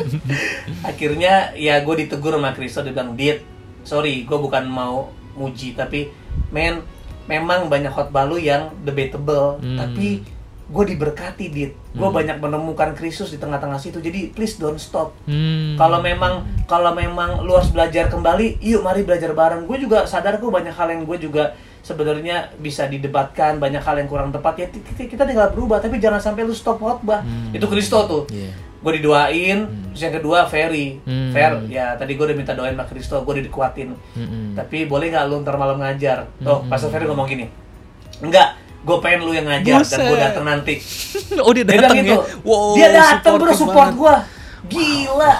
Akhirnya 0.86 1.52
ya 1.54 1.82
gue 1.82 1.94
ditegur 2.00 2.36
sama 2.36 2.54
Kristo 2.54 2.80
dia 2.80 2.94
bilang, 2.94 3.12
Dit, 3.14 3.42
sorry, 3.82 4.24
gue 4.24 4.38
bukan 4.38 4.64
mau 4.64 5.10
muji, 5.34 5.74
tapi 5.74 6.08
men, 6.48 6.82
memang 7.26 7.68
banyak 7.68 7.90
khotbah 7.90 8.26
lu 8.26 8.36
yang 8.36 8.72
debatable, 8.82 9.58
Hmm. 9.60 9.76
tapi 9.76 10.22
gue 10.70 10.84
diberkati, 10.94 11.50
Dit. 11.50 11.74
Gue 11.90 12.08
banyak 12.14 12.38
menemukan 12.38 12.94
Kristus 12.94 13.34
di 13.34 13.42
tengah-tengah 13.42 13.82
situ, 13.82 13.98
jadi 13.98 14.30
please 14.30 14.54
don't 14.54 14.78
stop. 14.78 15.10
Hmm. 15.26 15.74
Kalau 15.74 15.98
memang 15.98 16.46
kalau 16.70 16.94
memang 16.94 17.42
lu 17.42 17.58
harus 17.58 17.74
belajar 17.74 18.06
kembali, 18.06 18.62
yuk 18.62 18.86
mari 18.86 19.02
belajar 19.02 19.34
bareng. 19.34 19.66
Gue 19.66 19.82
juga 19.82 20.06
sadar 20.06 20.38
gue 20.38 20.46
banyak 20.46 20.70
hal 20.70 20.94
yang 20.94 21.02
gue 21.02 21.18
juga 21.18 21.58
sebenarnya 21.82 22.54
bisa 22.62 22.86
didebatkan, 22.86 23.58
banyak 23.58 23.82
hal 23.82 23.98
yang 23.98 24.06
kurang 24.06 24.30
tepat 24.30 24.54
ya 24.62 24.66
kita 24.94 25.26
tinggal 25.26 25.50
berubah, 25.50 25.82
tapi 25.82 25.98
jangan 25.98 26.22
sampai 26.22 26.46
lu 26.46 26.54
stop 26.54 26.78
khotbah. 26.78 27.26
Itu 27.50 27.66
Kristo 27.66 28.06
tuh. 28.06 28.22
Iya. 28.30 28.54
Gue 28.80 28.96
didoain, 28.96 29.68
terus 29.92 30.02
yang 30.06 30.14
kedua 30.16 30.48
Ferry, 30.48 31.02
Hmm. 31.04 31.34
Fer, 31.34 31.52
ya 31.68 31.98
tadi 32.00 32.16
gue 32.16 32.24
udah 32.24 32.36
minta 32.36 32.54
doain 32.56 32.72
sama 32.72 32.86
Kristo, 32.88 33.20
gue 33.20 33.44
dikuatin. 33.44 33.92
Mm-mm. 33.92 34.56
Tapi 34.56 34.88
boleh 34.88 35.12
nggak 35.12 35.24
lu 35.28 35.44
ntar 35.44 35.60
malam 35.60 35.76
ngajar? 35.82 36.30
Tuh, 36.40 36.64
Pastor 36.64 36.88
Ferry 36.88 37.04
ngomong 37.04 37.28
gini, 37.28 37.44
enggak, 38.24 38.56
gue 38.80 38.96
pengen 39.04 39.20
lu 39.28 39.32
yang 39.32 39.44
ngajar 39.44 39.84
dan 39.84 39.98
gue 40.08 40.18
datang 40.18 40.44
nanti. 40.44 40.74
oh 41.44 41.52
dia 41.52 41.64
datang 41.68 41.76
bilang 41.76 41.92
ya. 41.92 42.02
gitu. 42.02 42.16
Wow, 42.42 42.72
dia 42.74 42.88
datang 42.88 43.32
bro 43.36 43.52
support 43.52 43.90
gua. 43.92 44.16
Gila. 44.66 45.34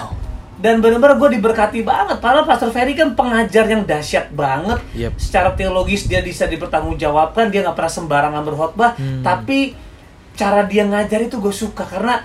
Dan 0.61 0.77
benar-benar 0.77 1.17
gue 1.17 1.41
diberkati 1.41 1.81
banget. 1.81 2.21
Padahal 2.21 2.45
Pastor 2.45 2.69
Ferry 2.69 2.93
kan 2.93 3.17
pengajar 3.17 3.65
yang 3.65 3.81
dahsyat 3.81 4.29
banget. 4.29 4.77
Yep. 4.93 5.17
Secara 5.17 5.49
teologis 5.57 6.05
dia 6.05 6.21
bisa 6.21 6.45
dipertanggungjawabkan. 6.45 7.49
Dia 7.49 7.65
nggak 7.65 7.73
pernah 7.73 7.89
sembarangan 7.89 8.41
berkhotbah. 8.45 8.93
Hmm. 8.93 9.25
Tapi 9.25 9.73
cara 10.37 10.61
dia 10.69 10.85
ngajar 10.85 11.25
itu 11.25 11.41
gue 11.41 11.49
suka 11.49 11.81
karena 11.81 12.21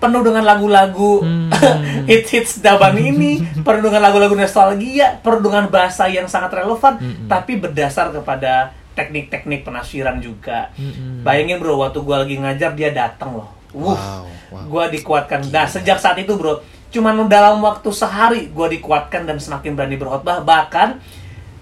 penuh 0.00 0.24
dengan 0.24 0.44
lagu-lagu 0.44 1.20
Hmm. 1.20 1.48
hits-hits 2.10 2.60
dabang 2.60 2.96
ini, 2.96 3.40
penuh 3.60 3.84
dengan 3.84 4.00
lagu-lagu 4.00 4.32
nostalgia, 4.32 5.20
penuh 5.20 5.44
dengan 5.44 5.68
bahasa 5.68 6.08
yang 6.08 6.24
sangat 6.24 6.60
relevan, 6.60 6.96
Hmm. 7.00 7.28
tapi 7.28 7.56
berdasar 7.56 8.12
kepada 8.12 8.72
teknik-teknik 8.94 9.62
penafsiran 9.62 10.18
juga. 10.18 10.70
Bayangin 11.20 11.58
bro, 11.58 11.76
waktu 11.76 11.98
gue 11.98 12.16
lagi 12.16 12.36
ngajar 12.36 12.70
dia 12.72 12.90
datang 12.90 13.36
loh. 13.36 13.50
Wuh, 13.70 13.90
Wow, 13.90 14.22
wow. 14.50 14.64
gue 14.64 14.84
dikuatkan. 14.94 15.50
Nah 15.50 15.66
sejak 15.66 15.98
saat 15.98 16.14
itu 16.16 16.34
bro, 16.34 16.62
cuman 16.88 17.26
dalam 17.26 17.58
waktu 17.58 17.90
sehari 17.90 18.46
gue 18.46 18.66
dikuatkan 18.72 19.24
dan 19.24 19.36
semakin 19.36 19.74
berani 19.74 19.94
berkhotbah. 19.94 20.40
Bahkan 20.40 20.88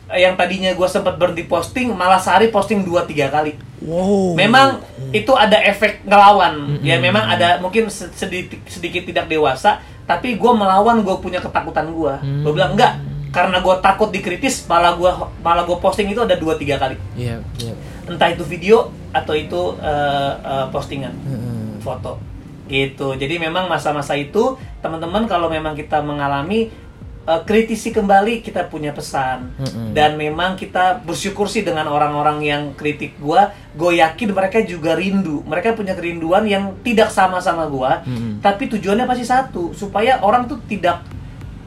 eh, 0.09 0.21
yang 0.21 0.37
tadinya 0.37 0.71
gue 0.71 0.85
sempat 0.87 1.17
berhenti 1.17 1.43
posting, 1.43 1.89
malah 1.91 2.19
sehari 2.19 2.49
posting 2.49 2.85
2-3 2.85 3.09
kali. 3.29 3.53
Wow. 3.81 4.37
Memang 4.37 4.79
itu 5.11 5.33
ada 5.33 5.57
efek 5.59 6.05
ngelawan. 6.05 6.79
Ya 6.81 7.01
memang 7.01 7.25
ada 7.27 7.59
mungkin 7.59 7.89
se- 7.89 8.13
sedikit, 8.13 8.61
sedikit 8.65 9.03
tidak 9.03 9.27
dewasa, 9.27 9.81
tapi 10.05 10.37
gue 10.37 10.53
melawan 10.53 11.01
gue 11.01 11.17
punya 11.17 11.41
ketakutan 11.41 11.89
gue. 11.89 12.15
Gue 12.45 12.53
bilang 12.53 12.77
enggak, 12.77 13.01
karena 13.33 13.65
gue 13.65 13.75
takut 13.81 14.13
dikritis, 14.13 14.69
malah 14.69 14.93
gue 14.95 15.11
malah 15.41 15.65
gue 15.65 15.79
posting 15.81 16.13
itu 16.13 16.21
ada 16.21 16.37
2-3 16.37 16.77
kali. 16.77 16.97
Iya, 17.17 17.41
iya. 17.59 17.75
Entah 18.05 18.29
itu 18.29 18.45
video 18.45 18.93
atau 19.13 19.37
itu 19.37 19.77
eh, 19.79 20.33
eh, 20.41 20.67
postingan 20.73 21.13
Mm-mm. 21.13 21.85
foto 21.85 22.17
gitu 22.67 23.13
jadi 23.21 23.37
memang 23.37 23.69
masa-masa 23.69 24.17
itu 24.17 24.57
teman-teman 24.81 25.29
kalau 25.29 25.53
memang 25.53 25.77
kita 25.77 26.01
mengalami 26.01 26.73
eh, 27.29 27.41
kritisi 27.45 27.93
kembali 27.93 28.41
kita 28.41 28.73
punya 28.73 28.97
pesan 28.97 29.53
Mm-mm. 29.61 29.93
dan 29.93 30.17
memang 30.17 30.57
kita 30.57 31.05
bersyukur 31.05 31.45
sih 31.45 31.61
dengan 31.61 31.93
orang-orang 31.93 32.41
yang 32.41 32.63
kritik 32.73 33.21
gua 33.21 33.53
gue 33.77 34.01
yakin 34.01 34.33
mereka 34.33 34.65
juga 34.65 34.97
rindu 34.97 35.45
mereka 35.45 35.77
punya 35.77 35.93
kerinduan 35.93 36.49
yang 36.49 36.73
tidak 36.81 37.13
sama 37.13 37.37
sama 37.45 37.69
gua 37.69 38.01
Mm-mm. 38.09 38.41
tapi 38.41 38.73
tujuannya 38.73 39.05
pasti 39.05 39.29
satu 39.29 39.77
supaya 39.77 40.25
orang 40.25 40.49
tuh 40.49 40.57
tidak 40.65 41.05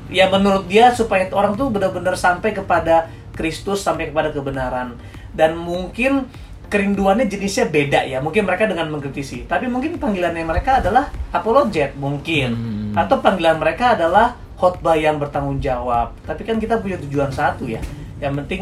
ya 0.10 0.30
menurut 0.30 0.70
dia 0.70 0.94
supaya 0.94 1.30
orang 1.34 1.58
tuh 1.58 1.70
benar-benar 1.74 2.18
sampai 2.18 2.54
kepada 2.54 3.10
Kristus 3.36 3.84
sampai 3.84 4.10
kepada 4.10 4.32
kebenaran. 4.32 4.96
Dan 5.36 5.60
mungkin 5.60 6.32
kerinduannya 6.72 7.28
jenisnya 7.28 7.68
beda 7.68 8.08
ya. 8.08 8.24
Mungkin 8.24 8.48
mereka 8.48 8.66
dengan 8.66 8.88
mengkritisi. 8.90 9.46
Tapi 9.46 9.68
mungkin 9.68 10.00
panggilannya 10.00 10.48
mereka 10.48 10.80
adalah 10.80 11.12
apologet 11.36 11.94
mungkin. 12.00 12.50
Hmm. 12.56 12.74
atau 12.96 13.20
panggilan 13.20 13.60
mereka 13.60 14.00
adalah 14.00 14.40
khotbah 14.56 14.96
yang 14.96 15.20
bertanggung 15.20 15.60
jawab. 15.60 16.16
Tapi 16.24 16.48
kan 16.48 16.56
kita 16.64 16.80
punya 16.80 16.96
tujuan 16.96 17.28
satu 17.28 17.68
ya. 17.68 17.84
Yang 18.24 18.34
penting 18.44 18.62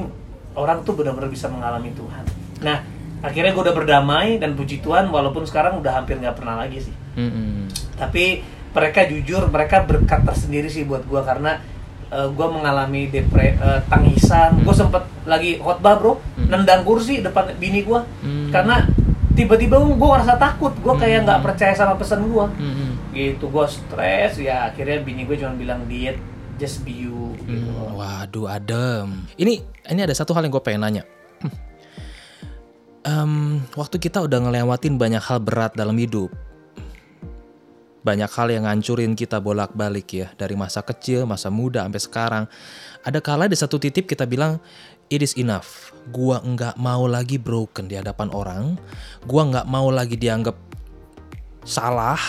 orang 0.58 0.82
tuh 0.82 0.97
benar-benar 0.97 1.29
bisa 1.29 1.45
mengalami 1.53 1.93
Tuhan. 1.93 2.25
Nah 2.65 2.82
akhirnya 3.21 3.53
gue 3.53 3.63
udah 3.63 3.77
berdamai 3.77 4.41
dan 4.41 4.58
puji 4.58 4.82
Tuhan 4.82 5.08
walaupun 5.13 5.45
sekarang 5.45 5.79
udah 5.79 6.01
hampir 6.01 6.17
nggak 6.17 6.34
pernah 6.34 6.60
lagi 6.60 6.82
sih. 6.89 6.95
Mm-mm. 7.13 7.69
tapi 7.93 8.41
mereka 8.73 9.05
jujur 9.05 9.47
mereka 9.53 9.86
berkat 9.86 10.25
tersendiri 10.25 10.67
sih 10.67 10.83
buat 10.83 11.05
gua 11.05 11.21
karena 11.23 11.62
gue 12.13 12.45
mengalami 12.45 13.09
depre 13.09 13.57
eh, 13.57 13.81
tangisan. 13.89 14.62
Gue 14.62 14.75
sempet 14.75 15.01
lagi 15.25 15.57
khotbah 15.57 15.97
bro. 15.97 16.21
Nendang 16.38 16.86
kursi 16.86 17.25
depan 17.25 17.57
bini 17.57 17.81
gua. 17.81 18.05
Hmm. 18.21 18.53
karena 18.53 18.86
tiba-tiba 19.33 19.81
gue 19.81 19.97
ngerasa 19.97 20.38
takut. 20.38 20.77
Gue 20.77 20.93
kayak 20.93 21.25
nggak 21.25 21.41
percaya 21.41 21.73
sama 21.73 21.97
pesan 21.97 22.29
gua. 22.29 22.53
Mm-mm. 22.53 23.17
gitu 23.17 23.49
gue 23.49 23.65
stres. 23.65 24.38
Ya 24.38 24.69
akhirnya 24.69 25.01
bini 25.01 25.25
gue 25.25 25.41
cuma 25.41 25.57
bilang 25.57 25.89
diet 25.89 26.21
just 26.62 26.86
be 26.86 26.93
you. 26.93 27.33
Gitu. 27.49 27.65
Hmm, 27.65 27.97
Waduh, 27.97 28.45
adem. 28.45 29.25
Ini 29.33 29.65
ini 29.89 29.99
ada 30.05 30.13
satu 30.13 30.38
hal 30.38 30.45
yang 30.45 30.53
gue 30.53 30.62
pengen 30.62 30.86
nanya. 30.86 31.03
Hmm. 31.41 31.53
Em, 33.03 33.33
waktu 33.75 33.99
kita 33.99 34.21
udah 34.23 34.38
ngelewatin 34.47 34.95
banyak 34.95 35.19
hal 35.19 35.43
berat 35.43 35.75
dalam 35.75 35.97
hidup, 35.99 36.31
banyak 38.03 38.27
hal 38.27 38.47
yang 38.51 38.67
ngancurin 38.67 39.15
kita 39.15 39.39
bolak-balik 39.39 40.07
ya 40.11 40.27
dari 40.35 40.59
masa 40.59 40.83
kecil, 40.83 41.23
masa 41.23 41.47
muda 41.47 41.87
sampai 41.87 42.03
sekarang. 42.03 42.43
Ada 43.07 43.23
kala 43.23 43.47
di 43.47 43.55
satu 43.55 43.79
titik 43.79 44.11
kita 44.11 44.27
bilang 44.27 44.59
it 45.07 45.23
is 45.23 45.33
enough. 45.39 45.95
Gua 46.11 46.43
nggak 46.43 46.75
mau 46.75 47.07
lagi 47.07 47.39
broken 47.39 47.87
di 47.87 47.95
hadapan 47.95 48.29
orang. 48.35 48.75
Gua 49.23 49.47
nggak 49.47 49.67
mau 49.71 49.87
lagi 49.87 50.19
dianggap 50.19 50.55
salah, 51.63 52.19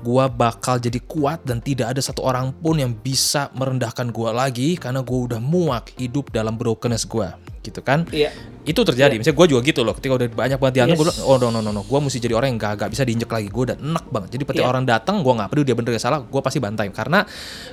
gua 0.00 0.26
bakal 0.26 0.78
jadi 0.78 0.96
kuat 1.02 1.42
dan 1.44 1.58
tidak 1.60 1.92
ada 1.92 2.00
satu 2.00 2.24
orang 2.24 2.50
pun 2.54 2.78
yang 2.78 2.94
bisa 2.94 3.50
merendahkan 3.52 4.08
gua 4.08 4.32
lagi 4.32 4.78
karena 4.78 5.02
gua 5.02 5.28
udah 5.30 5.40
muak 5.42 5.94
hidup 5.98 6.30
dalam 6.30 6.54
brokenness 6.54 7.04
gua, 7.04 7.36
gitu 7.60 7.82
kan? 7.82 8.06
iya 8.10 8.30
Itu 8.68 8.84
terjadi. 8.84 9.16
Misalnya 9.16 9.32
gua 9.40 9.48
juga 9.48 9.60
gitu 9.64 9.80
loh. 9.80 9.96
Ketika 9.96 10.12
udah 10.20 10.28
banyak 10.28 10.58
banget 10.60 10.74
dihantam, 10.76 10.92
Yes. 10.92 11.00
gua 11.00 11.06
bilang, 11.08 11.20
oh 11.24 11.36
no 11.40 11.48
no 11.48 11.60
no 11.64 11.70
no, 11.72 11.80
gua 11.88 12.04
mesti 12.04 12.20
jadi 12.20 12.36
orang 12.36 12.52
yang 12.52 12.58
gak, 12.60 12.84
gak 12.84 12.90
bisa 12.92 13.02
diinjek 13.08 13.30
lagi. 13.32 13.48
Gua 13.48 13.72
udah 13.72 13.76
enak 13.80 14.04
banget. 14.12 14.28
Jadi 14.36 14.42
ketika 14.44 14.64
Iya. 14.68 14.72
orang 14.76 14.84
datang, 14.84 15.24
gua 15.24 15.32
nggak 15.40 15.48
peduli 15.48 15.64
dia 15.64 15.76
bener 15.78 15.90
dia 15.96 16.02
salah, 16.04 16.20
gua 16.20 16.44
pasti 16.44 16.60
bantai 16.60 16.92
karena 16.92 17.24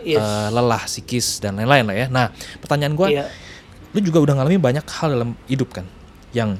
Yes. 0.08 0.24
eh, 0.24 0.48
lelah 0.56 0.84
psikis 0.88 1.44
dan 1.44 1.60
lain-lain 1.60 1.84
lah 1.84 1.96
ya. 2.00 2.08
Nah, 2.08 2.26
pertanyaan 2.64 2.96
gua, 2.96 3.12
iya 3.12 3.28
lu 3.92 4.04
juga 4.04 4.20
udah 4.28 4.36
ngalamin 4.44 4.60
banyak 4.60 4.84
hal 4.92 5.08
dalam 5.16 5.30
hidup 5.48 5.72
kan, 5.72 5.88
yang 6.36 6.60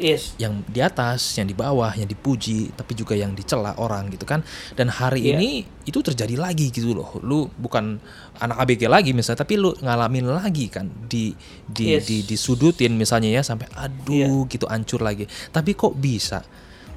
yes 0.00 0.34
yang 0.36 0.64
di 0.64 0.80
atas, 0.80 1.36
yang 1.36 1.44
di 1.44 1.52
bawah, 1.52 1.92
yang 1.92 2.08
dipuji, 2.08 2.72
tapi 2.72 2.96
juga 2.96 3.12
yang 3.12 3.30
dicela 3.30 3.76
orang 3.76 4.08
gitu 4.08 4.24
kan. 4.24 4.40
Dan 4.72 4.88
hari 4.88 5.20
Iya. 5.22 5.36
ini 5.36 5.50
itu 5.84 6.00
terjadi 6.00 6.34
lagi 6.34 6.72
gitu 6.72 6.90
loh. 6.90 7.20
Lu 7.20 7.52
bukan 7.52 8.00
anak 8.36 8.56
ABG 8.58 8.88
lagi 8.88 9.12
misalnya, 9.12 9.44
tapi 9.44 9.54
lu 9.54 9.76
ngalamin 9.76 10.26
lagi 10.26 10.66
kan 10.66 10.88
di 11.06 11.36
di 11.62 11.94
Yes. 11.94 12.08
di 12.08 12.24
disudutin 12.24 12.96
misalnya 12.96 13.28
ya 13.30 13.42
sampai 13.44 13.68
aduh 13.70 14.48
gitu 14.48 14.64
hancur 14.64 15.04
lagi. 15.04 15.28
Tapi 15.52 15.76
kok 15.76 15.94
bisa 15.94 16.40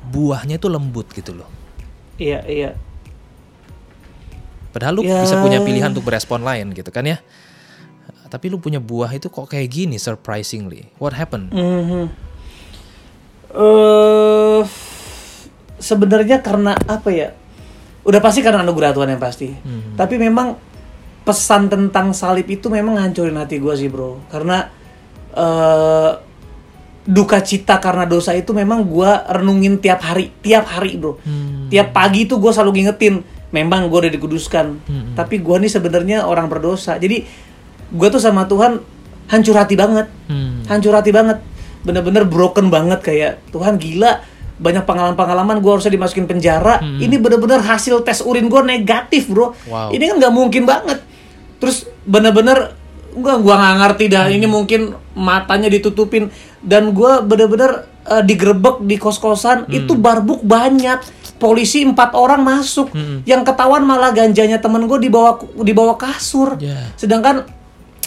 buahnya 0.03 0.55
itu 0.55 0.67
lembut 0.67 1.11
gitu 1.11 1.35
loh. 1.35 1.47
iya 2.15 2.39
iya 2.45 2.71
Padahal 4.69 4.97
lu 4.97 5.03
Ya. 5.05 5.21
bisa 5.21 5.37
punya 5.37 5.61
pilihan 5.61 5.89
untuk 5.89 6.01
berespon 6.03 6.41
lain 6.41 6.73
gitu 6.73 6.89
kan 6.89 7.05
ya. 7.05 7.21
Tapi 8.25 8.49
lu 8.49 8.57
punya 8.57 8.81
buah 8.81 9.13
itu 9.13 9.29
kok 9.29 9.45
kayak 9.45 9.69
gini 9.69 10.01
surprisingly. 10.01 10.89
What 10.97 11.13
happened? 11.13 11.53
Mhm. 11.53 12.09
Eh, 13.53 14.61
sebenarnya 15.77 16.41
karena 16.41 16.73
apa 16.73 17.09
ya? 17.13 17.29
Udah 18.03 18.19
pasti 18.19 18.41
karena 18.41 18.65
anugerah 18.65 18.91
Tuhan 18.91 19.09
yang 19.13 19.21
pasti. 19.21 19.53
Tapi 19.95 20.15
memang 20.17 20.57
pesan 21.23 21.71
tentang 21.71 22.11
salib 22.11 22.43
itu 22.49 22.67
memang 22.67 22.99
ngancurin 22.99 23.37
hati 23.39 23.61
gue 23.61 23.73
sih 23.77 23.87
bro. 23.87 24.19
Karena 24.27 24.67
eh 25.33 26.11
duka 27.03 27.43
cita 27.43 27.83
karena 27.83 28.07
dosa 28.07 28.31
itu 28.31 28.55
memang 28.55 28.87
gue 28.87 29.11
renungin 29.29 29.75
tiap 29.77 29.99
hari, 30.01 30.31
tiap 30.39 30.67
hari 30.67 30.95
bro. 30.95 31.19
Tiap 31.69 31.87
pagi 31.91 32.27
itu 32.27 32.39
gue 32.39 32.51
selalu 32.51 32.79
ngingetin, 32.79 33.23
memang 33.51 33.87
gue 33.87 34.07
udah 34.07 34.11
dikuduskan. 34.11 34.65
Tapi 35.13 35.39
gue 35.39 35.55
nih 35.63 35.71
sebenarnya 35.71 36.17
orang 36.25 36.47
berdosa. 36.47 36.95
Jadi 36.97 37.23
gue 37.87 38.07
tuh 38.09 38.19
sama 38.19 38.47
Tuhan 38.47 38.81
hancur 39.29 39.55
hati 39.55 39.79
banget 39.79 40.11
Hmm. 40.27 40.67
hancur 40.67 40.91
hati 40.91 41.15
banget 41.15 41.39
bener-bener 41.83 42.23
broken 42.23 42.71
banget 42.71 42.99
kayak 43.03 43.31
Tuhan 43.51 43.75
gila 43.75 44.23
banyak 44.53 44.85
pengalaman-pengalaman 44.87 45.59
gue 45.59 45.71
harusnya 45.71 45.91
dimasukin 45.91 46.29
penjara. 46.29 46.79
Ini 46.79 47.15
bener-bener 47.19 47.59
hasil 47.59 48.05
tes 48.05 48.23
urin 48.23 48.47
gue 48.47 48.61
negatif 48.63 49.27
bro. 49.27 49.51
Wow. 49.67 49.91
ini 49.91 50.07
kan 50.07 50.15
nggak 50.21 50.33
mungkin 50.33 50.63
banget. 50.63 51.03
Terus 51.59 51.87
bener-bener 52.07 52.75
gua 53.13 53.37
gua 53.37 53.55
nggak 53.61 53.75
ngerti 53.77 54.05
dah 54.09 54.25
ini 54.29 54.47
mungkin 54.47 54.95
matanya 55.17 55.67
ditutupin. 55.67 56.31
Dan 56.63 56.95
gua 56.95 57.19
bener-bener 57.19 57.87
eh, 58.07 58.23
digerebek 58.23 58.83
di 58.87 58.95
kos-kosan 58.95 59.67
itu 59.73 59.95
barbuk 59.97 60.45
banyak. 60.45 61.01
Polisi 61.41 61.83
empat 61.83 62.15
orang 62.15 62.39
masuk. 62.39 62.93
Yang 63.27 63.51
ketahuan 63.51 63.83
malah 63.83 64.15
ganjanya 64.15 64.63
temen 64.63 64.87
gue 64.87 64.95
di 64.95 65.11
bawah 65.11 65.43
di 65.59 65.73
bawah 65.75 65.99
kasur. 65.99 66.55
Ya. 66.61 66.93
sedangkan 66.95 67.43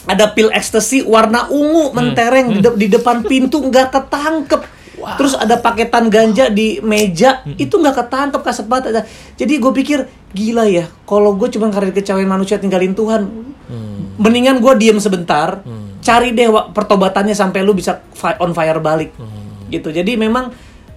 ada 0.07 0.31
pil 0.31 0.49
ekstasi 0.49 1.03
warna 1.03 1.51
ungu 1.51 1.91
mentereng 1.91 2.55
di, 2.55 2.59
de- 2.63 2.77
di 2.77 2.87
depan 2.89 3.23
pintu 3.23 3.59
nggak 3.61 3.91
ketangkep. 3.91 4.63
Terus 4.97 5.37
ada 5.37 5.61
paketan 5.61 6.09
ganja 6.09 6.49
di 6.49 6.81
meja 6.81 7.45
itu 7.55 7.77
nggak 7.77 7.97
ketangkep 8.01 8.41
kasat 8.41 8.65
mata 8.65 8.89
jadi 9.37 9.53
gue 9.61 9.73
pikir 9.75 9.99
gila 10.33 10.65
ya 10.65 10.89
kalau 11.05 11.37
gue 11.37 11.53
cuma 11.53 11.69
karena 11.69 11.93
dikecewain 11.93 12.25
manusia 12.25 12.57
tinggalin 12.57 12.95
Tuhan. 12.95 13.23
Mendingan 14.17 14.59
gue 14.59 14.73
diem 14.81 14.97
sebentar 14.97 15.61
cari 16.01 16.33
deh 16.33 16.47
pertobatannya 16.49 17.35
sampai 17.35 17.61
lu 17.61 17.75
bisa 17.75 18.01
fi- 18.15 18.39
on 18.41 18.55
fire 18.55 18.81
balik. 18.81 19.13
Gitu. 19.69 19.91
Jadi 19.91 20.17
memang 20.17 20.49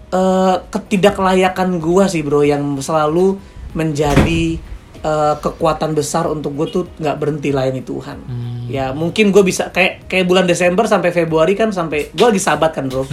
eh, 0.09 0.55
ketidaklayakan 0.69 1.77
gue 1.77 2.05
sih 2.07 2.21
bro 2.23 2.41
yang 2.41 2.77
selalu 2.79 3.35
menjadi 3.73 4.57
eh, 4.99 5.35
kekuatan 5.35 5.91
besar 5.91 6.25
untuk 6.25 6.53
gue 6.53 6.67
tuh 6.67 6.83
nggak 6.93 7.15
berhenti 7.15 7.49
layani 7.49 7.81
Tuhan. 7.81 8.17
Ya 8.65 8.91
mungkin 8.91 9.29
gue 9.29 9.41
bisa 9.41 9.67
kayak 9.67 10.05
kayak 10.05 10.25
bulan 10.25 10.45
Desember 10.45 10.85
sampai 10.85 11.09
Februari 11.09 11.53
kan 11.53 11.69
sampai 11.69 12.09
gue 12.09 12.25
lagi 12.25 12.37
sabat 12.37 12.71
kan 12.71 12.85
bro. 12.85 13.03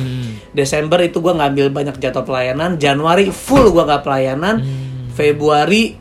Desember 0.50 1.00
itu 1.00 1.18
gue 1.18 1.32
ngambil 1.32 1.70
banyak 1.70 1.96
jadwal 1.96 2.24
pelayanan. 2.24 2.76
Januari 2.76 3.28
full 3.28 3.70
gue 3.70 3.82
nggak 3.82 4.02
pelayanan. 4.02 4.60
Februari 5.10 5.96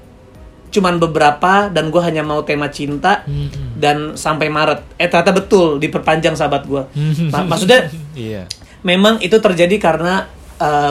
cuman 0.67 0.99
beberapa 0.99 1.71
dan 1.71 1.87
gue 1.87 2.01
hanya 2.01 2.19
mau 2.19 2.43
tema 2.43 2.67
cinta 2.67 3.23
dan 3.73 4.13
sampai 4.13 4.49
Maret. 4.49 4.83
Eh 4.95 5.07
ternyata 5.07 5.31
betul 5.33 5.77
diperpanjang 5.77 6.35
sahabat 6.35 6.65
gue. 6.65 6.83
maksudnya 7.31 7.87
Iya. 8.15 8.43
memang 8.81 9.19
itu 9.19 9.35
terjadi 9.37 9.75
karena 9.77 10.27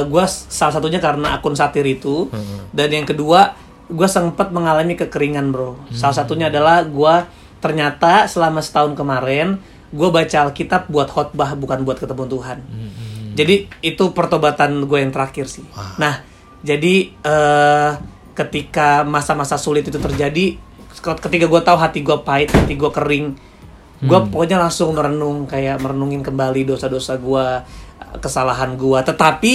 gue 0.03 0.25
salah 0.29 0.73
satunya 0.73 0.97
karena 0.99 1.37
akun 1.37 1.53
satir 1.53 1.85
itu 1.85 2.29
dan 2.71 2.89
yang 2.91 3.05
kedua 3.05 3.57
gue 3.95 4.09
sempat 4.11 4.51
mengalami 4.51 4.99
kekeringan 4.99 5.55
bro. 5.55 5.79
Salah 5.95 6.27
satunya 6.27 6.51
adalah 6.51 6.83
gue 6.83 7.15
ternyata 7.63 8.27
selama 8.27 8.61
setahun 8.61 8.99
kemarin 8.99 9.57
gue 9.95 10.09
baca 10.11 10.51
Alkitab 10.51 10.91
buat 10.91 11.07
khotbah 11.07 11.55
bukan 11.55 11.87
buat 11.87 12.03
ketemu 12.03 12.27
Tuhan. 12.27 12.59
Jadi 13.35 13.55
itu 13.83 14.05
pertobatan 14.11 14.85
gue 14.91 14.99
yang 14.99 15.15
terakhir 15.15 15.47
sih. 15.47 15.65
Nah, 15.99 16.23
jadi 16.67 17.15
eh 17.23 17.91
ketika 18.35 19.07
masa-masa 19.07 19.55
sulit 19.55 19.87
itu 19.87 19.95
terjadi, 19.95 20.59
ketika 21.23 21.47
gue 21.47 21.61
tahu 21.63 21.79
hati 21.79 22.03
gue 22.03 22.19
pahit, 22.27 22.51
hati 22.51 22.75
gue 22.75 22.91
kering, 22.91 23.27
gue 24.03 24.19
pokoknya 24.35 24.59
langsung 24.59 24.91
merenung 24.91 25.47
kayak 25.47 25.79
merenungin 25.79 26.27
kembali 26.27 26.67
dosa-dosa 26.67 27.15
gue, 27.23 27.47
kesalahan 28.19 28.75
gue. 28.75 28.99
Tetapi 29.07 29.55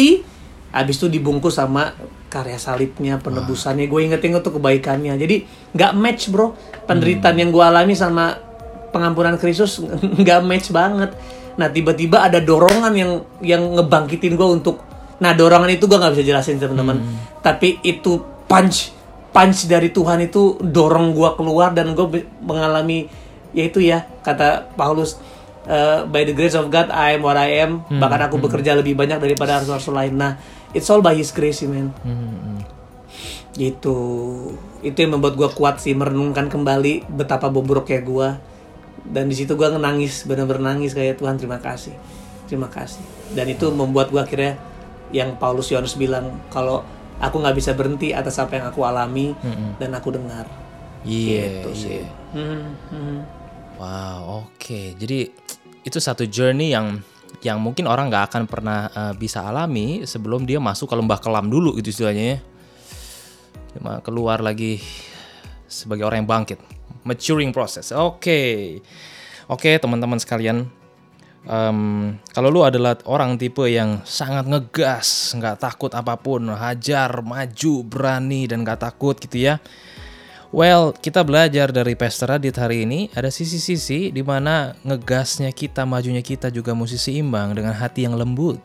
habis 0.72 0.96
itu 0.96 1.12
dibungkus 1.12 1.60
sama 1.60 1.92
karya 2.30 2.62
salibnya, 2.62 3.18
penebusannya. 3.18 3.90
Gue 3.90 4.06
inget-inget 4.06 4.46
tuh 4.46 4.56
kebaikannya. 4.62 5.18
Jadi 5.18 5.44
nggak 5.74 5.92
match 5.98 6.30
bro, 6.30 6.54
penderitaan 6.86 7.36
yang 7.42 7.50
gue 7.50 7.64
alami 7.66 7.98
sama 7.98 8.38
pengampunan 8.94 9.36
Kristus 9.42 9.82
nggak 10.22 10.40
match 10.46 10.70
banget. 10.70 11.18
Nah 11.58 11.68
tiba-tiba 11.68 12.24
ada 12.24 12.40
dorongan 12.40 12.94
yang 12.96 13.12
yang 13.44 13.64
ngebangkitin 13.76 14.38
gue 14.38 14.48
untuk, 14.48 14.86
nah 15.20 15.36
dorongan 15.36 15.74
itu 15.74 15.90
gue 15.90 15.98
nggak 15.98 16.14
bisa 16.16 16.24
jelasin 16.24 16.62
teman-teman. 16.62 17.02
Tapi 17.42 17.82
itu 17.84 18.22
punch 18.48 18.96
punch 19.30 19.70
dari 19.70 19.94
Tuhan 19.94 20.26
itu 20.26 20.58
dorong 20.58 21.14
gue 21.14 21.30
keluar 21.38 21.74
dan 21.74 21.94
gue 21.94 22.26
mengalami 22.42 23.06
yaitu 23.54 23.82
ya 23.82 24.06
kata 24.22 24.74
Paulus 24.78 25.18
uh, 25.66 26.06
by 26.06 26.26
the 26.26 26.34
grace 26.34 26.58
of 26.58 26.70
God 26.70 26.90
I 26.94 27.18
am 27.18 27.22
what 27.26 27.38
I 27.38 27.62
am 27.66 27.86
bahkan 28.02 28.30
aku 28.30 28.42
bekerja 28.42 28.78
lebih 28.78 28.98
banyak 28.98 29.22
daripada 29.22 29.62
rasul-rasul 29.62 29.94
lain. 29.98 30.14
Nah 30.18 30.38
it's 30.74 30.90
all 30.90 31.02
by 31.02 31.16
His 31.16 31.32
grace 31.32 31.64
man. 31.64 31.92
Gitu. 33.54 33.98
Itu 34.80 34.98
yang 34.98 35.20
membuat 35.20 35.36
gua 35.36 35.50
kuat 35.52 35.84
sih 35.84 35.92
merenungkan 35.92 36.48
kembali 36.48 37.10
betapa 37.12 37.52
bobroknya 37.52 38.00
gua. 38.02 38.30
Dan 39.04 39.28
di 39.28 39.36
situ 39.36 39.58
gua 39.58 39.74
nangis, 39.74 40.24
benar-benar 40.24 40.76
nangis 40.76 40.94
kayak 40.94 41.20
Tuhan 41.20 41.36
terima 41.42 41.60
kasih. 41.60 41.96
Terima 42.48 42.70
kasih. 42.70 43.02
Dan 43.36 43.50
itu 43.52 43.68
membuat 43.74 44.14
gua 44.14 44.24
akhirnya 44.24 44.56
yang 45.10 45.36
Paulus 45.42 45.74
Yohanes 45.74 45.98
bilang 45.98 46.38
kalau 46.54 46.86
aku 47.18 47.42
nggak 47.42 47.58
bisa 47.58 47.74
berhenti 47.74 48.14
atas 48.14 48.38
apa 48.38 48.62
yang 48.62 48.66
aku 48.70 48.86
alami 48.86 49.34
dan 49.82 49.92
aku 49.98 50.14
dengar. 50.14 50.46
Iya, 51.04 51.64
Gitu 51.66 51.70
sih. 51.76 52.00
iya. 52.04 52.08
Hmm, 52.36 52.76
hmm. 52.94 53.20
Wow, 53.80 54.46
oke. 54.46 54.82
Jadi 55.00 55.32
itu 55.82 55.98
satu 55.98 56.28
journey 56.28 56.76
yang 56.76 57.00
yang 57.40 57.64
mungkin 57.64 57.88
orang 57.88 58.12
nggak 58.12 58.26
akan 58.32 58.44
pernah 58.46 58.92
uh, 58.92 59.14
bisa 59.16 59.48
alami 59.48 60.04
sebelum 60.04 60.44
dia 60.44 60.60
masuk 60.60 60.92
ke 60.92 60.96
lembah 60.96 61.20
kelam 61.24 61.48
dulu 61.48 61.80
gitu 61.80 61.92
istilahnya 61.92 62.26
ya. 62.36 62.40
Cuma 63.78 64.04
keluar 64.04 64.44
lagi 64.44 64.84
sebagai 65.70 66.04
orang 66.04 66.26
yang 66.26 66.30
bangkit. 66.30 66.60
Maturing 67.06 67.56
process. 67.56 67.96
Oke. 67.96 68.82
Oke, 69.48 69.78
teman-teman 69.80 70.20
sekalian. 70.20 70.68
Em, 71.48 71.80
kalau 72.36 72.52
lu 72.52 72.62
adalah 72.68 73.00
orang 73.08 73.40
tipe 73.40 73.64
yang 73.66 74.04
sangat 74.04 74.44
ngegas, 74.46 75.32
nggak 75.40 75.64
takut 75.64 75.90
apa 75.96 76.20
pun, 76.20 76.52
hajar, 76.52 77.24
maju, 77.24 77.74
berani 77.88 78.46
dan 78.46 78.68
nggak 78.68 78.84
takut 78.84 79.16
gitu 79.16 79.48
ya. 79.48 79.64
Well, 80.50 80.98
kita 80.98 81.22
belajar 81.22 81.70
dari 81.70 81.94
Pastor 81.94 82.34
Radit 82.34 82.58
hari 82.58 82.82
ini 82.82 83.06
ada 83.14 83.30
sisi-sisi 83.30 84.10
di 84.10 84.26
mana 84.26 84.74
ngegasnya 84.82 85.54
kita, 85.54 85.86
majunya 85.86 86.26
kita 86.26 86.50
juga 86.50 86.74
mesti 86.74 86.98
seimbang 86.98 87.54
dengan 87.54 87.78
hati 87.78 88.10
yang 88.10 88.18
lembut. 88.18 88.58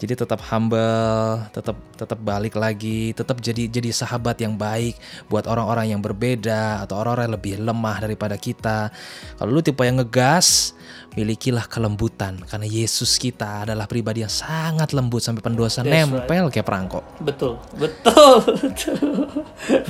Jadi 0.00 0.16
tetap 0.16 0.40
humble, 0.48 1.44
tetap 1.52 1.76
tetap 1.92 2.16
balik 2.24 2.56
lagi, 2.56 3.12
tetap 3.12 3.44
jadi 3.44 3.68
jadi 3.68 3.92
sahabat 3.92 4.40
yang 4.40 4.56
baik 4.56 4.96
buat 5.28 5.44
orang-orang 5.44 5.92
yang 5.92 6.00
berbeda 6.00 6.80
atau 6.80 6.96
orang-orang 6.96 7.28
yang 7.28 7.36
lebih 7.36 7.54
lemah 7.60 7.96
daripada 8.00 8.40
kita. 8.40 8.88
Kalau 9.36 9.52
lu 9.52 9.60
tipe 9.60 9.84
yang 9.84 10.00
ngegas, 10.00 10.72
milikilah 11.12 11.68
kelembutan 11.68 12.40
karena 12.48 12.64
Yesus 12.64 13.20
kita 13.20 13.68
adalah 13.68 13.84
pribadi 13.84 14.24
yang 14.24 14.32
sangat 14.32 14.96
lembut 14.96 15.20
sampai 15.20 15.44
pendosa 15.44 15.84
That's 15.84 16.08
nempel 16.08 16.48
kayak 16.48 16.64
perangkok. 16.64 17.04
Betul, 17.20 17.60
betul, 17.76 18.40
betul. 18.64 18.96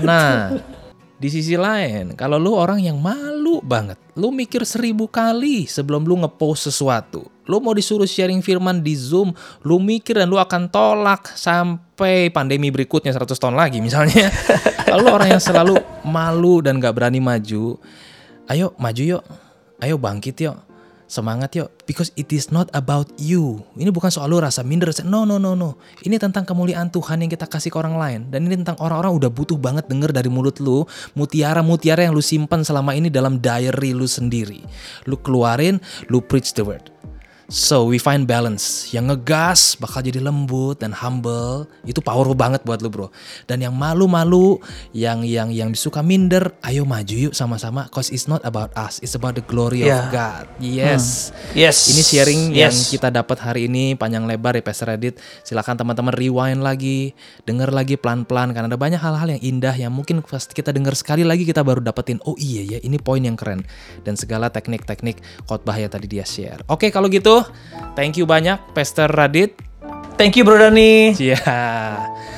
Nah, 0.02 0.58
di 1.20 1.28
sisi 1.28 1.52
lain, 1.52 2.16
kalau 2.16 2.40
lu 2.40 2.56
orang 2.56 2.80
yang 2.80 2.96
malu 2.96 3.60
banget, 3.60 4.00
lu 4.16 4.32
mikir 4.32 4.64
seribu 4.64 5.04
kali 5.04 5.68
sebelum 5.68 6.08
lu 6.08 6.16
ngepost 6.24 6.72
sesuatu. 6.72 7.28
Lu 7.44 7.60
mau 7.60 7.76
disuruh 7.76 8.08
sharing 8.08 8.40
firman 8.40 8.80
di 8.80 8.96
Zoom, 8.96 9.36
lu 9.60 9.76
mikir 9.76 10.16
dan 10.16 10.32
lu 10.32 10.40
akan 10.40 10.72
tolak 10.72 11.28
sampai 11.36 12.32
pandemi 12.32 12.72
berikutnya 12.72 13.12
100 13.12 13.36
tahun 13.36 13.52
lagi 13.52 13.84
misalnya. 13.84 14.32
kalau 14.88 15.04
lu 15.04 15.12
orang 15.12 15.36
yang 15.36 15.44
selalu 15.44 15.76
malu 16.08 16.64
dan 16.64 16.80
gak 16.80 16.96
berani 16.96 17.20
maju, 17.20 17.76
ayo 18.48 18.72
maju 18.80 19.02
yuk, 19.20 19.24
ayo 19.84 20.00
bangkit 20.00 20.40
yuk. 20.40 20.69
Semangat 21.10 21.58
yuk, 21.58 21.74
because 21.90 22.14
it 22.14 22.30
is 22.30 22.54
not 22.54 22.70
about 22.70 23.10
you. 23.18 23.66
Ini 23.74 23.90
bukan 23.90 24.14
soal 24.14 24.30
lu 24.30 24.38
rasa 24.38 24.62
minder. 24.62 24.94
No, 25.02 25.26
no, 25.26 25.42
no, 25.42 25.58
no. 25.58 25.74
Ini 26.06 26.22
tentang 26.22 26.46
kemuliaan 26.46 26.86
Tuhan 26.94 27.26
yang 27.26 27.30
kita 27.34 27.50
kasih 27.50 27.74
ke 27.74 27.82
orang 27.82 27.98
lain. 27.98 28.20
Dan 28.30 28.46
ini 28.46 28.54
tentang 28.62 28.78
orang-orang 28.78 29.18
udah 29.18 29.26
butuh 29.26 29.58
banget 29.58 29.90
denger 29.90 30.14
dari 30.14 30.30
mulut 30.30 30.62
lu. 30.62 30.86
Mutiara-mutiara 31.18 32.06
yang 32.06 32.14
lu 32.14 32.22
simpan 32.22 32.62
selama 32.62 32.94
ini 32.94 33.10
dalam 33.10 33.42
diary 33.42 33.90
lu 33.90 34.06
sendiri. 34.06 34.62
Lu 35.10 35.18
keluarin, 35.18 35.82
lu 36.06 36.22
preach 36.22 36.54
the 36.54 36.62
word. 36.62 36.94
So 37.50 37.90
we 37.90 37.98
find 37.98 38.30
balance. 38.30 38.94
Yang 38.94 39.04
ngegas 39.10 39.60
bakal 39.82 40.06
jadi 40.06 40.22
lembut 40.22 40.78
dan 40.78 40.94
humble. 40.94 41.66
Itu 41.82 41.98
powerful 41.98 42.38
banget 42.38 42.62
buat 42.62 42.78
lu 42.78 42.86
bro. 42.86 43.10
Dan 43.50 43.58
yang 43.58 43.74
malu-malu, 43.74 44.62
yang 44.94 45.26
yang 45.26 45.50
yang 45.50 45.74
suka 45.74 45.98
minder, 45.98 46.54
ayo 46.62 46.86
maju 46.86 47.10
yuk 47.10 47.34
sama-sama. 47.34 47.90
Cause 47.90 48.14
it's 48.14 48.30
not 48.30 48.38
about 48.46 48.70
us, 48.78 49.02
it's 49.02 49.18
about 49.18 49.34
the 49.34 49.42
glory 49.42 49.82
Yeah. 49.82 50.06
of 50.06 50.14
God. 50.14 50.44
Yes. 50.62 51.34
Yes. 51.50 51.90
Ini 51.90 52.02
sharing 52.06 52.40
yang 52.54 52.70
Yes. 52.70 52.86
kita 52.86 53.10
dapat 53.10 53.42
hari 53.42 53.66
ini 53.66 53.98
panjang 53.98 54.30
lebar 54.30 54.54
ya 54.54 54.62
Pastor 54.62 54.94
Reddit. 54.94 55.18
Silakan 55.42 55.74
teman-teman 55.74 56.14
rewind 56.14 56.62
lagi, 56.62 57.18
denger 57.50 57.74
lagi 57.74 57.98
pelan-pelan 57.98 58.54
karena 58.54 58.70
ada 58.70 58.78
banyak 58.78 59.02
hal-hal 59.02 59.26
yang 59.26 59.42
indah 59.42 59.74
yang 59.74 59.90
mungkin 59.90 60.22
kita 60.22 60.70
denger 60.70 60.94
sekali 60.94 61.26
lagi 61.26 61.42
kita 61.42 61.66
baru 61.66 61.82
dapetin 61.82 62.22
oh 62.22 62.38
iya 62.38 62.76
ya 62.76 62.78
ini 62.86 63.02
poin 63.02 63.18
yang 63.18 63.34
keren 63.34 63.66
dan 64.06 64.14
segala 64.14 64.46
teknik-teknik 64.54 65.18
khotbah 65.50 65.74
yang 65.74 65.90
tadi 65.90 66.06
dia 66.06 66.22
share. 66.22 66.62
Oke 66.70 66.94
kalau 66.94 67.10
gitu, 67.10 67.39
thank 67.92 68.16
you 68.16 68.24
banyak 68.24 68.58
Pastor 68.72 69.06
Radit. 69.06 69.56
Thank 70.14 70.36
you 70.36 70.44
Bro 70.44 70.60
Dani. 70.60 71.16
Iya. 71.16 71.40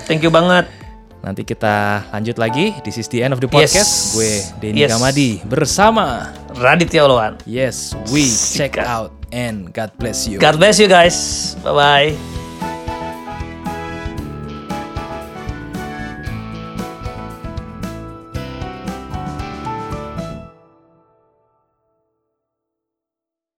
Thank 0.07 0.23
you 0.23 0.31
banget. 0.31 0.71
Nanti 1.23 1.47
kita 1.47 2.03
lanjut 2.11 2.35
lagi. 2.35 2.75
This 2.83 2.99
is 2.99 3.07
the 3.07 3.23
end 3.23 3.31
of 3.31 3.39
the 3.39 3.47
Yes. 3.47 3.55
podcast. 3.55 3.93
Gue 4.15 4.33
Denny 4.59 4.83
Yes. 4.83 4.91
Gamadi 4.91 5.31
bersama 5.47 6.31
Raditya 6.59 7.07
Oloan. 7.07 7.39
Yes, 7.47 7.95
we 8.11 8.27
check 8.27 8.75
out 8.79 9.15
and 9.31 9.71
God 9.71 9.95
bless 9.99 10.27
you. 10.27 10.43
God 10.43 10.59
bless 10.59 10.83
you 10.83 10.91
guys. 10.91 11.15
Bye 11.63 11.75
bye. 11.75 12.42